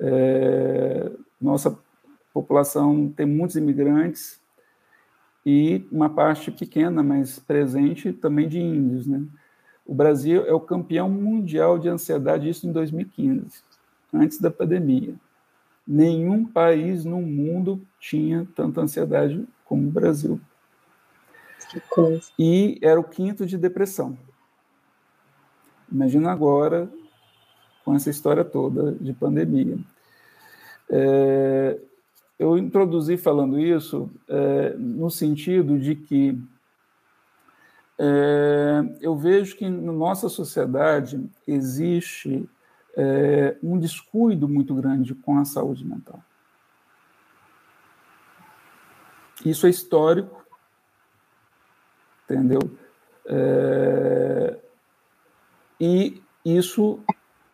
é, 0.00 1.10
nossa 1.40 1.78
população 2.34 3.12
tem 3.16 3.26
muitos 3.26 3.56
imigrantes, 3.56 4.41
e 5.44 5.86
uma 5.90 6.08
parte 6.08 6.50
pequena, 6.50 7.02
mas 7.02 7.38
presente, 7.38 8.12
também 8.12 8.48
de 8.48 8.60
índios. 8.60 9.06
Né? 9.06 9.24
O 9.84 9.94
Brasil 9.94 10.44
é 10.46 10.52
o 10.52 10.60
campeão 10.60 11.08
mundial 11.08 11.78
de 11.78 11.88
ansiedade, 11.88 12.48
isso 12.48 12.66
em 12.66 12.72
2015, 12.72 13.62
antes 14.12 14.40
da 14.40 14.50
pandemia. 14.50 15.14
Nenhum 15.86 16.44
país 16.44 17.04
no 17.04 17.20
mundo 17.20 17.80
tinha 17.98 18.46
tanta 18.54 18.80
ansiedade 18.80 19.44
como 19.64 19.88
o 19.88 19.90
Brasil. 19.90 20.40
E 22.38 22.78
era 22.80 23.00
o 23.00 23.04
quinto 23.04 23.44
de 23.44 23.58
depressão. 23.58 24.16
Imagina 25.90 26.30
agora, 26.30 26.88
com 27.84 27.94
essa 27.94 28.10
história 28.10 28.44
toda 28.44 28.92
de 28.92 29.12
pandemia. 29.12 29.78
É, 30.88 31.78
eu 32.42 32.58
introduzi 32.58 33.16
falando 33.16 33.58
isso 33.60 34.10
é, 34.28 34.74
no 34.76 35.08
sentido 35.08 35.78
de 35.78 35.94
que 35.94 36.36
é, 37.96 38.96
eu 39.00 39.16
vejo 39.16 39.56
que 39.56 39.68
na 39.68 39.92
nossa 39.92 40.28
sociedade 40.28 41.24
existe 41.46 42.48
é, 42.96 43.56
um 43.62 43.78
descuido 43.78 44.48
muito 44.48 44.74
grande 44.74 45.14
com 45.14 45.38
a 45.38 45.44
saúde 45.44 45.86
mental. 45.86 46.20
Isso 49.44 49.64
é 49.68 49.70
histórico, 49.70 50.44
entendeu? 52.24 52.60
É, 53.24 54.58
e 55.80 56.20
isso, 56.44 56.98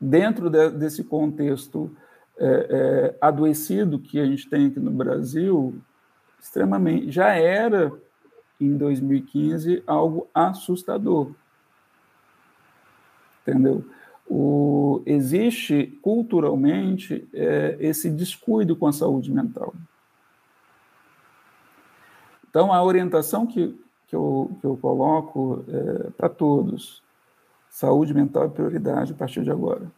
dentro 0.01 0.49
de, 0.49 0.71
desse 0.71 1.05
contexto 1.05 1.95
é, 2.39 2.67
é, 2.71 3.19
adoecido 3.21 3.99
que 3.99 4.21
a 4.21 4.25
gente 4.25 4.49
tem 4.49 4.67
aqui 4.67 4.79
no 4.79 4.91
Brasil, 4.91 5.75
extremamente, 6.41 7.11
já 7.11 7.35
era 7.35 7.93
em 8.61 8.77
2015 8.77 9.83
algo 9.87 10.29
assustador. 10.33 11.33
Entendeu? 13.43 13.85
O, 14.29 15.03
existe 15.07 15.99
culturalmente 16.03 17.27
é, 17.33 17.77
esse 17.81 18.11
descuido 18.11 18.77
com 18.77 18.87
a 18.87 18.93
saúde 18.93 19.33
mental. 19.33 19.75
Então, 22.49 22.73
a 22.73 22.83
orientação 22.83 23.47
que, 23.47 23.79
que, 24.07 24.15
eu, 24.15 24.57
que 24.61 24.67
eu 24.67 24.77
coloco 24.77 25.65
é, 25.69 26.11
para 26.11 26.29
todos: 26.29 27.03
saúde 27.71 28.13
mental 28.15 28.45
é 28.45 28.49
prioridade 28.49 29.13
a 29.13 29.17
partir 29.17 29.43
de 29.43 29.51
agora. 29.51 29.91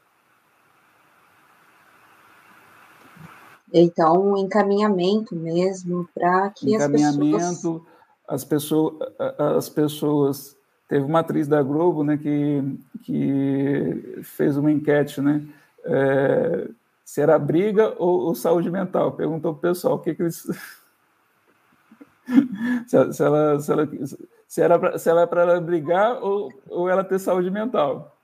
Então, 3.73 4.33
um 4.33 4.37
encaminhamento 4.37 5.35
mesmo 5.35 6.09
para 6.15 6.51
que 6.51 6.75
encaminhamento, 6.75 7.37
as 7.37 7.55
pessoas... 7.55 7.83
As 8.29 8.45
pessoas, 8.45 8.95
as 9.39 9.69
pessoas... 9.69 10.57
Teve 10.89 11.05
uma 11.05 11.21
atriz 11.21 11.47
da 11.47 11.63
Globo 11.63 12.03
né, 12.03 12.17
que, 12.17 12.79
que 13.03 14.21
fez 14.25 14.57
uma 14.57 14.73
enquete, 14.73 15.21
né? 15.21 15.47
É, 15.85 16.69
se 17.05 17.21
era 17.21 17.39
briga 17.39 17.95
ou, 17.97 18.23
ou, 18.23 18.35
saúde 18.35 18.69
mental. 18.71 19.13
Perguntou 19.13 19.55
para 19.55 19.59
o 19.59 19.73
pessoal 19.73 19.95
o 19.95 19.99
que, 20.01 20.15
que 20.15 20.23
eles... 20.23 20.37
se, 22.87 23.13
se, 23.13 23.23
ela, 23.23 23.61
se, 23.61 23.73
ela, 23.73 23.89
se, 24.49 24.61
era 24.61 24.79
pra, 24.79 24.99
se 24.99 25.09
ela 25.09 25.23
é 25.23 25.27
para 25.27 25.43
ela 25.43 25.61
brigar 25.61 26.21
ou, 26.23 26.53
ou 26.69 26.89
ela 26.89 27.05
ter 27.05 27.21
saúde 27.21 27.51
mental. 27.51 28.17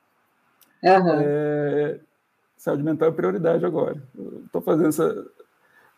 Uhum. 0.82 1.20
É, 1.20 2.00
saúde 2.56 2.82
mental 2.82 3.08
é 3.08 3.12
prioridade 3.12 3.64
agora. 3.64 4.02
Estou 4.46 4.60
fazendo 4.60 4.88
essa, 4.88 5.26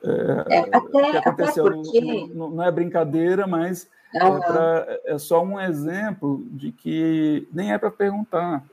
é, 0.03 0.59
é, 0.59 0.77
até, 0.77 1.11
que 1.11 1.17
aconteceu 1.17 1.65
porque... 1.65 2.29
não, 2.33 2.51
não, 2.51 2.65
é 2.65 2.71
brincadeira, 2.71 3.47
mas 3.47 3.89
uhum. 4.15 4.37
é, 4.37 4.47
pra, 4.47 5.01
é, 5.05 5.19
só 5.19 5.43
um 5.43 5.61
exemplo 5.61 6.45
de 6.51 6.71
que 6.71 7.49
nem 7.53 7.73
é 7.73 7.79
para 7.79 7.91
perguntar. 7.91 8.65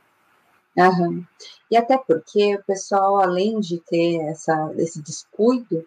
Uhum. 0.78 1.24
E 1.72 1.78
até 1.78 1.98
porque 1.98 2.56
o 2.56 2.64
pessoal, 2.64 3.18
além 3.18 3.60
de 3.60 3.80
ter 3.80 4.18
essa, 4.28 4.72
esse 4.78 5.02
descuido, 5.02 5.86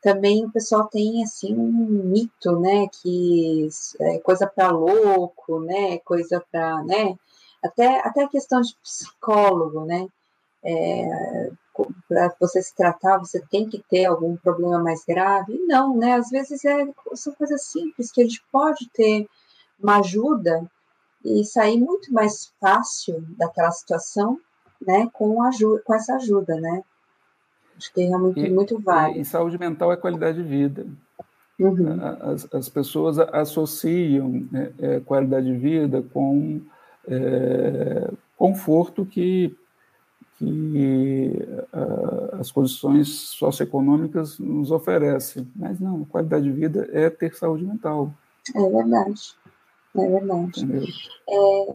também 0.00 0.46
o 0.46 0.50
pessoal 0.50 0.86
tem 0.86 1.22
assim 1.22 1.54
um 1.54 1.70
mito, 1.72 2.58
né, 2.58 2.86
que 3.02 3.68
é 4.00 4.18
coisa 4.20 4.46
para 4.46 4.70
louco, 4.70 5.60
né, 5.60 5.98
coisa 5.98 6.42
para, 6.50 6.82
né, 6.84 7.18
até 7.62 8.00
até 8.00 8.24
a 8.24 8.28
questão 8.28 8.62
de 8.62 8.74
psicólogo, 8.82 9.84
né, 9.84 10.08
é, 10.62 11.50
para 12.08 12.34
você 12.38 12.62
se 12.62 12.74
tratar, 12.74 13.18
você 13.18 13.40
tem 13.50 13.68
que 13.68 13.82
ter 13.88 14.04
algum 14.04 14.36
problema 14.36 14.78
mais 14.78 15.04
grave. 15.04 15.58
Não, 15.66 15.96
né? 15.96 16.14
Às 16.14 16.30
vezes 16.30 16.64
é, 16.64 16.86
são 17.14 17.32
coisas 17.34 17.62
simples 17.64 18.12
que 18.12 18.20
a 18.20 18.24
gente 18.24 18.42
pode 18.52 18.88
ter 18.92 19.26
uma 19.82 19.98
ajuda 19.98 20.70
e 21.24 21.44
sair 21.44 21.78
muito 21.78 22.12
mais 22.12 22.52
fácil 22.60 23.24
daquela 23.36 23.70
situação, 23.70 24.38
né? 24.80 25.08
Com, 25.12 25.42
ajuda, 25.42 25.82
com 25.84 25.94
essa 25.94 26.14
ajuda, 26.16 26.56
né? 26.56 26.82
Acho 27.76 27.92
que 27.94 28.02
é 28.02 28.08
realmente 28.08 28.40
e, 28.40 28.50
muito 28.50 28.78
válido. 28.78 29.20
E, 29.20 29.24
saúde 29.24 29.58
mental 29.58 29.92
é 29.92 29.96
qualidade 29.96 30.42
de 30.42 30.48
vida. 30.48 30.86
Uhum. 31.58 31.98
As, 32.22 32.48
as 32.54 32.68
pessoas 32.68 33.18
associam 33.18 34.48
né, 34.50 35.00
qualidade 35.04 35.46
de 35.46 35.58
vida 35.58 36.02
com 36.02 36.60
é, 37.06 38.10
conforto 38.36 39.04
que 39.04 39.54
que 40.40 41.46
uh, 41.74 42.40
as 42.40 42.50
condições 42.50 43.08
socioeconômicas 43.08 44.38
nos 44.38 44.70
oferecem. 44.70 45.46
Mas 45.54 45.78
não, 45.78 46.02
qualidade 46.06 46.44
de 46.44 46.52
vida 46.52 46.88
é 46.92 47.10
ter 47.10 47.34
saúde 47.34 47.64
mental. 47.64 48.10
É 48.54 48.68
verdade, 48.70 49.34
é 49.94 50.08
verdade. 50.08 50.66
É, 51.28 51.74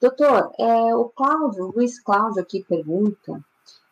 doutor, 0.00 0.50
é, 0.58 0.96
o 0.96 1.04
Cláudio, 1.10 1.66
o 1.66 1.72
Luiz 1.76 2.00
Cláudio 2.00 2.42
aqui 2.42 2.64
pergunta 2.68 3.40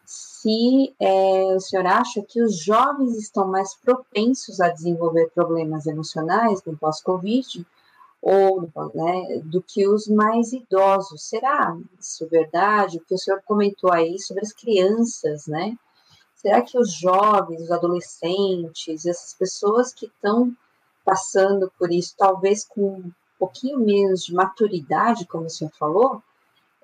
se 0.05 0.93
é, 0.99 1.55
o 1.55 1.61
senhor 1.61 1.87
acha 1.87 2.21
que 2.21 2.43
os 2.43 2.59
jovens 2.59 3.17
estão 3.17 3.47
mais 3.47 3.77
propensos 3.77 4.61
a 4.61 4.69
desenvolver 4.71 5.31
problemas 5.33 5.87
emocionais 5.87 6.61
no 6.65 6.77
pós-Covid 6.77 7.65
ou 8.23 8.63
né, 8.95 9.41
do 9.45 9.63
que 9.63 9.89
os 9.89 10.07
mais 10.07 10.53
idosos. 10.53 11.23
Será 11.23 11.77
isso 11.99 12.29
verdade? 12.29 12.99
O 12.99 13.01
que 13.01 13.15
o 13.15 13.19
senhor 13.19 13.43
comentou 13.45 13.93
aí 13.93 14.19
sobre 14.19 14.43
as 14.43 14.53
crianças, 14.53 15.47
né? 15.47 15.77
Será 16.35 16.63
que 16.63 16.79
os 16.79 16.93
jovens, 16.93 17.63
os 17.63 17.71
adolescentes, 17.71 19.05
essas 19.05 19.35
pessoas 19.35 19.93
que 19.93 20.07
estão 20.07 20.55
passando 21.05 21.71
por 21.79 21.91
isso, 21.93 22.15
talvez 22.17 22.65
com 22.65 22.99
um 22.99 23.13
pouquinho 23.39 23.79
menos 23.79 24.25
de 24.25 24.35
maturidade, 24.35 25.27
como 25.27 25.47
o 25.47 25.51
senhor 25.51 25.71
falou, 25.79 26.23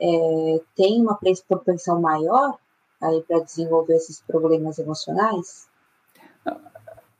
é, 0.01 0.61
tem 0.74 1.01
uma 1.01 1.18
propensão 1.49 2.01
maior 2.01 2.59
aí 3.01 3.22
para 3.22 3.41
desenvolver 3.41 3.97
esses 3.97 4.20
problemas 4.20 4.78
emocionais? 4.78 5.66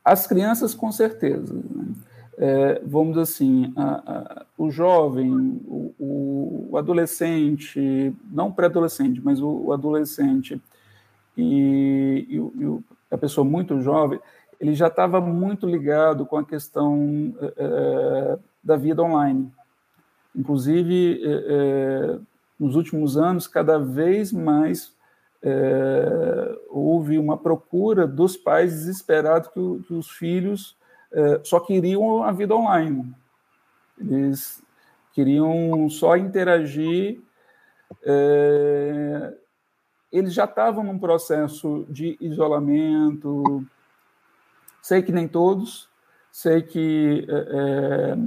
As 0.03 0.25
crianças, 0.27 0.73
com 0.73 0.91
certeza. 0.91 1.53
Né? 1.53 1.95
É, 2.37 2.81
vamos 2.85 3.17
assim, 3.17 3.73
a, 3.75 3.83
a, 3.83 4.45
o 4.57 4.69
jovem, 4.69 5.59
o, 5.65 6.67
o 6.69 6.77
adolescente, 6.77 8.13
não 8.31 8.51
pré-adolescente, 8.51 9.19
mas 9.23 9.41
o, 9.41 9.47
o 9.47 9.73
adolescente 9.73 10.61
e, 11.35 12.27
e, 12.29 12.37
e, 12.37 12.79
a 13.09 13.17
pessoa 13.17 13.43
muito 13.43 13.81
jovem, 13.81 14.19
ele 14.59 14.75
já 14.75 14.87
estava 14.87 15.19
muito 15.19 15.65
ligado 15.65 16.25
com 16.25 16.37
a 16.37 16.45
questão 16.45 17.33
é, 17.41 17.53
é 17.57 18.39
da 18.63 18.75
vida 18.75 19.01
online. 19.01 19.51
Inclusive, 20.35 21.21
é, 21.23 21.45
é, 21.47 22.19
nos 22.59 22.75
últimos 22.75 23.17
anos, 23.17 23.47
cada 23.47 23.79
vez 23.79 24.31
mais 24.31 24.93
é, 25.41 26.59
houve 26.69 27.17
uma 27.17 27.37
procura 27.37 28.05
dos 28.05 28.35
pais 28.35 28.73
desesperados 28.73 29.49
que, 29.49 29.83
que 29.87 29.93
os 29.93 30.09
filhos 30.11 30.75
só 31.43 31.59
queriam 31.59 32.23
a 32.23 32.31
vida 32.31 32.55
online. 32.55 33.13
Eles 33.97 34.61
queriam 35.13 35.89
só 35.89 36.15
interagir 36.15 37.21
é, 38.03 39.33
eles 40.11 40.33
já 40.33 40.45
estavam 40.45 40.83
num 40.83 40.99
processo 40.99 41.85
de 41.89 42.17
isolamento. 42.19 43.65
Sei 44.81 45.01
que 45.01 45.11
nem 45.11 45.27
todos, 45.27 45.89
sei 46.31 46.61
que 46.61 47.27
é, 47.29 48.17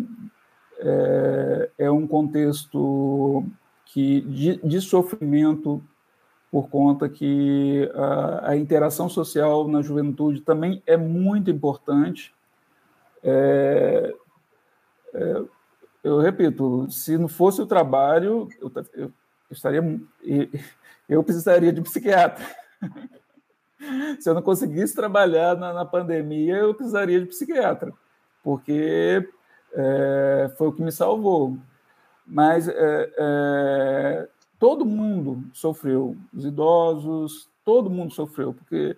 é, 0.79 1.71
é 1.87 1.91
um 1.91 2.07
contexto 2.07 3.45
que 3.87 4.21
de, 4.21 4.57
de, 4.57 4.81
sofrimento 4.81 5.83
por 6.51 6.69
conta 6.69 7.09
que 7.09 7.91
a, 7.95 8.51
a, 8.51 8.57
interação 8.57 9.09
social 9.09 9.67
na 9.67 9.83
juventude 9.83 10.41
também 10.43 10.83
é 10.87 10.97
muito 10.97 11.51
importante. 11.51 12.35
É, 13.23 14.15
é, 15.15 15.43
eu 16.03 16.19
repito, 16.19 16.91
se 16.91 17.19
não 17.19 17.29
fosse 17.29 17.61
o 17.61 17.67
trabalho, 17.67 18.49
eu, 18.61 18.73
eu, 18.95 19.13
estaria, 19.51 20.01
eu 21.09 21.23
precisaria 21.23 21.73
de 21.73 21.83
psiquiatra. 21.83 22.45
se 24.19 24.29
eu 24.29 24.35
não 24.35 24.43
conseguisse 24.43 24.95
trabalhar 24.95 25.57
na, 25.57 25.73
na, 25.73 25.85
pandemia, 25.85 26.57
eu 26.57 26.75
precisaria 26.75 27.21
de 27.21 27.27
psiquiatra, 27.27 27.93
porque 28.43 29.29
é, 29.73 30.51
foi 30.57 30.69
o 30.69 30.73
que 30.73 30.83
me 30.83 30.93
salvou. 30.93 31.57
Mas 32.27 32.69
é, 32.69 33.13
é, 33.19 34.29
todo 34.59 34.87
mundo 34.87 35.45
sofreu, 35.53 36.17
os 36.33 36.45
idosos, 36.45 37.49
todo 37.65 37.91
mundo 37.91 38.15
sofreu, 38.15 38.55
porque 38.55 38.97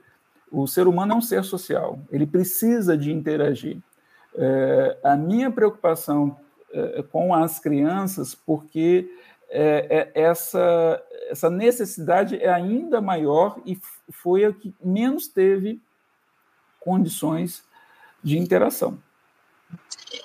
o 0.50 0.66
ser 0.66 0.86
humano 0.86 1.14
é 1.14 1.16
um 1.16 1.20
ser 1.20 1.42
social, 1.44 1.98
ele 2.10 2.26
precisa 2.26 2.96
de 2.96 3.10
interagir. 3.10 3.78
É, 4.34 4.98
a 5.02 5.16
minha 5.16 5.50
preocupação 5.50 6.36
é, 6.72 7.02
com 7.02 7.34
as 7.34 7.58
crianças, 7.58 8.34
porque 8.34 9.10
é, 9.50 10.10
é, 10.14 10.22
essa, 10.22 11.02
essa 11.28 11.50
necessidade 11.50 12.36
é 12.36 12.48
ainda 12.48 13.00
maior 13.00 13.60
e 13.66 13.78
foi 14.10 14.46
a 14.46 14.52
que 14.52 14.74
menos 14.82 15.28
teve 15.28 15.80
condições 16.80 17.62
de 18.22 18.38
interação. 18.38 18.98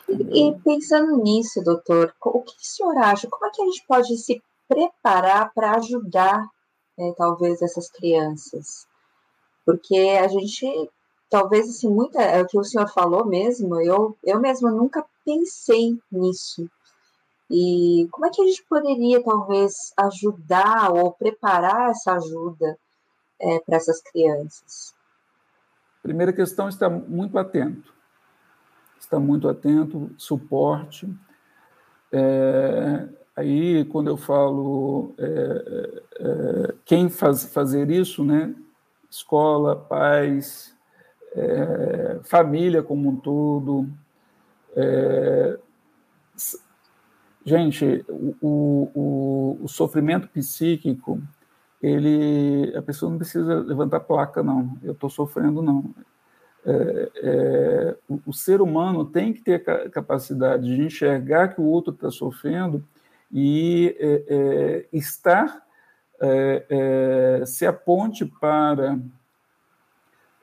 E 0.08 0.56
pensando 0.64 1.22
nisso, 1.22 1.62
doutor, 1.64 2.14
o 2.22 2.42
que 2.42 2.52
o 2.52 2.60
senhor 2.60 2.98
acha? 2.98 3.28
Como 3.30 3.46
é 3.46 3.50
que 3.50 3.62
a 3.62 3.66
gente 3.66 3.86
pode 3.88 4.18
se 4.18 4.42
preparar 4.68 5.54
para 5.54 5.76
ajudar, 5.76 6.42
né, 6.98 7.14
talvez, 7.18 7.62
essas 7.62 7.90
crianças? 7.90 8.88
Porque 9.66 9.98
a 10.22 10.28
gente, 10.28 10.90
talvez, 11.30 11.70
assim, 11.70 11.90
muita, 11.90 12.22
é 12.22 12.42
o 12.42 12.48
que 12.48 12.58
o 12.58 12.64
senhor 12.64 12.88
falou 12.88 13.26
mesmo, 13.26 13.80
eu, 13.82 14.18
eu 14.24 14.40
mesma 14.40 14.72
nunca 14.72 15.06
pensei 15.26 15.98
nisso. 16.12 16.70
E 17.50 18.08
como 18.12 18.26
é 18.26 18.30
que 18.30 18.42
a 18.42 18.46
gente 18.46 18.64
poderia, 18.70 19.24
talvez, 19.24 19.94
ajudar 19.98 20.92
ou 20.92 21.12
preparar 21.14 21.92
essa 21.92 22.14
ajuda 22.14 22.78
é, 23.40 23.60
para 23.60 23.78
essas 23.78 24.02
crianças? 24.02 24.94
Primeira 26.04 26.34
questão, 26.34 26.68
está 26.68 26.90
muito 26.90 27.38
atento 27.38 27.98
está 29.00 29.20
muito 29.20 29.48
atento, 29.48 30.12
suporte. 30.18 31.10
É, 32.12 33.08
aí, 33.36 33.86
quando 33.86 34.08
eu 34.08 34.18
falo 34.18 35.14
é, 35.18 36.04
é, 36.20 36.76
quem 36.86 37.10
faz, 37.10 37.46
fazer 37.46 37.90
isso, 37.90 38.24
né? 38.24 38.54
escola, 39.10 39.76
pais, 39.76 40.76
é, 41.38 42.20
família 42.24 42.82
como 42.82 43.10
um 43.10 43.16
todo. 43.16 43.88
É, 44.76 45.58
gente, 47.46 48.06
o, 48.10 48.90
o, 48.94 49.60
o, 49.64 49.68
sofrimento 49.68 50.28
psíquico, 50.28 51.22
ele, 51.82 52.74
a 52.76 52.82
pessoa 52.82 53.10
não 53.12 53.18
precisa 53.18 53.60
levantar 53.62 54.02
placa, 54.02 54.42
não. 54.42 54.78
Eu 54.84 54.94
estou 54.94 55.10
sofrendo, 55.10 55.62
não 55.62 55.94
é, 56.68 57.12
é, 57.16 57.96
o, 58.10 58.20
o, 58.26 58.34
ser 58.34 58.60
humano 58.60 59.06
tem 59.06 59.32
que 59.32 59.42
ter 59.42 59.64
a 59.70 59.90
capacidade 59.90 60.66
de 60.66 60.82
enxergar 60.82 61.50
que 61.50 61.62
o 61.62 61.64
outro 61.64 61.94
está 61.94 62.12
sofrendo 62.12 62.84
e 63.32 63.96
é, 63.98 64.24
é 64.28 64.86
estar 64.92 65.64
é, 66.22 66.66
é, 67.40 67.46
se 67.46 67.66
a 67.66 67.72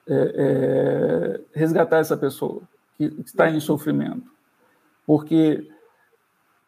ponte 0.07 0.33
para 0.33 1.41
resgatar 1.55 1.99
essa 1.99 2.17
pessoa 2.17 2.63
que 2.97 3.05
está 3.25 3.51
em 3.51 3.61
sofrimento. 3.61 4.31
Porque 5.07 5.69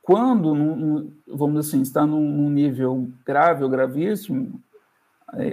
quando, 0.02 1.12
vamos 1.26 1.66
assim, 1.66 1.82
está 1.82 2.06
num 2.06 2.50
nível 2.50 3.08
grave 3.24 3.64
ou 3.64 3.70
gravíssimo, 3.70 4.62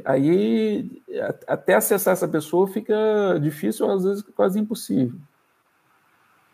Aí, 0.05 1.01
até 1.47 1.73
acessar 1.73 2.14
essa 2.14 2.27
pessoa 2.27 2.68
fica 2.68 2.95
difícil, 3.41 3.89
às 3.89 4.03
vezes 4.03 4.22
quase 4.22 4.60
impossível. 4.60 5.19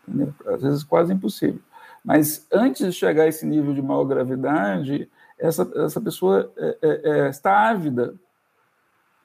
Entendeu? 0.08 0.34
Às 0.46 0.62
vezes 0.62 0.82
quase 0.82 1.12
impossível. 1.12 1.60
Mas 2.02 2.46
antes 2.50 2.86
de 2.86 2.92
chegar 2.92 3.24
a 3.24 3.28
esse 3.28 3.44
nível 3.44 3.74
de 3.74 3.82
maior 3.82 4.04
gravidade, 4.04 5.08
essa, 5.38 5.70
essa 5.76 6.00
pessoa 6.00 6.50
é, 6.56 6.78
é, 6.80 7.10
é, 7.10 7.28
está 7.28 7.68
ávida 7.68 8.14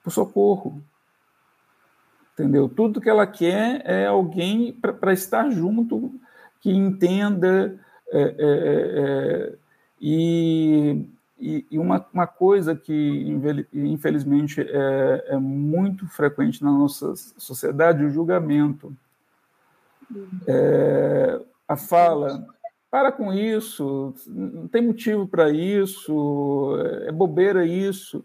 por 0.03 0.11
socorro. 0.11 0.83
Entendeu? 2.35 2.67
Tudo 2.67 2.99
que 2.99 3.09
ela 3.09 3.25
quer 3.25 3.81
é 3.85 4.05
alguém 4.05 4.73
para 4.73 5.13
estar 5.13 5.49
junto, 5.49 6.11
que 6.59 6.69
entenda 6.69 7.79
é, 8.11 8.21
é, 8.21 8.33
é, 8.39 9.55
e 10.01 11.07
e, 11.37 11.65
e 11.69 11.77
uma, 11.77 12.05
uma, 12.13 12.25
coisa 12.25 12.75
que, 12.75 13.37
infelizmente, 13.73 14.61
é, 14.61 15.25
é, 15.27 15.37
muito 15.37 16.07
frequente 16.07 16.63
na 16.63 16.71
nossa 16.71 17.13
sociedade, 17.37 18.05
o 18.05 18.09
julgamento. 18.09 18.95
É, 20.47 21.41
a 21.67 21.75
fala, 21.75 22.47
para 22.89 23.11
com 23.11 23.33
isso, 23.33 24.13
não 24.27 24.67
tem 24.67 24.81
motivo 24.81 25.27
para 25.27 25.49
isso, 25.49 26.77
é 27.05 27.11
bobeira 27.11 27.65
isso. 27.65 28.23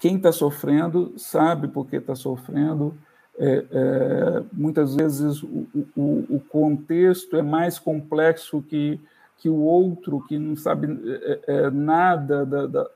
Quem 0.00 0.16
está 0.16 0.32
sofrendo 0.32 1.14
sabe 1.16 1.68
por 1.68 1.86
que 1.86 1.96
está 1.96 2.14
sofrendo. 2.14 2.94
É, 3.38 3.66
é, 3.70 4.44
muitas 4.52 4.94
vezes 4.94 5.42
o, 5.42 5.66
o, 5.94 6.36
o 6.36 6.40
contexto 6.48 7.36
é 7.36 7.42
mais 7.42 7.78
complexo 7.78 8.62
que 8.62 8.98
que 9.38 9.48
o 9.48 9.60
outro, 9.60 10.24
que 10.26 10.38
não 10.38 10.56
sabe 10.56 10.88
é, 10.88 11.40
é, 11.46 11.70
nada 11.70 12.44
da, 12.46 12.66
da, 12.66 12.90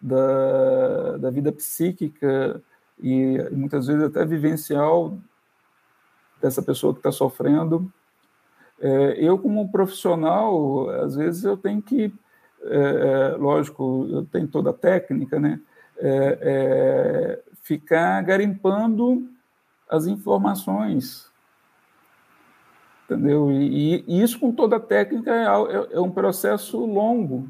da, 0.00 1.16
da, 1.18 1.30
vida 1.30 1.52
psíquica 1.52 2.62
e 3.00 3.38
muitas 3.52 3.86
vezes 3.86 4.02
até 4.02 4.24
vivencial 4.24 5.18
dessa 6.40 6.62
pessoa 6.62 6.92
que 6.92 7.00
está 7.00 7.12
sofrendo. 7.12 7.92
É, 8.80 9.16
eu, 9.18 9.38
como 9.38 9.70
profissional, 9.70 10.88
às 10.88 11.16
vezes 11.16 11.44
eu 11.44 11.56
tenho 11.56 11.82
que, 11.82 12.12
é, 12.62 13.32
é 13.34 13.36
lógico, 13.36 14.08
eu 14.10 14.24
tenho 14.24 14.48
toda 14.48 14.70
a 14.70 14.74
técnica, 14.74 15.38
né? 15.38 15.60
É, 16.00 16.38
é, 16.40 17.42
ficar 17.62 18.22
garimpando 18.22 19.28
as 19.90 20.06
informações 20.06 21.28
entendeu? 23.08 23.50
E, 23.50 24.04
e, 24.06 24.22
isso 24.22 24.38
com 24.38 24.52
toda 24.52 24.76
a 24.76 24.80
técnica 24.80 25.30
é, 25.32 25.44
é, 25.44 25.88
é, 25.92 26.00
um 26.00 26.10
processo 26.10 26.84
longo, 26.84 27.48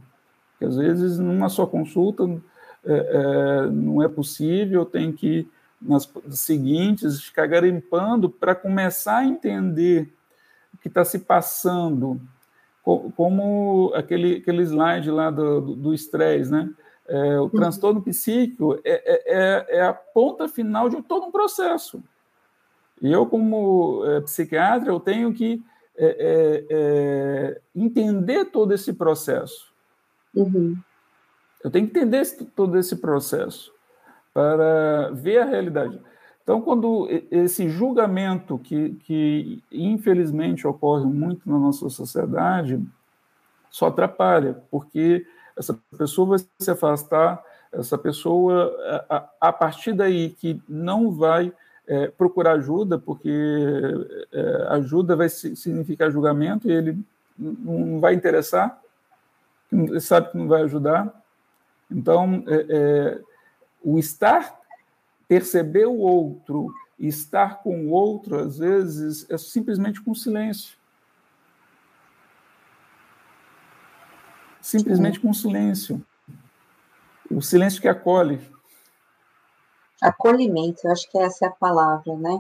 que 0.58 0.64
às 0.64 0.76
vezes 0.76 1.18
numa 1.18 1.48
só 1.48 1.66
consulta 1.66 2.24
é, 2.84 2.92
é, 2.92 3.70
não 3.70 4.00
é 4.00 4.08
possível, 4.08 4.84
tem 4.86 5.12
que 5.12 5.48
nas 5.82 6.10
seguintes 6.30 7.22
ficar 7.22 7.46
garimpando 7.46 8.30
para 8.30 8.54
começar 8.54 9.18
a 9.18 9.24
entender 9.24 10.12
o 10.74 10.78
que 10.78 10.88
está 10.88 11.04
se 11.04 11.20
passando, 11.20 12.20
como 12.82 13.92
aquele, 13.94 14.36
aquele 14.36 14.62
slide 14.62 15.10
lá 15.10 15.30
do 15.30 15.92
estresse, 15.92 16.50
né? 16.50 16.70
É, 17.09 17.40
o 17.40 17.44
uhum. 17.44 17.48
transtorno 17.48 18.02
psíquico 18.02 18.78
é, 18.85 19.02
é, 19.26 19.78
é, 19.78 19.82
a 19.82 19.94
ponta 19.94 20.47
final 20.47 20.90
de 20.90 21.01
todo 21.01 21.26
um 21.26 21.32
processo. 21.32 22.02
E 23.01 23.10
eu, 23.10 23.24
como 23.24 24.05
é, 24.05 24.20
psiquiatra, 24.20 24.90
eu 24.90 25.01
tenho 25.01 25.32
que 25.32 25.62
é, 25.97 26.06
é, 26.06 26.66
é, 26.70 27.60
entender 27.74 28.44
todo 28.47 28.72
esse 28.74 28.93
processo. 28.93 29.72
Uhum. 30.35 30.76
Eu 31.64 31.70
tenho 31.70 31.89
que 31.89 31.98
entender 31.98 32.18
esse, 32.18 32.44
todo 32.44 32.78
esse 32.78 32.97
processo 32.97 33.72
para 34.32 35.10
ver 35.12 35.39
a 35.39 35.44
realidade. 35.44 36.01
Então, 36.43 36.60
quando 36.60 37.09
esse 37.30 37.68
julgamento 37.68 38.59
que, 38.59 38.90
que 39.05 39.62
infelizmente 39.72 40.66
ocorre 40.66 41.05
muito 41.05 41.51
na 41.51 41.59
nossa 41.59 41.89
sociedade, 41.89 42.80
só 43.70 43.86
atrapalha, 43.86 44.62
porque 44.70 45.26
essa 45.59 45.78
pessoa 45.97 46.28
vai 46.28 46.39
se 46.59 46.70
afastar, 46.70 47.43
essa 47.72 47.98
pessoa, 47.98 48.74
a, 49.10 49.28
a 49.48 49.52
partir 49.52 49.93
daí 49.93 50.30
que 50.30 50.60
não 50.68 51.10
vai 51.10 51.52
é, 51.86 52.09
procurar 52.09 52.52
ajuda, 52.52 52.98
porque 52.98 53.30
é, 54.32 54.66
ajuda 54.70 55.16
vai 55.16 55.28
significar 55.28 56.10
julgamento 56.10 56.68
e 56.68 56.72
ele 56.72 56.98
não 57.39 58.01
vai 58.01 58.14
interessar, 58.14 58.80
ele 59.72 60.01
sabe 60.01 60.30
que 60.30 60.39
não 60.39 60.48
vai 60.48 60.62
ajudar. 60.62 61.12
Então, 61.90 62.44
é, 62.47 62.66
é, 62.68 63.20
o 63.82 63.98
estar, 63.98 64.59
perceber 65.26 65.86
o 65.86 65.98
outro, 65.98 66.72
estar 66.98 67.62
com 67.62 67.86
o 67.86 67.90
outro, 67.90 68.39
às 68.39 68.59
vezes, 68.59 69.28
é 69.30 69.39
simplesmente 69.39 70.02
com 70.02 70.14
silêncio. 70.14 70.77
Simplesmente 74.68 75.18
com 75.18 75.32
silêncio. 75.32 76.04
O 77.30 77.40
silêncio 77.40 77.80
que 77.80 77.88
acolhe. 77.88 78.38
Acolhimento, 80.02 80.80
eu 80.84 80.92
acho 80.92 81.10
que 81.10 81.16
essa 81.16 81.46
é 81.46 81.48
a 81.48 81.52
palavra, 81.52 82.14
né? 82.18 82.38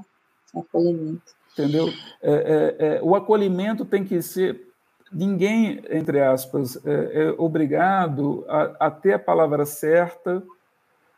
Acolhimento. 0.54 1.34
Entendeu? 1.52 1.88
É, 2.20 2.30
é, 2.30 2.86
é, 2.86 3.02
o 3.02 3.16
acolhimento 3.16 3.82
tem 3.86 4.04
que 4.04 4.20
ser. 4.20 4.68
Ninguém, 5.10 5.82
entre 5.88 6.20
aspas, 6.20 6.76
é, 6.84 7.22
é 7.22 7.34
obrigado 7.38 8.44
a, 8.46 8.88
a, 8.88 8.90
ter 8.90 9.14
a 9.14 9.18
palavra 9.18 9.64
certa, 9.64 10.42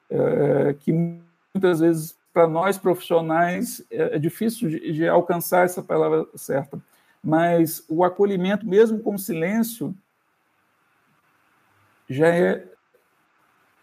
é, 0.08 0.76
que 0.78 0.92
muitas 0.92 1.80
vezes, 1.80 2.16
para 2.32 2.46
nós 2.46 2.78
profissionais, 2.78 3.84
é, 3.90 4.16
difícil 4.16 4.68
de, 4.68 4.92
de 4.92 5.08
alcançar 5.08 5.64
essa 5.64 5.82
palavra 5.82 6.24
certa. 6.36 6.80
Mas 7.20 7.84
o 7.88 8.04
acolhimento, 8.04 8.64
mesmo 8.64 9.00
com 9.00 9.18
silêncio, 9.18 9.92
já 12.10 12.26
é 12.26 12.66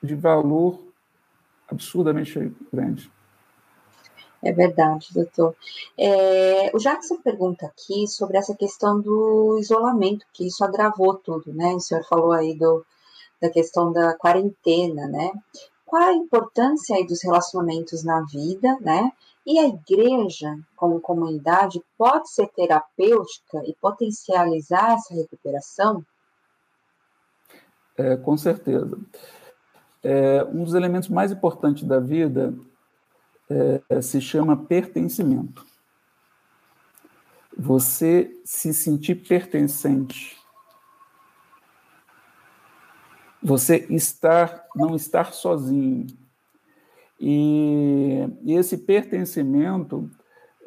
de 0.04 0.14
valor 0.14 0.80
absurdamente 1.68 2.54
grande. 2.72 3.10
É 4.44 4.52
verdade, 4.52 5.08
doutor. 5.14 5.56
É, 5.98 6.70
o 6.76 6.78
Jackson 6.78 7.18
pergunta 7.22 7.66
aqui 7.66 8.08
sobre 8.08 8.38
essa 8.38 8.56
questão 8.56 9.02
do 9.02 9.58
isolamento, 9.60 10.26
que 10.32 10.46
isso 10.46 10.64
agravou 10.64 11.16
tudo, 11.16 11.52
né? 11.54 11.74
O 11.74 11.80
senhor 11.80 12.04
falou 12.04 12.32
aí 12.34 12.54
do, 12.56 12.86
da 13.42 13.50
questão 13.50 13.92
da 13.92 14.14
quarentena, 14.16 15.08
né? 15.08 15.32
Qual 15.86 16.04
a 16.04 16.14
importância 16.14 16.96
aí 16.96 17.08
dos 17.08 17.24
relacionamentos 17.24 18.04
na 18.04 18.22
vida, 18.26 18.78
né? 18.82 19.12
E 19.46 19.58
a 19.58 19.68
igreja, 19.68 20.54
como 20.76 21.00
comunidade, 21.00 21.82
pode 21.98 22.30
ser 22.30 22.48
terapêutica 22.50 23.64
e 23.66 23.74
potencializar 23.82 24.94
essa 24.94 25.14
recuperação? 25.14 26.06
É, 27.98 28.16
com 28.16 28.38
certeza. 28.38 28.98
É, 30.04 30.44
um 30.46 30.64
dos 30.64 30.76
elementos 30.76 31.10
mais 31.10 31.32
importantes 31.32 31.84
da 31.84 32.00
vida 32.00 32.54
é, 33.50 34.02
se 34.02 34.22
chama 34.22 34.66
pertencimento. 34.66 35.66
Você 37.58 38.40
se 38.46 38.72
sentir 38.74 39.16
pertencente. 39.16 40.38
Você 43.42 43.88
estar, 43.90 44.66
não 44.76 44.96
estar 44.96 45.34
sozinho. 45.34 46.06
E, 47.20 48.28
e 48.44 48.54
esse 48.54 48.78
pertencimento 48.78 50.10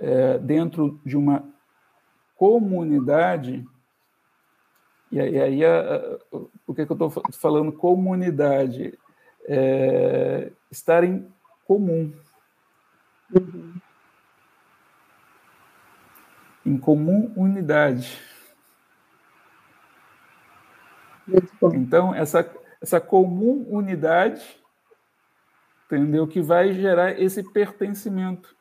é, 0.01 0.39
dentro 0.39 1.01
de 1.05 1.17
uma 1.17 1.45
comunidade, 2.35 3.65
e 5.11 5.41
aí, 5.41 5.61
por 6.65 6.77
que, 6.77 6.87
que 6.87 6.93
eu 6.93 6.95
estou 6.95 7.11
falando 7.33 7.73
comunidade? 7.73 8.97
É, 9.49 10.53
estar 10.71 11.03
em 11.03 11.29
comum. 11.67 12.13
Uhum. 13.35 13.75
Em 16.65 16.79
comum 16.79 17.33
unidade. 17.37 18.21
Então, 21.75 22.15
essa, 22.15 22.49
essa 22.81 23.01
comum 23.01 23.67
unidade, 23.69 24.45
entendeu? 25.87 26.27
Que 26.29 26.41
vai 26.41 26.73
gerar 26.73 27.21
esse 27.21 27.43
pertencimento. 27.43 28.55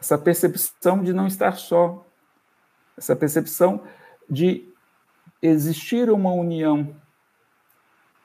Essa 0.00 0.16
percepção 0.16 1.02
de 1.02 1.12
não 1.12 1.26
estar 1.26 1.56
só. 1.56 2.07
Essa 2.98 3.16
percepção 3.16 3.82
de 4.28 4.68
existir 5.40 6.10
uma 6.10 6.32
união 6.32 6.94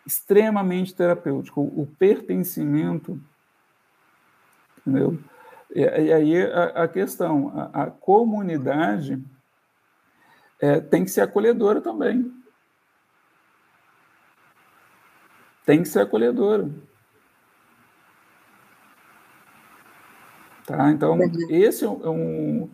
extremamente 0.05 0.93
terapêutica. 0.93 1.59
O 1.61 1.87
pertencimento 1.97 3.17
Entendeu? 4.85 5.17
E, 5.73 5.79
e 5.79 6.13
aí 6.13 6.45
a, 6.45 6.83
a 6.83 6.87
questão, 6.87 7.51
a, 7.73 7.83
a 7.83 7.91
comunidade 7.91 9.23
é, 10.59 10.79
tem 10.79 11.03
que 11.03 11.11
ser 11.11 11.21
acolhedora 11.21 11.81
também. 11.81 12.31
Tem 15.65 15.81
que 15.81 15.87
ser 15.87 16.01
acolhedora. 16.01 16.69
Tá? 20.65 20.91
Então, 20.91 21.17
esse 21.49 21.85
é 21.85 21.89
um, 21.89 22.69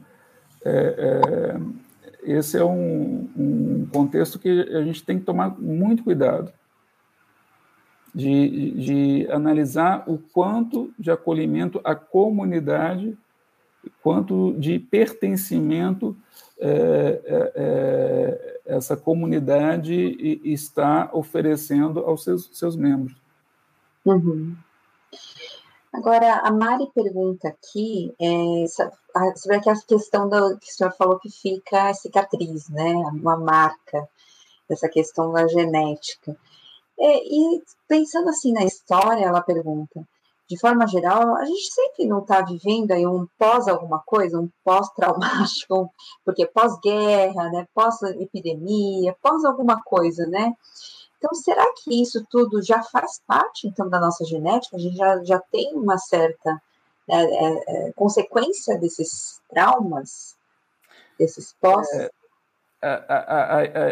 é, 0.63 0.71
é, 0.71 1.59
esse 2.23 2.57
é 2.57 2.63
um, 2.63 3.29
um 3.35 3.87
contexto 3.91 4.39
que 4.39 4.49
a 4.49 4.83
gente 4.83 5.03
tem 5.03 5.19
que 5.19 5.25
tomar 5.25 5.59
muito 5.59 6.03
cuidado 6.03 6.51
de, 8.13 8.71
de 8.71 9.31
analisar 9.31 10.03
o 10.07 10.17
quanto 10.17 10.91
de 10.97 11.11
acolhimento 11.11 11.79
à 11.83 11.95
comunidade, 11.95 13.17
quanto 14.01 14.53
de 14.59 14.79
pertencimento 14.79 16.15
é, 16.59 17.21
é, 17.25 17.53
é 17.55 18.59
essa 18.69 18.95
comunidade 18.95 20.39
está 20.43 21.09
oferecendo 21.11 22.01
aos 22.01 22.23
seus, 22.23 22.49
seus 22.53 22.75
membros. 22.75 23.15
Uhum. 24.05 24.55
Agora, 25.91 26.35
a 26.43 26.51
Mari 26.51 26.89
pergunta 26.93 27.47
aqui 27.47 28.13
é, 28.21 28.65
sobre 29.35 29.57
aquela 29.57 29.75
questão 29.87 30.29
do, 30.29 30.57
que 30.59 30.69
o 30.69 30.73
senhor 30.73 30.93
falou 30.93 31.19
que 31.19 31.29
fica 31.31 31.89
a 31.89 31.93
cicatriz, 31.93 32.69
né? 32.69 32.93
Uma 32.93 33.37
marca, 33.37 34.07
essa 34.69 34.87
questão 34.87 35.31
da 35.31 35.47
genética. 35.47 36.37
É, 36.99 37.17
e 37.23 37.63
pensando 37.87 38.29
assim 38.29 38.51
na 38.53 38.65
história, 38.65 39.25
ela 39.25 39.41
pergunta, 39.41 40.05
de 40.49 40.59
forma 40.59 40.85
geral, 40.87 41.35
a 41.37 41.45
gente 41.45 41.71
sempre 41.71 42.05
não 42.05 42.19
está 42.19 42.41
vivendo 42.41 42.91
aí 42.91 43.05
um 43.05 43.27
pós 43.37 43.67
alguma 43.67 44.01
coisa, 44.05 44.39
um 44.39 44.49
pós-traumático, 44.63 45.91
porque 46.25 46.45
pós-guerra, 46.45 47.49
né, 47.51 47.67
pós-epidemia, 47.73 49.15
pós 49.21 49.43
alguma 49.45 49.81
coisa, 49.81 50.25
né? 50.27 50.53
Então, 51.19 51.33
será 51.33 51.65
que 51.75 52.01
isso 52.01 52.25
tudo 52.29 52.61
já 52.61 52.81
faz 52.81 53.21
parte, 53.27 53.67
então, 53.67 53.89
da 53.89 53.99
nossa 53.99 54.23
genética? 54.23 54.77
A 54.77 54.79
gente 54.79 54.95
já, 54.95 55.23
já 55.25 55.39
tem 55.51 55.75
uma 55.75 55.97
certa 55.97 56.61
é, 57.09 57.21
é, 57.21 57.87
é 57.87 57.91
consequência 57.91 58.79
desses 58.79 59.41
traumas, 59.49 60.37
desses 61.19 61.53
pós? 61.59 61.85
É, 61.93 62.09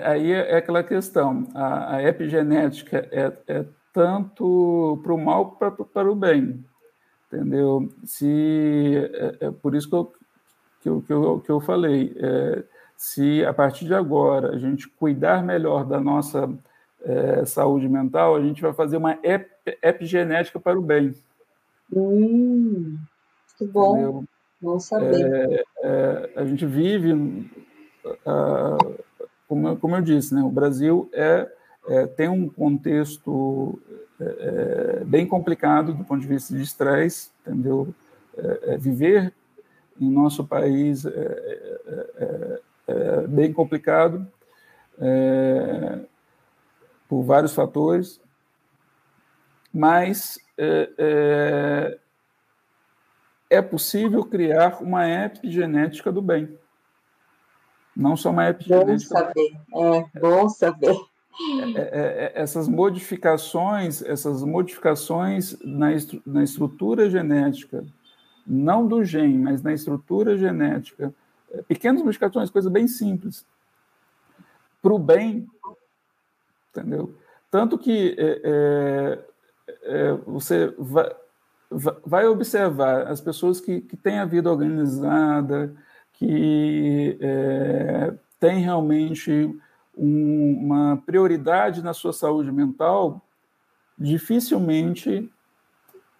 aí 0.05 0.31
é 0.31 0.55
aquela 0.55 0.81
questão, 0.81 1.45
a, 1.53 1.97
a 1.97 2.03
epigenética 2.03 3.09
é, 3.11 3.37
é 3.47 3.65
tanto 3.91 4.97
para 5.03 5.13
o 5.13 5.17
mal 5.17 5.51
para, 5.51 5.71
para 5.71 6.09
o 6.09 6.15
bem, 6.15 6.63
entendeu? 7.25 7.93
Se, 8.05 8.95
é, 8.95 9.47
é 9.47 9.51
por 9.51 9.75
isso 9.75 9.89
que 9.89 9.95
eu, 9.95 10.13
que 10.81 10.89
eu, 10.89 11.01
que 11.01 11.11
eu, 11.11 11.39
que 11.41 11.51
eu 11.51 11.59
falei, 11.59 12.15
se 12.95 13.43
a 13.45 13.53
partir 13.53 13.83
de 13.83 13.93
agora 13.93 14.51
a 14.51 14.57
gente 14.57 14.87
cuidar 14.87 15.43
melhor 15.43 15.83
da 15.83 15.99
nossa 15.99 16.47
é, 17.03 17.45
saúde 17.45 17.87
mental, 17.87 18.35
a 18.35 18.41
gente 18.41 18.61
vai 18.61 18.73
fazer 18.73 18.97
uma 18.97 19.17
ep, 19.23 19.49
epigenética 19.81 20.59
para 20.59 20.77
o 20.77 20.81
bem. 20.81 21.13
Hum, 21.93 22.97
que 23.57 23.65
bom, 23.65 23.93
entendeu? 23.93 24.25
bom 24.61 24.79
saber. 24.79 25.23
É, 25.23 25.63
é, 25.83 26.31
a 26.35 26.45
gente 26.45 26.65
vive 26.65 27.49
como, 29.47 29.77
como 29.77 29.95
eu 29.95 30.01
disse, 30.01 30.35
né, 30.35 30.41
o 30.41 30.49
Brasil 30.49 31.09
é, 31.13 31.49
é 31.87 32.07
tem 32.07 32.27
um 32.27 32.49
contexto 32.49 33.79
é, 34.19 34.99
é, 34.99 35.03
bem 35.05 35.25
complicado 35.25 35.93
do 35.93 36.03
ponto 36.03 36.21
de 36.21 36.27
vista 36.27 36.53
de 36.53 36.61
estresse, 36.61 37.31
entendeu? 37.41 37.93
É, 38.37 38.73
é 38.73 38.77
viver 38.77 39.33
em 39.99 40.11
nosso 40.11 40.45
país 40.45 41.05
é, 41.05 42.59
é 42.87 43.27
bem 43.27 43.51
complicado 43.51 44.27
por 47.07 47.23
vários 47.23 47.53
fatores, 47.53 48.19
mas 49.73 50.39
é 53.49 53.61
possível 53.61 54.25
criar 54.25 54.81
uma 54.81 55.07
epigenética 55.07 56.11
do 56.11 56.21
bem 56.21 56.57
não 57.97 58.15
só 58.15 58.29
uma 58.29 58.47
epigenética. 58.47 58.93
Bom 58.93 59.25
saber, 59.25 60.09
é 60.15 60.19
bom 60.19 60.49
saber. 60.49 60.95
É, 61.75 61.79
é, 61.79 61.81
é, 61.81 62.31
essas 62.35 62.67
modificações, 62.67 64.01
essas 64.01 64.43
modificações 64.43 65.57
na, 65.63 65.93
estru 65.93 66.21
na 66.25 66.43
estrutura 66.43 67.09
genética, 67.09 67.85
não 68.45 68.87
do 68.87 69.03
gene, 69.03 69.37
mas 69.37 69.61
na 69.61 69.73
estrutura 69.73 70.37
genética, 70.37 71.13
é, 71.51 71.61
pequenas 71.63 72.01
modificações, 72.01 72.49
coisa 72.49 72.69
bem 72.69 72.87
simples, 72.87 73.45
para 74.81 74.93
o 74.93 74.99
bem, 74.99 75.47
entendeu? 76.79 77.15
tanto 77.49 77.77
que 77.77 78.15
é, 78.17 78.41
é, 78.43 79.25
é 79.83 80.13
você 80.25 80.73
vai, 80.77 81.15
vai, 82.05 82.27
observar 82.27 83.07
as 83.07 83.21
pessoas 83.21 83.59
que, 83.59 83.81
que 83.81 83.97
têm 83.97 84.19
a 84.19 84.25
vida 84.25 84.51
organizada, 84.51 85.75
que 86.13 87.17
é, 87.21 88.13
têm 88.39 88.59
realmente 88.59 89.31
um, 89.97 90.59
uma 90.61 90.97
prioridade 91.05 91.81
na 91.81 91.93
sua 91.93 92.13
saúde 92.13 92.51
mental, 92.51 93.21
dificilmente 93.97 95.31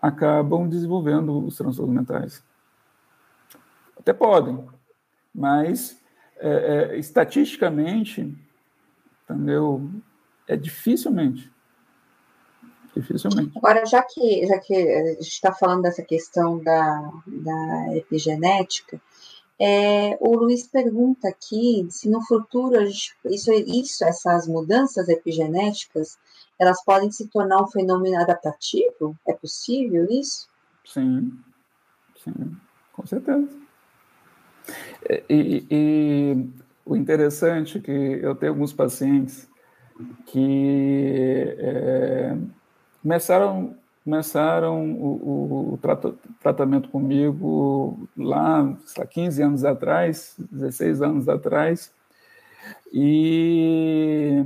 acabam 0.01 0.67
desenvolvendo 0.67 1.45
os 1.45 1.57
transtornos 1.57 1.95
mentais. 1.95 2.43
Até 3.97 4.13
podem, 4.13 4.65
mas 5.34 6.01
é, 6.38 6.49
é, 6.93 6.97
estatisticamente, 6.97 8.35
entendeu? 9.23 9.89
É 10.48 10.56
dificilmente. 10.56 11.52
Dificilmente. 12.95 13.52
Agora, 13.57 13.86
já 13.86 14.02
que, 14.02 14.48
já 14.48 14.57
que 14.60 14.74
a 14.74 15.14
gente 15.14 15.22
está 15.22 15.52
falando 15.52 15.84
dessa 15.84 16.02
questão 16.02 16.57
da, 16.60 17.11
da 17.28 17.95
epigenética, 17.95 18.99
é, 19.60 20.18
o 20.19 20.36
Luiz 20.36 20.68
pergunta 20.68 21.28
aqui 21.28 21.88
se 21.90 22.07
no 22.10 22.22
futuro 22.22 22.80
isso, 22.84 23.14
isso, 23.26 24.06
essas 24.06 24.48
mudanças 24.48 25.10
epigenéticas, 25.10 26.18
elas 26.60 26.84
podem 26.84 27.11
se 27.11 27.28
tornar 27.28 27.64
um 27.64 27.68
fenômeno 27.68 28.19
adaptativo? 28.19 29.15
É 29.28 29.34
possível 29.34 30.07
isso? 30.10 30.48
Sim, 30.86 31.32
sim, 32.24 32.56
com 32.94 33.06
certeza. 33.06 33.49
E, 35.30 35.65
e, 35.69 36.49
o 36.86 36.95
interessante 36.95 37.78
é 37.78 37.82
que 37.82 37.91
eu 37.91 38.36
tenho 38.36 38.53
alguns 38.53 38.74
pacientes 38.74 39.48
que 40.26 41.56
é, 41.60 42.38
começaram 43.02 43.76
começaram 44.07 44.94
o, 44.94 45.74
o 45.74 45.80
tratamento 46.40 46.88
comigo 46.88 48.07
lá, 48.15 48.74
lá 48.98 49.06
15 49.06 49.44
anos 49.44 49.65
atrás, 49.65 50.34
16 50.49 51.02
anos 51.02 51.28
atrás, 51.28 51.94
e 52.94 54.45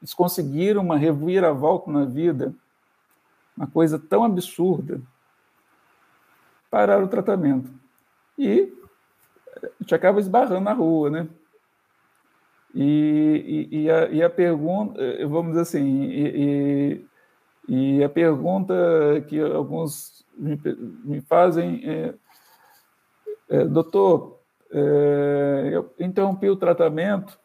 eles 0.00 0.12
conseguiram 0.12 0.82
uma 0.82 0.96
reviravolta 0.96 1.92
na 1.92 2.04
vida, 2.04 2.52
uma 3.56 3.68
coisa 3.68 4.00
tão 4.00 4.24
absurda, 4.24 5.00
pararam 6.68 7.04
o 7.04 7.08
tratamento. 7.08 7.70
E 8.36 8.72
a 9.62 9.68
gente 9.80 9.94
acaba 9.94 10.18
esbarrando 10.18 10.62
na 10.62 10.72
rua, 10.72 11.08
né? 11.08 11.28
E, 12.74 13.68
e, 13.70 13.90
a, 13.90 14.08
e 14.08 14.22
a, 14.22 14.30
pergunta, 14.30 14.98
vamos 15.28 15.50
dizer 15.50 15.60
assim, 15.60 16.04
e, 16.04 17.06
e, 17.68 18.02
a 18.02 18.08
pergunta 18.08 18.74
que 19.28 19.38
alguns 19.38 20.24
me, 20.36 20.58
me 21.04 21.20
fazem 21.20 21.82
é, 21.84 22.14
é 23.50 23.64
doutor, 23.66 24.40
é, 24.70 25.70
eu 25.72 25.94
interrompi 26.00 26.48
o 26.48 26.56
tratamento, 26.56 27.38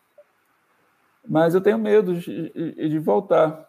mas 1.27 1.53
eu 1.53 1.59
tenho 1.59 1.77
medo 1.77 2.15
de, 2.15 2.89
de 2.89 2.99
voltar. 2.99 3.67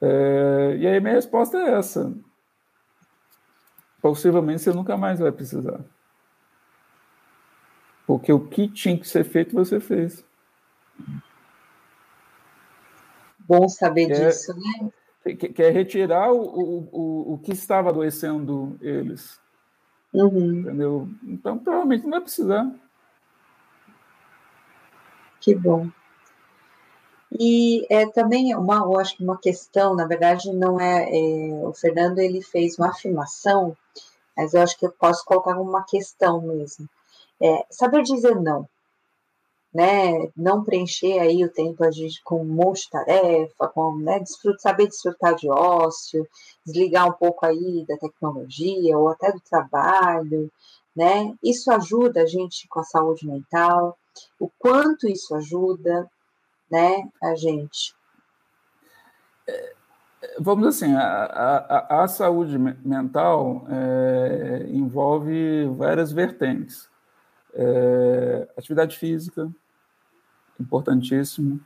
É, 0.00 0.76
e 0.78 0.86
aí 0.86 1.00
minha 1.00 1.14
resposta 1.14 1.58
é 1.58 1.74
essa. 1.74 2.14
Possivelmente 4.00 4.62
você 4.62 4.72
nunca 4.72 4.96
mais 4.96 5.18
vai 5.18 5.32
precisar. 5.32 5.84
Porque 8.06 8.32
o 8.32 8.40
que 8.40 8.68
tinha 8.68 8.96
que 8.96 9.08
ser 9.08 9.24
feito, 9.24 9.54
você 9.54 9.80
fez. 9.80 10.24
Bom 13.40 13.68
saber 13.68 14.10
é, 14.10 14.14
disso, 14.14 14.54
né? 14.54 15.34
Que, 15.34 15.62
é 15.62 15.70
retirar 15.70 16.32
o, 16.32 16.40
o, 16.40 16.88
o, 16.92 17.34
o 17.34 17.38
que 17.38 17.52
estava 17.52 17.88
adoecendo 17.90 18.78
eles. 18.80 19.40
Uhum. 20.14 20.60
Entendeu? 20.60 21.08
Então, 21.24 21.58
provavelmente 21.58 22.04
não 22.04 22.10
vai 22.12 22.20
precisar. 22.20 22.72
Que 25.40 25.54
bom. 25.54 25.88
E 27.38 27.84
é 27.90 28.06
também 28.06 28.54
uma, 28.54 28.76
eu 28.76 28.98
acho 29.00 29.16
que 29.16 29.24
uma 29.24 29.36
questão, 29.36 29.96
na 29.96 30.06
verdade, 30.06 30.52
não 30.52 30.80
é, 30.80 31.10
é, 31.10 31.54
o 31.54 31.72
Fernando 31.72 32.20
ele 32.20 32.40
fez 32.40 32.78
uma 32.78 32.90
afirmação, 32.90 33.76
mas 34.36 34.54
eu 34.54 34.62
acho 34.62 34.78
que 34.78 34.86
eu 34.86 34.92
posso 34.92 35.24
colocar 35.24 35.60
uma 35.60 35.84
questão 35.84 36.40
mesmo 36.40 36.88
é, 37.42 37.66
saber 37.70 38.02
dizer 38.02 38.40
não, 38.40 38.68
né? 39.76 40.30
Não 40.34 40.64
preencher 40.64 41.18
aí 41.18 41.44
o 41.44 41.52
tempo 41.52 41.84
a 41.84 41.90
gente, 41.90 42.22
com 42.24 42.40
um 42.40 42.46
monte 42.46 42.84
de 42.84 42.90
tarefa, 42.90 43.68
com, 43.68 43.96
né, 43.98 44.18
desfrutar, 44.20 44.60
saber 44.60 44.86
desfrutar 44.86 45.34
de 45.34 45.50
ócio, 45.50 46.26
desligar 46.64 47.06
um 47.06 47.12
pouco 47.12 47.44
aí 47.44 47.84
da 47.86 47.96
tecnologia 47.98 48.96
ou 48.96 49.08
até 49.08 49.30
do 49.30 49.40
trabalho, 49.40 50.50
né? 50.96 51.34
Isso 51.42 51.70
ajuda 51.70 52.22
a 52.22 52.26
gente 52.26 52.66
com 52.68 52.80
a 52.80 52.84
saúde 52.84 53.26
mental. 53.26 53.98
O 54.40 54.50
quanto 54.58 55.06
isso 55.06 55.34
ajuda, 55.34 56.10
né, 56.70 57.06
a 57.22 57.34
gente? 57.34 57.94
Vamos 60.40 60.68
assim, 60.68 60.94
a, 60.94 61.24
a, 61.24 62.02
a 62.02 62.08
saúde 62.08 62.58
mental 62.58 63.66
é, 63.68 64.66
envolve 64.68 65.66
várias 65.76 66.10
vertentes. 66.12 66.88
É, 67.58 68.48
atividade 68.54 68.98
física, 68.98 69.50
importantíssimo. 70.60 71.58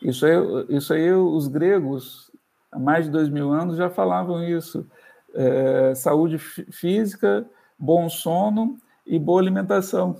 Isso 0.00 0.24
aí, 0.24 0.32
isso 0.70 0.94
aí, 0.94 1.12
os 1.12 1.48
gregos, 1.48 2.30
há 2.72 2.78
mais 2.78 3.04
de 3.04 3.10
dois 3.10 3.28
mil 3.28 3.52
anos, 3.52 3.76
já 3.76 3.90
falavam 3.90 4.42
isso. 4.42 4.86
É, 5.34 5.94
saúde 5.94 6.38
física, 6.38 7.44
bom 7.78 8.08
sono 8.08 8.78
e 9.06 9.18
boa 9.18 9.40
alimentação. 9.40 10.18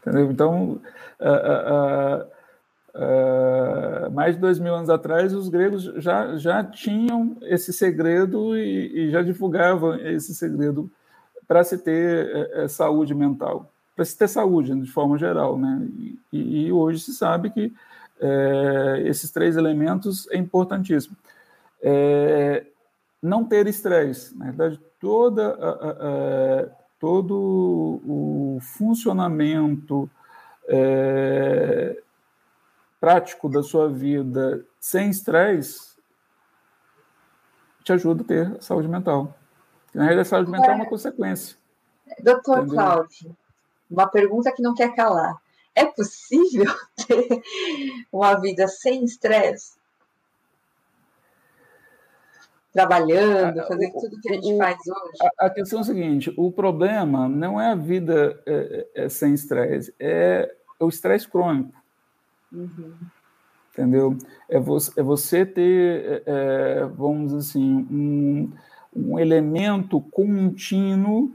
Entendeu? 0.00 0.30
Então, 0.30 0.80
mais 4.12 4.34
de 4.34 4.40
dois 4.42 4.58
mil 4.58 4.74
anos 4.74 4.90
atrás, 4.90 5.32
os 5.32 5.48
gregos 5.48 5.84
já, 5.96 6.36
já 6.36 6.62
tinham 6.62 7.38
esse 7.42 7.72
segredo 7.72 8.54
e, 8.58 9.06
e 9.06 9.10
já 9.10 9.22
divulgavam 9.22 9.94
esse 9.94 10.34
segredo 10.34 10.90
para 11.46 11.62
se 11.64 11.78
ter 11.78 12.26
é, 12.26 12.64
é, 12.64 12.68
saúde 12.68 13.14
mental, 13.14 13.70
para 13.94 14.04
se 14.04 14.16
ter 14.16 14.28
saúde 14.28 14.74
de 14.74 14.90
forma 14.90 15.18
geral, 15.18 15.58
né? 15.58 15.86
E, 16.32 16.66
e 16.66 16.72
hoje 16.72 17.00
se 17.00 17.14
sabe 17.14 17.50
que 17.50 17.72
é, 18.20 19.02
esses 19.06 19.30
três 19.30 19.56
elementos 19.56 20.28
é 20.30 20.36
importantíssimo. 20.36 21.16
É, 21.82 22.64
não 23.22 23.44
ter 23.44 23.66
estresse, 23.66 24.36
na 24.36 24.46
verdade, 24.46 24.80
toda 25.00 25.54
a, 25.54 25.68
a, 25.68 25.90
a, 25.90 26.66
todo 26.98 28.00
o 28.06 28.58
funcionamento 28.60 30.08
é, 30.66 32.00
prático 33.00 33.48
da 33.48 33.62
sua 33.62 33.88
vida 33.88 34.64
sem 34.80 35.10
estresse 35.10 35.94
te 37.82 37.92
ajuda 37.92 38.22
a 38.22 38.26
ter 38.26 38.62
saúde 38.62 38.88
mental. 38.88 39.36
Na 39.94 40.02
realidade, 40.02 40.26
a 40.26 40.30
saúde 40.30 40.50
mental 40.50 40.72
é 40.72 40.74
uma 40.74 40.86
consequência. 40.86 41.56
Doutor 42.20 42.58
Entendeu? 42.58 42.74
Cláudio, 42.74 43.36
uma 43.90 44.08
pergunta 44.08 44.52
que 44.52 44.62
não 44.62 44.74
quer 44.74 44.94
calar. 44.94 45.40
É 45.74 45.84
possível 45.84 46.72
ter 47.06 47.42
uma 48.12 48.34
vida 48.40 48.66
sem 48.66 49.04
estresse? 49.04 49.74
Trabalhando, 52.72 53.60
ah, 53.60 53.66
fazendo 53.68 53.92
tudo 53.92 54.20
que 54.20 54.30
a 54.30 54.34
gente 54.34 54.58
faz 54.58 54.78
hoje? 54.80 55.32
A, 55.38 55.48
questão 55.48 55.78
é 55.78 55.82
a 55.82 55.84
seguinte: 55.84 56.34
o 56.36 56.50
problema 56.50 57.28
não 57.28 57.60
é 57.60 57.70
a 57.70 57.76
vida 57.76 58.42
é, 58.44 58.88
é, 58.96 59.04
é 59.04 59.08
sem 59.08 59.32
estresse, 59.32 59.94
é 60.00 60.52
o 60.80 60.88
estresse 60.88 61.28
crônico. 61.28 61.72
Uhum. 62.52 62.94
Entendeu? 63.72 64.18
É 64.48 64.58
você, 64.58 65.00
é 65.00 65.02
você 65.04 65.46
ter, 65.46 66.04
é, 66.04 66.22
é 66.26 66.84
vamos 66.86 67.32
dizer 67.32 67.38
assim, 67.38 67.86
um 67.90 68.52
um 68.94 69.18
elemento 69.18 70.00
contínuo 70.00 71.34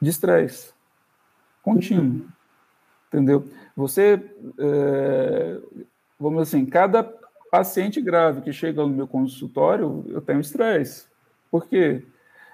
de 0.00 0.10
estresse. 0.10 0.72
Contínuo. 1.62 2.26
Entendeu? 3.08 3.48
Você, 3.76 4.22
é, 4.58 5.60
vamos 6.18 6.42
assim, 6.42 6.64
cada 6.64 7.02
paciente 7.50 8.00
grave 8.00 8.40
que 8.40 8.52
chega 8.52 8.82
no 8.82 8.88
meu 8.88 9.06
consultório, 9.06 10.04
eu 10.08 10.20
tenho 10.20 10.40
estresse. 10.40 11.06
Por 11.50 11.66
quê? 11.66 12.06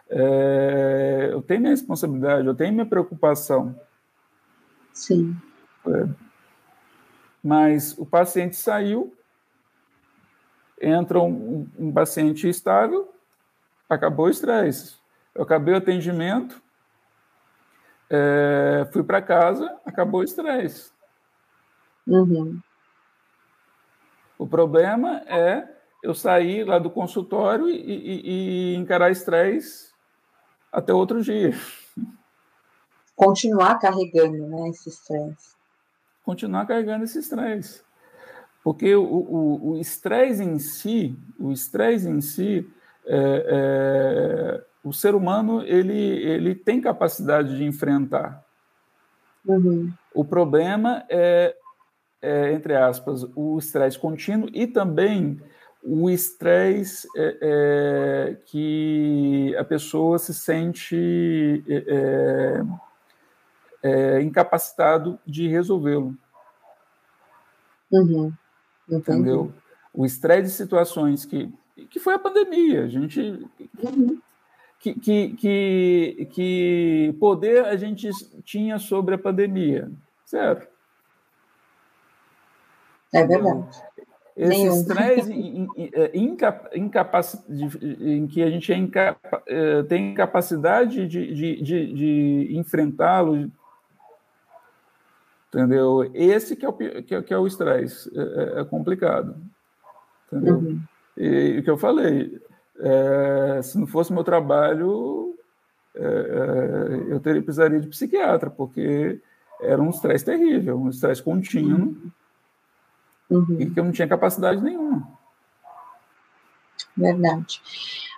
É, 0.09 1.31
eu 1.33 1.43
tenho 1.43 1.61
minha 1.61 1.73
responsabilidade, 1.73 2.47
eu 2.47 2.55
tenho 2.55 2.73
minha 2.73 2.87
preocupação. 2.87 3.79
Sim. 4.93 5.37
É, 5.87 6.09
mas 7.43 7.97
o 7.99 8.07
paciente 8.07 8.57
saiu, 8.57 9.16
entra 10.81 11.21
um, 11.21 11.69
um 11.79 11.93
paciente 11.93 12.49
estável, 12.49 13.13
acabou 13.89 14.27
o 14.27 14.31
estresse. 14.31 14.97
Eu 15.35 15.43
acabei 15.43 15.75
o 15.75 15.79
atendimento, 15.79 16.61
é, 18.09 18.89
fui 18.93 19.03
para 19.03 19.21
casa, 19.23 19.79
acabou 19.85 20.21
o 20.21 20.25
estresse. 20.25 20.91
Uhum. 22.07 22.61
O 24.39 24.47
problema 24.47 25.23
é 25.27 25.69
eu 26.03 26.15
sair 26.15 26.65
lá 26.65 26.79
do 26.79 26.91
consultório 26.91 27.69
e, 27.69 27.75
e, 27.75 28.73
e 28.73 28.77
encarar 28.77 29.11
estresse 29.11 29.93
até 30.71 30.93
outro 30.93 31.23
dia. 31.23 31.53
Continuar 33.15 33.79
carregando 33.79 34.47
né, 34.47 34.69
esse 34.69 34.91
estresse. 34.91 35.57
Continuar 36.23 36.67
carregando 36.67 37.05
esse 37.05 37.19
estresse. 37.19 37.83
Porque 38.67 38.97
o 38.97 39.77
estresse 39.81 40.43
em 40.43 40.59
si, 40.59 41.17
o 41.39 41.53
estresse 41.53 42.09
em 42.09 42.21
si, 42.21 42.69
é, 43.07 43.47
é, 43.49 44.65
o 44.83 44.93
ser 44.93 45.15
humano 45.15 45.63
ele, 45.63 45.97
ele 45.97 46.53
tem 46.53 46.81
capacidade 46.81 47.57
de 47.57 47.63
enfrentar. 47.63 48.45
Uhum. 49.47 49.93
O 50.13 50.25
problema 50.25 51.05
é, 51.09 51.55
é, 52.21 52.55
entre 52.55 52.75
aspas, 52.75 53.25
o 53.37 53.57
estresse 53.57 54.01
contínuo 54.01 54.51
e 54.53 54.67
também 54.67 55.41
o 55.81 56.11
estresse 56.11 57.07
é, 57.17 57.39
é, 57.41 58.37
que 58.47 59.55
a 59.57 59.63
pessoa 59.63 60.19
se 60.19 60.35
sente 60.35 61.65
é, 61.69 62.65
é, 63.81 64.23
incapacitado 64.23 65.21
de 65.25 65.47
resolvê-lo. 65.47 66.13
Uhum. 67.93 68.33
Entendeu? 68.89 69.53
O 69.93 70.05
estresse 70.05 70.45
de 70.45 70.51
situações 70.51 71.25
que, 71.25 71.53
que 71.91 71.99
foi 71.99 72.15
a 72.15 72.19
pandemia. 72.19 72.85
A 72.85 72.89
gente. 72.89 73.21
Uhum. 73.83 74.21
Que, 74.79 74.95
que, 74.95 75.29
que, 75.31 76.29
que 76.31 77.17
poder 77.19 77.65
a 77.65 77.77
gente 77.77 78.11
tinha 78.45 78.79
sobre 78.79 79.15
a 79.15 79.19
pandemia? 79.19 79.91
Zero. 80.29 80.67
É 83.13 83.27
verdade. 83.27 83.67
Esse 84.37 84.51
Nenhum. 84.51 84.75
estresse 84.75 85.33
em 86.13 86.37
que 88.27 88.43
a 88.43 88.51
gente 88.51 88.71
é 88.71 88.77
incapa, 88.77 89.43
é, 89.47 89.83
tem 89.85 90.13
capacidade 90.13 91.09
de, 91.09 91.35
de, 91.35 91.63
de, 91.63 91.93
de 91.95 92.59
enfrentá-lo, 92.59 93.51
entendeu? 95.49 96.11
Esse 96.15 96.57
que 96.57 96.65
é 96.65 96.69
o, 96.69 96.73
que 96.73 97.15
é, 97.15 97.23
que 97.23 97.35
é 97.35 97.39
o 97.39 97.47
estresse, 97.47 98.11
é, 98.17 98.21
é, 98.21 98.61
é 98.61 98.65
complicado, 98.65 99.37
entendeu? 100.27 100.57
Uhum. 100.57 100.81
E 101.17 101.59
o 101.59 101.63
que 101.63 101.71
eu 101.71 101.79
falei, 101.79 102.41
é, 102.79 103.61
se 103.63 103.79
não 103.79 103.87
fosse 103.87 104.13
meu 104.13 104.25
trabalho, 104.25 105.35
é, 105.95 106.05
é, 106.05 107.13
eu 107.13 107.21
teria, 107.21 107.43
precisaria 107.43 107.81
de 107.81 107.89
psiquiatra, 107.89 108.51
porque 108.51 109.21
era 109.61 109.81
um 109.81 109.91
estresse 109.91 110.25
terrível, 110.25 110.79
um 110.79 110.91
estresse 110.91 111.23
contínuo, 111.23 111.89
uhum 111.89 112.11
uhum. 113.31 113.57
e 113.59 113.71
que 113.71 113.79
eu 113.79 113.85
não 113.85 113.93
tinha 113.93 114.09
capacidade 114.09 114.63
nenhuma. 114.63 115.07
Verdade. 116.97 117.61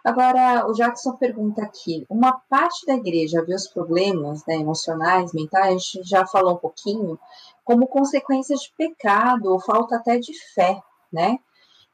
Agora, 0.05 0.67
o 0.69 0.73
Jackson 0.73 1.17
pergunta 1.17 1.63
aqui: 1.63 2.07
uma 2.09 2.33
parte 2.49 2.87
da 2.87 2.95
igreja 2.95 3.45
vê 3.45 3.55
os 3.55 3.67
problemas 3.67 4.45
né, 4.47 4.57
emocionais, 4.57 5.33
mentais, 5.33 5.67
a 5.67 5.71
gente 5.71 6.03
já 6.09 6.27
falou 6.27 6.55
um 6.55 6.59
pouquinho, 6.59 7.19
como 7.65 7.87
consequência 7.87 8.57
de 8.57 8.73
pecado 8.77 9.53
ou 9.53 9.61
falta 9.61 9.97
até 9.97 10.19
de 10.19 10.33
fé, 10.55 10.81
né? 11.13 11.39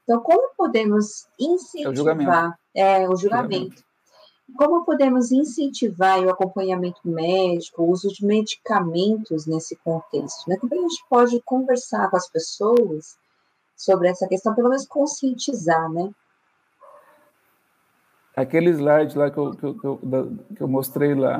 Então, 0.03 0.21
como 0.21 0.53
podemos 0.55 1.27
incentivar 1.39 1.87
é 1.87 1.89
o 1.89 1.95
julgamento? 1.95 2.57
É, 2.75 3.09
o 3.09 3.15
julgamento. 3.15 3.83
Como 4.55 4.85
podemos 4.85 5.31
incentivar 5.31 6.23
o 6.23 6.29
acompanhamento 6.29 7.01
médico, 7.03 7.81
o 7.81 7.89
uso 7.89 8.09
de 8.09 8.23
medicamentos 8.23 9.47
nesse 9.47 9.75
contexto? 9.77 10.47
Né? 10.47 10.57
Como 10.57 10.71
a 10.71 10.77
gente 10.77 11.03
pode 11.09 11.41
conversar 11.41 12.11
com 12.11 12.17
as 12.17 12.29
pessoas 12.29 13.17
sobre 13.75 14.07
essa 14.07 14.27
questão, 14.27 14.53
pelo 14.53 14.69
menos 14.69 14.87
conscientizar, 14.87 15.91
né? 15.91 16.11
Aquele 18.35 18.69
slide 18.71 19.17
lá 19.17 19.31
que 19.31 19.37
eu, 19.37 19.51
que 19.51 19.63
eu, 19.63 19.75
que 19.75 19.85
eu, 19.85 19.99
que 20.55 20.61
eu 20.61 20.67
mostrei 20.67 21.15
lá, 21.15 21.39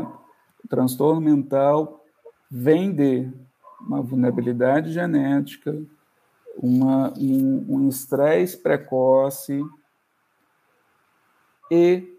o 0.63 0.67
transtorno 0.67 1.19
mental 1.19 2.05
vem 2.49 2.93
de 2.93 3.29
uma 3.81 4.01
vulnerabilidade 4.01 4.91
genética, 4.91 5.75
uma, 6.57 7.13
um 7.17 7.87
estresse 7.89 8.57
um 8.57 8.61
precoce 8.61 9.61
e 11.69 12.15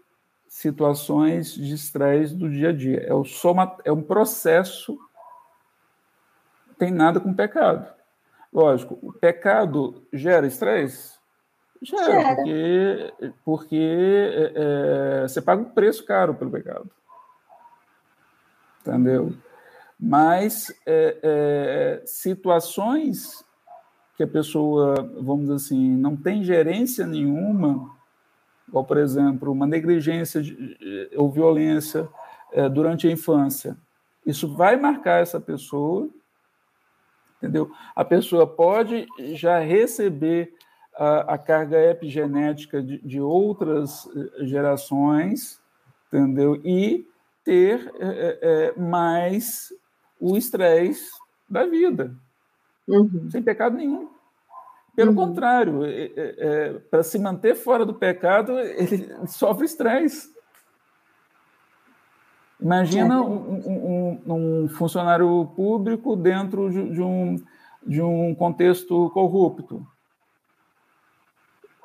situações 0.47 1.53
de 1.53 1.73
estresse 1.73 2.35
do 2.35 2.49
dia 2.49 2.69
a 2.69 2.73
dia. 2.73 3.01
É, 3.01 3.13
o 3.13 3.23
soma, 3.23 3.77
é 3.83 3.91
um 3.91 4.01
processo, 4.01 4.97
tem 6.77 6.91
nada 6.91 7.19
com 7.19 7.33
pecado. 7.33 7.91
Lógico, 8.53 8.97
o 9.01 9.11
pecado 9.11 10.03
gera 10.13 10.47
estresse? 10.47 11.16
Gera. 11.81 12.35
porque, 12.35 13.13
porque 13.45 13.75
é, 13.75 14.53
é, 14.55 15.27
você 15.27 15.41
paga 15.41 15.61
um 15.61 15.69
preço 15.69 16.05
caro 16.05 16.33
pelo 16.35 16.51
pecado. 16.51 16.89
Entendeu? 18.81 19.33
Mas 19.99 20.73
é, 20.85 21.17
é, 21.21 22.05
situações 22.05 23.43
que 24.15 24.23
a 24.23 24.27
pessoa, 24.27 24.95
vamos 25.21 25.41
dizer 25.41 25.55
assim, 25.55 25.95
não 25.95 26.15
tem 26.15 26.43
gerência 26.43 27.05
nenhuma 27.05 27.95
igual, 28.67 28.83
por 28.83 28.97
exemplo, 28.97 29.51
uma 29.51 29.65
negligência 29.65 30.41
de, 30.41 31.09
ou 31.15 31.31
violência 31.31 32.07
é, 32.51 32.67
durante 32.67 33.07
a 33.07 33.11
infância. 33.11 33.77
Isso 34.25 34.53
vai 34.53 34.75
marcar 34.75 35.21
essa 35.21 35.39
pessoa, 35.39 36.09
entendeu? 37.37 37.71
A 37.95 38.03
pessoa 38.03 38.45
pode 38.45 39.07
já 39.33 39.59
receber 39.59 40.53
a, 40.97 41.35
a 41.35 41.37
carga 41.37 41.79
epigenética 41.79 42.81
de, 42.81 42.97
de, 42.99 43.21
outras 43.21 44.07
eh, 44.07 44.45
gerações, 44.45 45.61
entendeu? 46.07 46.59
E 46.65 47.07
ter 47.43 47.93
é, 47.99 48.39
é, 48.41 48.79
mais 48.79 49.71
o 50.19 50.35
estresse 50.35 51.11
da 51.47 51.65
vida, 51.65 52.15
uhum. 52.87 53.29
sem 53.29 53.41
pecado 53.43 53.77
nenhum. 53.77 54.09
Pelo 54.95 55.11
uhum. 55.11 55.15
contrário, 55.15 55.85
é, 55.85 56.05
é, 56.05 56.11
é 56.15 56.73
para 56.89 57.03
se 57.03 57.19
manter 57.19 57.55
fora 57.55 57.85
do 57.85 57.93
pecado, 57.93 58.57
ele 58.59 59.07
sofre 59.27 59.65
estresse. 59.65 60.35
Imagina 62.59 63.21
um, 63.21 64.19
um, 64.25 64.33
um, 64.33 64.67
funcionário 64.69 65.45
público 65.55 66.15
dentro 66.15 66.71
de 66.71 67.01
um, 67.01 67.35
de 67.85 68.01
um 68.01 68.33
contexto 68.33 69.11
corrupto. 69.11 69.85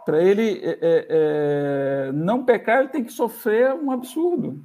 Para 0.04 0.22
ele 0.22 0.60
é, 0.64 0.78
é, 0.80 1.06
é, 1.08 2.12
não 2.12 2.44
pecar, 2.44 2.80
ele 2.80 2.88
tem 2.88 3.04
que 3.04 3.12
sofrer 3.12 3.72
um 3.72 3.90
absurdo. 3.90 4.64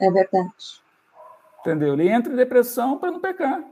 É 0.00 0.10
verdade. 0.10 0.82
Entendeu? 1.60 1.94
Ele 1.94 2.08
entra 2.08 2.32
em 2.32 2.36
depressão 2.36 2.98
para 2.98 3.10
não 3.10 3.20
pecar. 3.20 3.64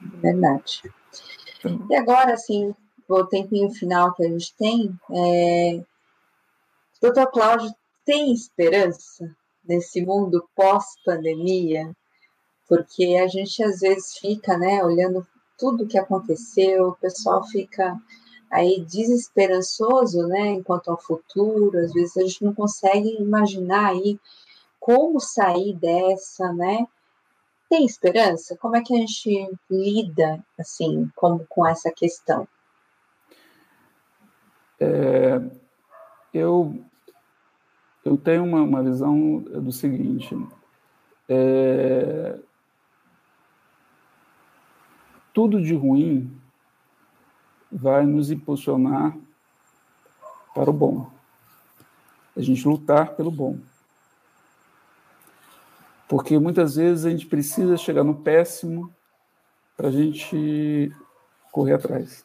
Verdade. 0.00 0.82
E 1.90 1.96
agora, 1.96 2.32
assim, 2.32 2.74
o 3.08 3.24
tempinho 3.26 3.70
final 3.70 4.14
que 4.14 4.24
a 4.24 4.28
gente 4.28 4.54
tem, 4.56 4.98
é... 5.14 5.84
doutor 7.00 7.30
Cláudio, 7.30 7.72
tem 8.04 8.32
esperança 8.32 9.30
nesse 9.64 10.04
mundo 10.04 10.48
pós-pandemia? 10.56 11.94
Porque 12.68 13.18
a 13.22 13.26
gente 13.26 13.62
às 13.62 13.80
vezes 13.80 14.16
fica, 14.18 14.56
né, 14.56 14.82
olhando 14.82 15.26
tudo 15.58 15.86
que 15.86 15.98
aconteceu, 15.98 16.88
o 16.88 16.96
pessoal 16.96 17.44
fica 17.44 17.96
aí 18.50 18.84
desesperançoso, 18.84 20.26
né, 20.26 20.52
enquanto 20.52 20.90
ao 20.90 21.00
futuro, 21.00 21.78
às 21.78 21.92
vezes 21.92 22.16
a 22.16 22.20
gente 22.22 22.44
não 22.44 22.54
consegue 22.54 23.16
imaginar 23.20 23.90
aí 23.90 24.18
como 24.78 25.20
sair 25.20 25.74
dessa, 25.74 26.52
né? 26.52 26.86
tem 27.72 27.86
esperança? 27.86 28.54
Como 28.58 28.76
é 28.76 28.82
que 28.82 28.94
a 28.94 28.98
gente 28.98 29.50
lida 29.70 30.44
assim 30.58 31.10
com, 31.16 31.38
com 31.48 31.66
essa 31.66 31.90
questão? 31.90 32.46
É, 34.78 35.40
eu 36.34 36.84
eu 38.04 38.18
tenho 38.18 38.44
uma, 38.44 38.60
uma 38.60 38.82
visão 38.82 39.38
do 39.38 39.72
seguinte: 39.72 40.36
é, 41.30 42.38
tudo 45.32 45.60
de 45.62 45.74
ruim 45.74 46.30
vai 47.70 48.04
nos 48.04 48.30
impulsionar 48.30 49.16
para 50.54 50.68
o 50.68 50.72
bom. 50.72 51.10
A 52.36 52.40
gente 52.42 52.66
lutar 52.66 53.14
pelo 53.14 53.30
bom. 53.30 53.58
Porque 56.08 56.38
muitas 56.38 56.76
vezes 56.76 57.06
a 57.06 57.10
gente 57.10 57.26
precisa 57.26 57.76
chegar 57.76 58.04
no 58.04 58.14
péssimo 58.14 58.94
para 59.76 59.88
a 59.88 59.90
gente 59.90 60.92
correr 61.50 61.74
atrás. 61.74 62.24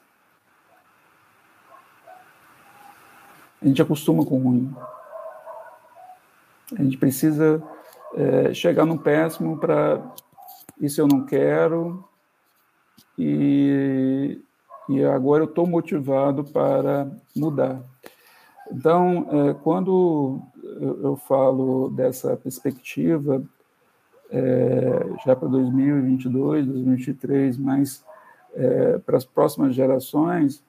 A 3.61 3.65
gente 3.65 3.81
acostuma 3.81 4.25
com 4.25 4.37
o 4.37 4.43
ruim. 4.43 4.75
A 6.77 6.83
gente 6.83 6.97
precisa 6.97 7.63
é, 8.13 8.53
chegar 8.53 8.85
no 8.85 8.99
péssimo 8.99 9.57
para 9.57 10.01
isso 10.79 11.01
eu 11.01 11.07
não 11.07 11.25
quero 11.25 12.07
e, 13.17 14.39
e 14.89 15.03
agora 15.03 15.43
eu 15.43 15.49
estou 15.49 15.65
motivado 15.67 16.43
para 16.43 17.09
mudar. 17.35 17.81
Então, 18.71 19.27
é, 19.31 19.53
quando 19.55 20.41
eu, 21.03 21.15
falo 21.15 21.89
dessa 21.89 22.35
perspectiva, 22.35 23.43
é, 24.29 25.05
já 25.25 25.35
para 25.35 25.47
2022, 25.47 26.65
2023, 26.65 27.57
mas 27.57 28.03
é, 28.53 28.97
para 28.99 29.17
as 29.17 29.25
próximas 29.25 29.73
gerações, 29.73 30.63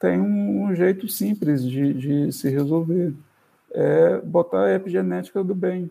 tem 0.00 0.18
um, 0.20 0.74
jeito 0.74 1.08
simples 1.08 1.62
de, 1.62 1.92
de 1.92 2.32
se 2.32 2.48
resolver. 2.48 3.14
É 3.70 4.18
botar 4.22 4.64
a 4.64 4.74
epigenética 4.74 5.44
do 5.44 5.54
bem. 5.54 5.90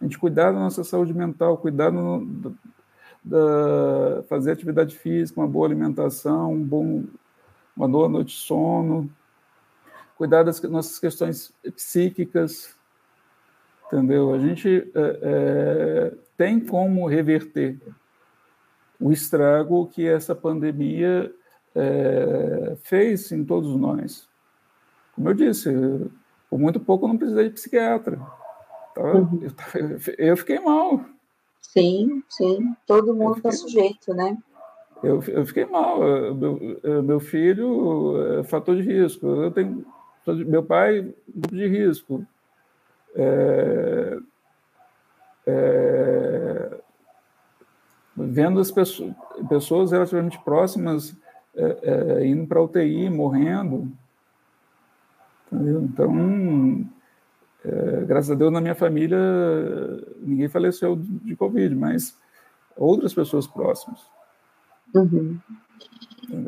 A 0.00 0.04
gente 0.04 0.18
cuidar 0.18 0.52
da 0.52 0.58
nossa 0.58 0.82
saúde 0.82 1.12
mental, 1.12 1.58
cuidar 1.58 1.90
do, 1.90 2.56
da, 3.26 4.22
fazer 4.28 4.52
atividade 4.52 4.96
física, 4.96 5.40
uma 5.40 5.48
boa 5.48 5.66
alimentação, 5.66 6.52
um 6.52 6.62
bom, 6.62 7.04
uma 7.76 7.88
boa 7.88 8.08
noite 8.08 8.28
de 8.28 8.40
sono, 8.40 9.10
cuidar 10.16 10.44
das 10.44 10.62
nossas 10.62 10.98
questões 11.00 11.52
psíquicas, 11.74 12.74
entendeu? 13.86 14.32
A 14.32 14.38
gente 14.38 14.90
é, 14.94 15.20
é, 15.22 16.14
tem 16.36 16.60
como 16.60 17.08
reverter 17.08 17.78
o 19.00 19.10
estrago 19.12 19.88
que 19.88 20.06
essa 20.06 20.34
pandemia 20.34 21.34
é, 21.74 22.76
fez 22.84 23.30
em 23.32 23.44
todos 23.44 23.76
nós. 23.76 24.28
Como 25.14 25.28
eu 25.28 25.34
disse, 25.34 25.68
por 26.48 26.58
muito 26.58 26.78
pouco 26.78 27.04
eu 27.04 27.08
não 27.08 27.18
precisei 27.18 27.48
de 27.48 27.54
psiquiatra. 27.54 28.20
Uhum. 28.96 29.40
Eu, 29.74 30.14
eu, 30.16 30.36
fiquei 30.36 30.58
mal. 30.58 31.04
Sim, 31.72 32.22
sim. 32.28 32.74
Todo 32.86 33.14
mundo 33.14 33.36
está 33.38 33.52
sujeito, 33.52 34.14
né? 34.14 34.36
Eu, 35.02 35.22
eu 35.28 35.44
fiquei 35.46 35.66
mal. 35.66 36.00
Meu, 36.34 37.02
meu 37.02 37.20
filho 37.20 38.40
é 38.40 38.44
fator 38.44 38.76
de 38.76 38.82
risco. 38.82 39.26
Eu 39.26 39.50
tenho 39.50 39.84
meu 40.26 40.62
pai 40.62 41.14
grupo 41.28 41.54
de 41.54 41.66
risco. 41.66 42.26
É, 43.14 44.18
é, 45.46 46.80
vendo 48.16 48.60
as 48.60 48.70
pessoas, 48.70 49.14
pessoas 49.48 49.92
relativamente 49.92 50.38
próximas 50.40 51.16
é, 51.54 52.20
é 52.20 52.26
indo 52.26 52.46
para 52.46 52.62
UTI, 52.62 53.08
morrendo. 53.10 53.90
Entendeu? 55.52 55.82
Então, 55.82 56.86
é, 57.66 58.04
graças 58.04 58.30
a 58.30 58.34
Deus, 58.34 58.52
na 58.52 58.60
minha 58.60 58.74
família, 58.74 59.18
ninguém 60.18 60.48
faleceu 60.48 60.96
de 60.96 61.34
Covid, 61.34 61.74
mas 61.74 62.16
outras 62.76 63.12
pessoas 63.12 63.46
próximas. 63.46 64.00
Uhum. 64.94 65.38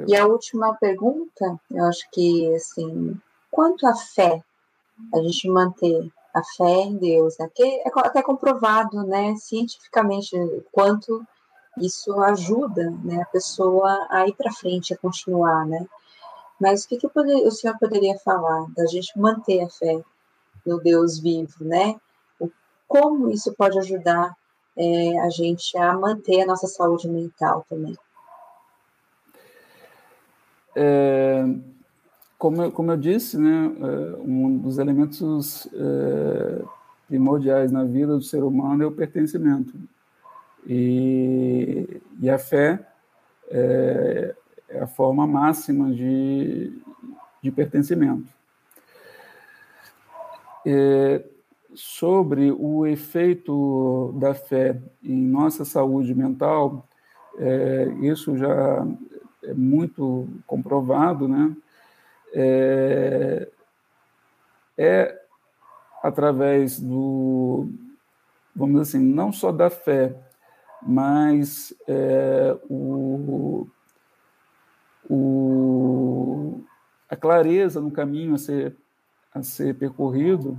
E 0.06 0.16
a 0.16 0.26
última 0.26 0.74
pergunta, 0.74 1.58
eu 1.70 1.84
acho 1.86 2.08
que, 2.12 2.54
assim, 2.54 3.18
quanto 3.50 3.86
à 3.86 3.94
fé, 3.94 4.42
a 5.12 5.18
gente 5.22 5.48
manter 5.48 6.08
a 6.34 6.42
fé 6.56 6.82
em 6.82 6.96
Deus, 6.96 7.36
né? 7.38 7.48
que 7.52 7.62
é 7.62 7.82
até 7.96 8.22
comprovado, 8.22 9.04
né, 9.04 9.34
cientificamente, 9.36 10.36
quanto 10.70 11.24
isso 11.78 12.20
ajuda, 12.22 12.90
né, 13.04 13.22
a 13.22 13.26
pessoa 13.26 14.06
a 14.10 14.26
ir 14.26 14.34
para 14.34 14.52
frente, 14.52 14.92
a 14.92 14.98
continuar, 14.98 15.64
né? 15.66 15.86
Mas 16.60 16.82
o 16.82 16.88
que, 16.88 16.96
que 16.96 17.08
poder, 17.08 17.46
o 17.46 17.52
senhor 17.52 17.78
poderia 17.78 18.18
falar 18.18 18.66
da 18.76 18.84
gente 18.86 19.16
manter 19.16 19.62
a 19.62 19.68
fé 19.68 20.02
no 20.66 20.80
Deus 20.80 21.18
vivo, 21.18 21.64
né? 21.64 21.96
Como 22.86 23.30
isso 23.30 23.54
pode 23.54 23.78
ajudar 23.78 24.34
é, 24.76 25.18
a 25.20 25.28
gente 25.28 25.76
a 25.76 25.92
manter 25.92 26.42
a 26.42 26.46
nossa 26.46 26.66
saúde 26.66 27.08
mental 27.08 27.66
também? 27.68 27.96
É, 30.74 31.44
como, 32.38 32.62
eu, 32.62 32.72
como 32.72 32.92
eu 32.92 32.96
disse, 32.96 33.36
né, 33.36 33.72
é, 33.80 34.16
um 34.20 34.56
dos 34.56 34.78
elementos 34.78 35.68
é, 35.74 36.62
primordiais 37.08 37.72
na 37.72 37.84
vida 37.84 38.14
do 38.14 38.22
ser 38.22 38.44
humano 38.44 38.84
é 38.84 38.86
o 38.86 38.92
pertencimento. 38.92 39.74
E, 40.66 42.00
e 42.20 42.30
a 42.30 42.38
fé 42.38 42.86
é, 43.50 44.34
é 44.68 44.80
a 44.80 44.86
forma 44.86 45.26
máxima 45.26 45.90
de, 45.90 46.80
de 47.42 47.50
pertencimento. 47.50 48.37
É, 50.70 51.24
sobre 51.74 52.50
o 52.50 52.86
efeito 52.86 54.14
da 54.18 54.34
fé 54.34 54.80
em 55.02 55.22
nossa 55.22 55.64
saúde 55.64 56.14
mental, 56.14 56.86
é, 57.38 57.88
isso 58.02 58.36
já 58.36 58.86
é 59.44 59.54
muito 59.54 60.28
comprovado, 60.46 61.28
né? 61.28 61.56
é, 62.32 63.48
é 64.76 65.22
através 66.02 66.78
do, 66.80 67.68
vamos 68.54 68.80
dizer 68.80 68.98
assim, 68.98 69.04
não 69.04 69.32
só 69.32 69.50
da 69.50 69.70
fé, 69.70 70.14
mas 70.82 71.74
é, 71.88 72.56
o, 72.68 73.66
o, 75.08 76.60
a 77.08 77.16
clareza 77.16 77.80
no 77.80 77.90
caminho 77.90 78.34
a 78.34 78.38
ser, 78.38 78.76
a 79.34 79.42
ser 79.42 79.74
percorrido 79.74 80.58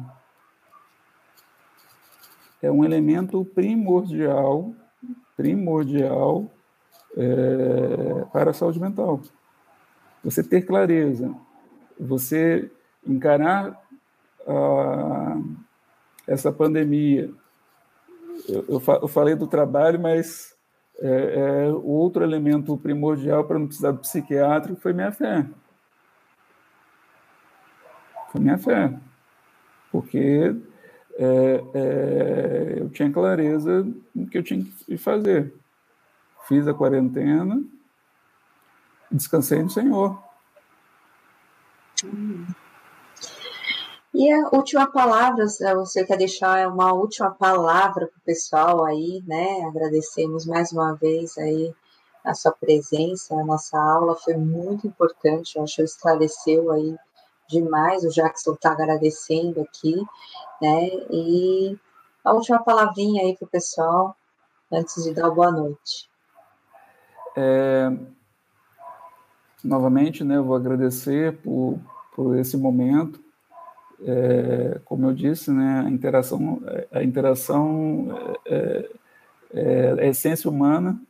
é 2.61 2.71
um 2.71 2.83
elemento 2.83 3.43
primordial, 3.45 4.73
primordial 5.35 6.51
é, 7.15 8.25
para 8.31 8.51
a 8.51 8.53
saúde 8.53 8.79
mental. 8.79 9.21
Você 10.23 10.43
ter 10.43 10.63
clareza 10.63 11.33
você 11.99 12.71
encarar 13.05 13.71
uh, 14.47 15.55
essa 16.25 16.51
pandemia. 16.51 17.29
Eu, 18.47 18.65
eu, 18.69 18.81
eu, 19.01 19.07
falei 19.07 19.35
do 19.35 19.47
trabalho, 19.47 19.99
mas 19.99 20.55
é, 20.99 21.65
é, 21.67 21.71
outro 21.71 22.23
elemento 22.23 22.77
primordial 22.77 23.43
para 23.43 23.59
não 23.59 23.67
precisar 23.67 23.91
do 23.91 23.99
psiquiátrico 23.99 24.79
foi 24.79 24.93
minha 24.93 25.11
fé. 25.11 25.45
Foi 28.31 28.41
minha 28.41 28.57
fé. 28.57 28.93
Porque 29.91 30.55
é, 31.15 31.63
é, 31.73 32.75
eu 32.79 32.89
tinha 32.89 33.11
clareza 33.11 33.85
no 34.15 34.27
que 34.27 34.37
eu 34.37 34.43
tinha 34.43 34.63
que 34.63 34.97
fazer. 34.97 35.53
Fiz 36.47 36.67
a 36.67 36.73
quarentena, 36.73 37.61
descansei 39.11 39.61
no 39.61 39.69
Senhor. 39.69 40.17
E 44.13 44.31
a 44.31 44.49
última 44.51 44.87
palavra, 44.87 45.45
você 45.75 46.05
quer 46.05 46.17
deixar 46.17 46.67
uma 46.67 46.93
última 46.93 47.29
palavra 47.31 48.07
para 48.07 48.17
o 48.17 48.25
pessoal 48.25 48.85
aí, 48.85 49.23
né? 49.27 49.65
Agradecemos 49.67 50.45
mais 50.45 50.71
uma 50.71 50.93
vez 50.93 51.37
aí 51.37 51.73
a 52.23 52.33
sua 52.33 52.51
presença, 52.51 53.35
a 53.35 53.43
nossa 53.43 53.77
aula 53.77 54.15
foi 54.15 54.35
muito 54.35 54.87
importante, 54.87 55.55
eu 55.55 55.63
acho 55.63 55.77
que 55.77 55.81
esclareceu 55.83 56.71
aí 56.71 56.95
demais, 57.49 58.03
o 58.03 58.09
Jackson 58.09 58.53
está 58.53 58.71
agradecendo 58.71 59.61
aqui, 59.61 59.95
né? 60.61 60.87
E 61.09 61.77
a 62.23 62.33
última 62.33 62.59
palavrinha 62.63 63.23
aí 63.23 63.35
para 63.35 63.45
o 63.45 63.49
pessoal, 63.49 64.15
antes 64.71 65.03
de 65.03 65.13
dar 65.13 65.29
boa 65.31 65.51
noite. 65.51 66.09
É, 67.35 67.91
novamente, 69.63 70.23
né, 70.23 70.37
eu 70.37 70.43
vou 70.43 70.55
agradecer 70.55 71.37
por, 71.37 71.79
por 72.15 72.37
esse 72.37 72.55
momento. 72.55 73.19
É, 74.01 74.79
como 74.85 75.07
eu 75.07 75.13
disse, 75.13 75.51
né, 75.51 75.83
a 75.85 75.89
interação, 75.89 76.61
a 76.91 77.03
interação 77.03 78.37
é, 78.45 78.89
é, 79.53 79.95
é 79.97 80.03
a 80.03 80.05
essência 80.05 80.49
humana 80.49 81.01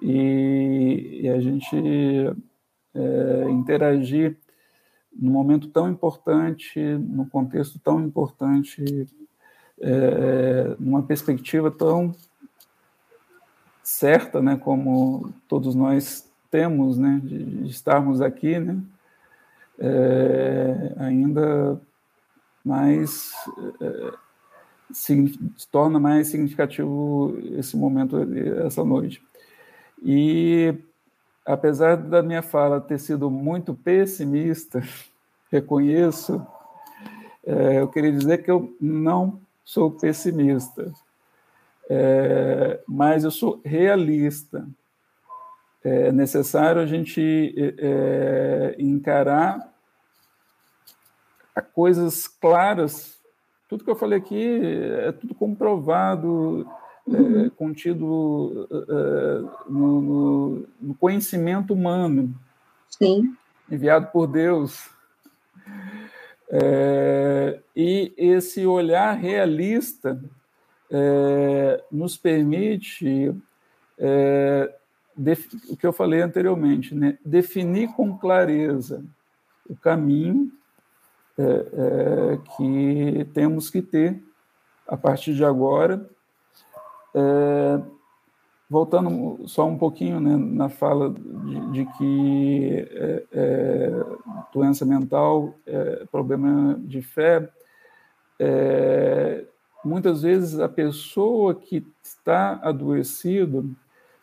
e, 0.00 1.20
e 1.22 1.28
a 1.28 1.40
gente 1.40 1.76
é, 2.94 3.50
interagir 3.50 4.36
num 5.12 5.30
momento 5.30 5.68
tão 5.68 5.90
importante, 5.90 6.80
num 6.80 7.28
contexto 7.28 7.78
tão 7.78 8.00
importante, 8.00 9.06
é, 9.80 10.76
numa 10.78 11.02
perspectiva 11.02 11.70
tão 11.70 12.14
certa, 13.82 14.40
né, 14.40 14.56
como 14.56 15.32
todos 15.48 15.74
nós 15.74 16.30
temos, 16.50 16.98
né, 16.98 17.20
de, 17.22 17.44
de 17.44 17.70
estarmos 17.70 18.20
aqui, 18.20 18.58
né, 18.58 18.80
é, 19.78 20.94
ainda 20.98 21.80
mais 22.64 23.32
é, 23.80 24.12
se 24.92 25.38
torna 25.70 25.98
mais 25.98 26.28
significativo 26.28 27.36
esse 27.56 27.76
momento, 27.76 28.16
essa 28.66 28.84
noite. 28.84 29.22
E 30.02 30.74
apesar 31.52 31.96
da 31.96 32.22
minha 32.22 32.42
fala 32.42 32.80
ter 32.80 32.98
sido 32.98 33.30
muito 33.30 33.74
pessimista, 33.74 34.82
reconheço, 35.50 36.46
É, 37.42 37.80
eu 37.80 37.88
queria 37.88 38.12
dizer 38.12 38.44
que 38.44 38.50
eu 38.50 38.76
não 38.78 39.40
sou 39.64 39.90
pessimista, 39.90 40.92
é, 41.88 42.80
mas 42.86 43.24
eu 43.24 43.30
sou 43.30 43.60
realista. 43.64 44.68
É 45.82 46.12
necessário 46.12 46.82
a 46.82 46.86
gente 46.86 47.54
é, 47.78 48.76
encarar 48.78 49.72
coisas 51.72 52.28
claras. 52.28 53.18
Tudo 53.68 53.84
que 53.84 53.90
eu 53.90 53.96
falei 53.96 54.18
aqui 54.18 54.60
é 55.06 55.12
tudo 55.12 55.34
comprovado, 55.34 56.70
é, 57.12 57.50
contido 57.50 58.68
é, 58.70 59.70
no, 59.70 60.00
no, 60.00 60.68
no, 60.80 60.94
conhecimento 60.94 61.74
humano. 61.74 62.34
Sim. 62.88 63.34
Enviado 63.70 64.06
por 64.06 64.26
Deus. 64.26 64.88
É, 66.50 67.60
e 67.74 68.12
esse 68.16 68.66
olhar 68.66 69.12
realista 69.14 70.22
é, 70.90 71.82
nos 71.90 72.16
permite 72.16 73.34
é, 73.98 74.74
o 75.68 75.76
que 75.76 75.86
eu 75.86 75.92
falei 75.92 76.20
anteriormente, 76.20 76.94
né? 76.94 77.18
definir 77.24 77.88
com 77.94 78.16
clareza 78.16 79.04
o 79.68 79.76
caminho 79.76 80.50
que 82.56 83.24
temos 83.32 83.70
que 83.70 83.80
ter 83.80 84.22
a 84.86 84.96
partir 84.96 85.34
de 85.34 85.44
agora. 85.44 86.06
É, 87.14 87.80
voltando 88.68 89.46
só 89.48 89.66
um 89.66 89.76
pouquinho 89.76 90.20
né, 90.20 90.36
na 90.36 90.68
fala 90.68 91.10
de, 91.10 91.72
de 91.72 91.86
que 91.98 92.88
é, 92.90 93.24
é, 93.32 94.04
doença 94.52 94.84
mental, 94.84 95.54
é 95.66 96.04
problema 96.10 96.78
de 96.78 97.02
fé, 97.02 97.50
muitas 99.84 100.22
vezes 100.22 100.58
a 100.58 100.68
pessoa 100.68 101.54
que 101.54 101.86
está 102.02 102.58
adoecida 102.62 103.62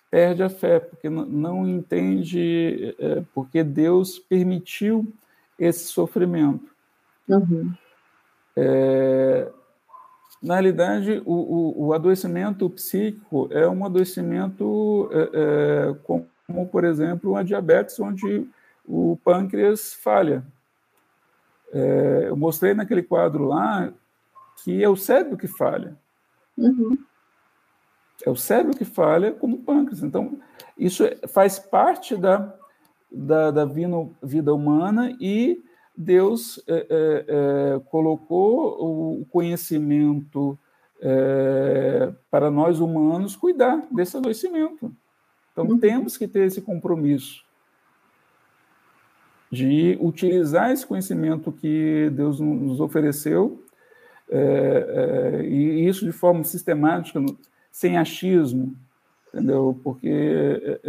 perde 0.10 0.42
a 0.42 0.50
fé, 0.50 0.80
porque 0.80 1.10
não 1.10 1.68
entende 1.68 2.96
é, 2.98 3.24
porque 3.34 3.64
Deus 3.64 4.18
permitiu 4.18 5.06
esse 5.60 5.86
sofrimento. 5.86 6.66
Uhum. 7.28 7.74
É, 8.56 9.52
na 10.42 10.54
realidade, 10.56 11.22
o, 11.26 11.34
o, 11.34 11.88
o, 11.88 11.94
adoecimento 11.94 12.70
psíquico 12.70 13.50
é 13.52 13.68
um 13.68 13.84
adoecimento 13.84 15.10
é, 15.12 15.30
é, 15.34 15.96
como, 16.04 16.68
por 16.68 16.84
exemplo, 16.84 17.36
a 17.36 17.44
diabetes, 17.44 18.00
onde 18.00 18.48
o 18.86 19.18
pâncreas 19.24 19.94
falha. 19.94 20.46
É, 21.74 22.26
eu 22.28 22.38
mostrei 22.38 22.74
naquele 22.74 23.04
quadro 23.04 23.46
lá 23.46 23.92
que 24.64 24.84
é 24.84 24.90
o 24.90 24.96
cérebro 24.96 25.38
que 25.38 25.48
falha. 25.48 25.98
Uhum. 26.58 26.98
É 28.26 28.30
o 28.30 28.36
cérebro 28.36 28.76
que 28.76 28.86
falha 28.86 29.32
como 29.32 29.58
o 29.58 29.64
pâncreas. 29.64 30.04
Então, 30.04 30.40
isso 30.78 31.04
faz 31.28 31.60
parte 31.60 32.16
da, 32.16 32.54
da, 33.12 33.52
da 33.52 33.66
vida 34.22 34.54
humana 34.54 35.16
e 35.20 35.62
Deus 35.98 36.64
é, 36.68 36.74
é, 36.76 36.86
é, 37.28 37.80
colocou 37.90 39.22
o 39.22 39.26
conhecimento 39.26 40.58
é, 41.02 42.14
para 42.30 42.52
nós 42.52 42.80
humanos 42.80 43.36
cuidar 43.36 43.88
desse 43.90 44.16
adoecimento. 44.16 44.94
Então, 45.52 45.66
uhum. 45.66 45.80
temos 45.80 46.16
que 46.16 46.28
ter 46.28 46.46
esse 46.46 46.62
compromisso 46.62 47.44
de 49.52 49.98
utilizar 50.00 50.72
esse 50.72 50.86
conhecimento 50.86 51.52
que 51.52 52.12
Deus 52.12 52.40
nos 52.40 52.80
ofereceu, 52.80 53.64
é, 54.30 55.40
é, 55.42 55.46
e 55.48 55.88
isso 55.88 56.06
de 56.06 56.12
forma 56.12 56.44
sistemática, 56.44 57.20
sem 57.72 57.98
achismo, 57.98 58.76
entendeu? 59.34 59.80
Porque 59.84 60.80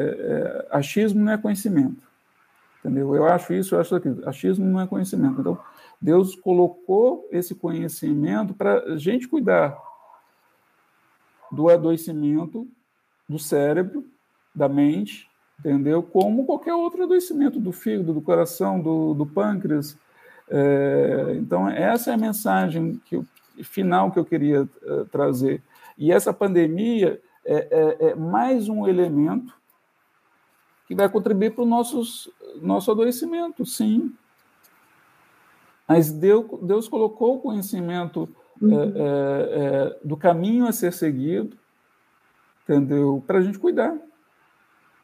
achismo 0.71 1.25
não 1.25 1.33
é 1.33 1.39
conhecimento. 1.39 2.08
Entendeu? 2.79 3.15
Eu 3.15 3.27
acho 3.27 3.53
isso, 3.53 3.75
eu 3.75 3.81
acho 3.81 3.95
aquilo. 3.95 4.29
Achismo 4.29 4.65
não 4.65 4.81
é 4.81 4.87
conhecimento. 4.87 5.41
Então, 5.41 5.59
Deus 6.01 6.35
colocou 6.37 7.29
esse 7.33 7.55
conhecimento 7.55 8.55
para 8.55 8.93
a 8.93 8.97
gente 8.97 9.27
cuidar 9.27 9.77
do 11.51 11.69
adoecimento 11.69 12.69
do 13.29 13.39
cérebro, 13.39 14.05
da 14.55 14.69
mente, 14.69 15.29
entendeu? 15.59 16.03
Como 16.03 16.47
qualquer 16.47 16.75
outro 16.75 17.03
adoecimento 17.03 17.59
do 17.59 17.73
fígado, 17.73 18.15
do 18.15 18.21
coração, 18.21 18.81
do, 18.81 19.13
do 19.15 19.27
pâncreas. 19.27 19.99
É, 20.49 21.37
então, 21.37 21.69
essa 21.69 22.11
é 22.11 22.15
a 22.15 22.19
mensagem 22.19 23.01
que, 23.05 23.21
final 23.63 24.11
que 24.11 24.19
eu 24.19 24.25
queria 24.25 24.63
uh, 24.63 25.05
trazer. 25.11 25.63
E 25.97 26.13
essa 26.13 26.33
pandemia 26.33 27.21
é, 27.45 27.97
é, 28.01 28.11
é 28.11 28.15
mais 28.15 28.69
um 28.69 28.87
elemento 28.87 29.53
que 30.89 30.95
vai 30.95 31.07
contribuir 31.07 31.55
para 31.55 31.63
o 31.63 31.67
nosso, 31.67 32.33
nosso 32.63 32.91
adoecimento, 32.91 33.65
sim. 33.67 34.11
Mas 35.87 36.11
Deus, 36.11 36.47
Deus 36.63 36.89
colocou 36.89 37.37
o 37.37 37.41
conhecimento 37.41 38.27
uhum. 38.61 38.73
é, 38.73 38.87
é, 38.97 39.99
do 40.03 40.17
caminho 40.17 40.67
a 40.67 40.73
ser 40.73 40.95
seguido, 40.95 41.55
entendeu? 42.65 43.23
Para 43.27 43.39
a 43.39 43.43
gente 43.43 43.59
cuidar 43.59 43.95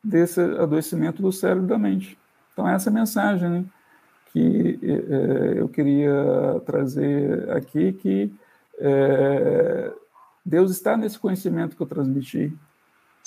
desse 0.02 0.40
adoecimento 0.40 1.20
do 1.20 1.30
cérebro 1.30 1.64
e 1.64 1.68
da 1.68 1.78
mente. 1.78 2.18
Então, 2.52 2.66
essa 2.66 2.88
é 2.88 2.90
a 2.90 2.94
mensagem 2.94 3.50
né, 3.50 3.64
que 4.32 4.78
é, 4.82 5.60
eu 5.60 5.68
queria 5.68 6.62
trazer 6.64 7.50
aqui, 7.50 7.92
que 7.92 8.32
Deus 10.44 10.70
está 10.70 10.96
nesse 10.96 11.18
conhecimento 11.18 11.76
que 11.76 11.82
eu 11.82 11.86
transmiti 11.86 12.56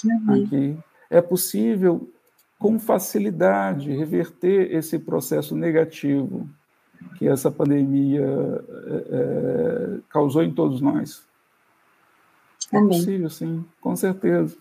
uhum. 0.03 0.43
aqui. 0.43 0.77
É 1.09 1.21
possível 1.21 2.11
com 2.59 2.79
facilidade 2.79 3.91
reverter 3.91 4.73
esse 4.73 4.97
processo 4.97 5.55
negativo 5.55 6.49
que 7.17 7.27
essa 7.27 7.51
pandemia 7.51 8.25
é, 9.11 9.99
causou 10.09 10.43
em 10.43 10.53
todos 10.53 10.81
nós. 10.81 11.23
É 12.71 12.77
Amém. 12.77 12.97
É 12.97 12.99
possível, 12.99 13.29
sim, 13.29 13.65
com 13.79 13.95
certeza. 13.95 14.57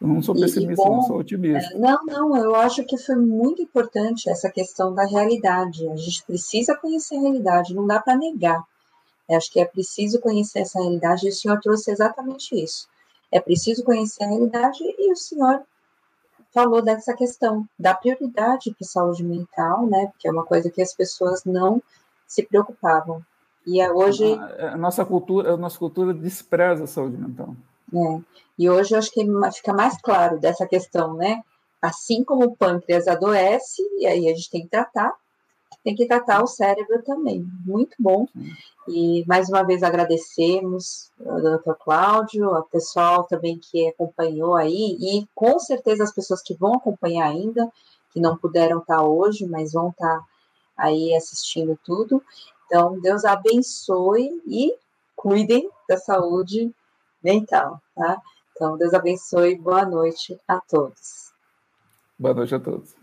Eu 0.00 0.06
não 0.06 0.22
sou 0.22 0.34
pessimista, 0.34 0.84
bom, 0.84 0.96
não 0.96 1.02
sou 1.02 1.18
otimista. 1.18 1.74
É, 1.74 1.78
não, 1.78 2.04
não, 2.06 2.36
eu 2.36 2.54
acho 2.54 2.84
que 2.84 2.96
foi 2.96 3.16
muito 3.16 3.60
importante 3.60 4.30
essa 4.30 4.48
questão 4.48 4.94
da 4.94 5.04
realidade. 5.04 5.88
A 5.88 5.96
gente 5.96 6.24
precisa 6.24 6.76
conhecer 6.76 7.16
a 7.16 7.20
realidade, 7.20 7.74
não 7.74 7.86
dá 7.86 8.00
para 8.00 8.16
negar. 8.16 8.62
Eu 9.28 9.36
acho 9.36 9.52
que 9.52 9.60
é 9.60 9.64
preciso 9.64 10.20
conhecer 10.20 10.60
essa 10.60 10.80
realidade 10.80 11.26
e 11.26 11.30
o 11.30 11.32
senhor 11.32 11.58
trouxe 11.60 11.90
exatamente 11.90 12.54
isso. 12.54 12.86
É 13.30 13.40
preciso 13.40 13.82
conhecer 13.82 14.22
a 14.22 14.28
realidade 14.28 14.78
e 14.82 15.12
o 15.12 15.16
senhor 15.16 15.62
falou 16.58 16.82
dessa 16.82 17.14
questão 17.14 17.64
da 17.78 17.94
prioridade 17.94 18.70
para 18.70 18.84
a 18.84 18.84
saúde 18.84 19.22
mental, 19.22 19.86
né? 19.86 20.08
Porque 20.08 20.26
é 20.26 20.32
uma 20.32 20.44
coisa 20.44 20.68
que 20.68 20.82
as 20.82 20.92
pessoas 20.92 21.44
não 21.44 21.80
se 22.26 22.42
preocupavam. 22.42 23.22
E 23.64 23.80
é 23.80 23.92
hoje 23.92 24.24
a 24.58 24.76
nossa 24.76 25.04
cultura, 25.04 25.54
a 25.54 25.56
nossa 25.56 25.78
cultura 25.78 26.12
despreza 26.12 26.84
a 26.84 26.86
saúde 26.88 27.16
mental. 27.16 27.54
É. 27.94 28.20
E 28.58 28.68
hoje 28.68 28.92
eu 28.92 28.98
acho 28.98 29.12
que 29.12 29.24
fica 29.54 29.72
mais 29.72 30.00
claro 30.02 30.40
dessa 30.40 30.66
questão, 30.66 31.14
né? 31.14 31.42
Assim 31.80 32.24
como 32.24 32.46
o 32.46 32.56
pâncreas 32.56 33.06
adoece, 33.06 33.82
e 33.98 34.06
aí 34.06 34.28
a 34.28 34.34
gente 34.34 34.50
tem 34.50 34.62
que 34.62 34.68
tratar, 34.68 35.12
tem 35.84 35.94
que 35.94 36.06
tratar 36.06 36.42
o 36.42 36.46
cérebro 36.46 37.02
também. 37.02 37.46
Muito 37.64 37.96
bom. 37.98 38.26
E 38.86 39.24
mais 39.26 39.48
uma 39.48 39.62
vez 39.62 39.82
agradecemos 39.82 41.10
ao 41.24 41.40
doutor 41.40 41.76
Cláudio, 41.76 42.50
ao 42.50 42.64
pessoal 42.64 43.24
também 43.24 43.58
que 43.58 43.88
acompanhou 43.88 44.54
aí, 44.54 44.96
e 45.00 45.28
com 45.34 45.58
certeza 45.58 46.04
as 46.04 46.12
pessoas 46.12 46.42
que 46.42 46.54
vão 46.54 46.74
acompanhar 46.74 47.28
ainda, 47.28 47.70
que 48.12 48.20
não 48.20 48.36
puderam 48.36 48.78
estar 48.78 49.02
hoje, 49.02 49.46
mas 49.46 49.72
vão 49.72 49.90
estar 49.90 50.20
aí 50.76 51.14
assistindo 51.14 51.78
tudo. 51.84 52.22
Então, 52.66 53.00
Deus 53.00 53.24
abençoe 53.24 54.42
e 54.46 54.74
cuidem 55.14 55.70
da 55.88 55.96
saúde 55.96 56.72
mental, 57.22 57.80
tá? 57.94 58.20
Então, 58.52 58.76
Deus 58.76 58.92
abençoe, 58.94 59.56
boa 59.56 59.84
noite 59.84 60.38
a 60.46 60.60
todos. 60.60 61.32
Boa 62.18 62.34
noite 62.34 62.54
a 62.54 62.60
todos. 62.60 62.94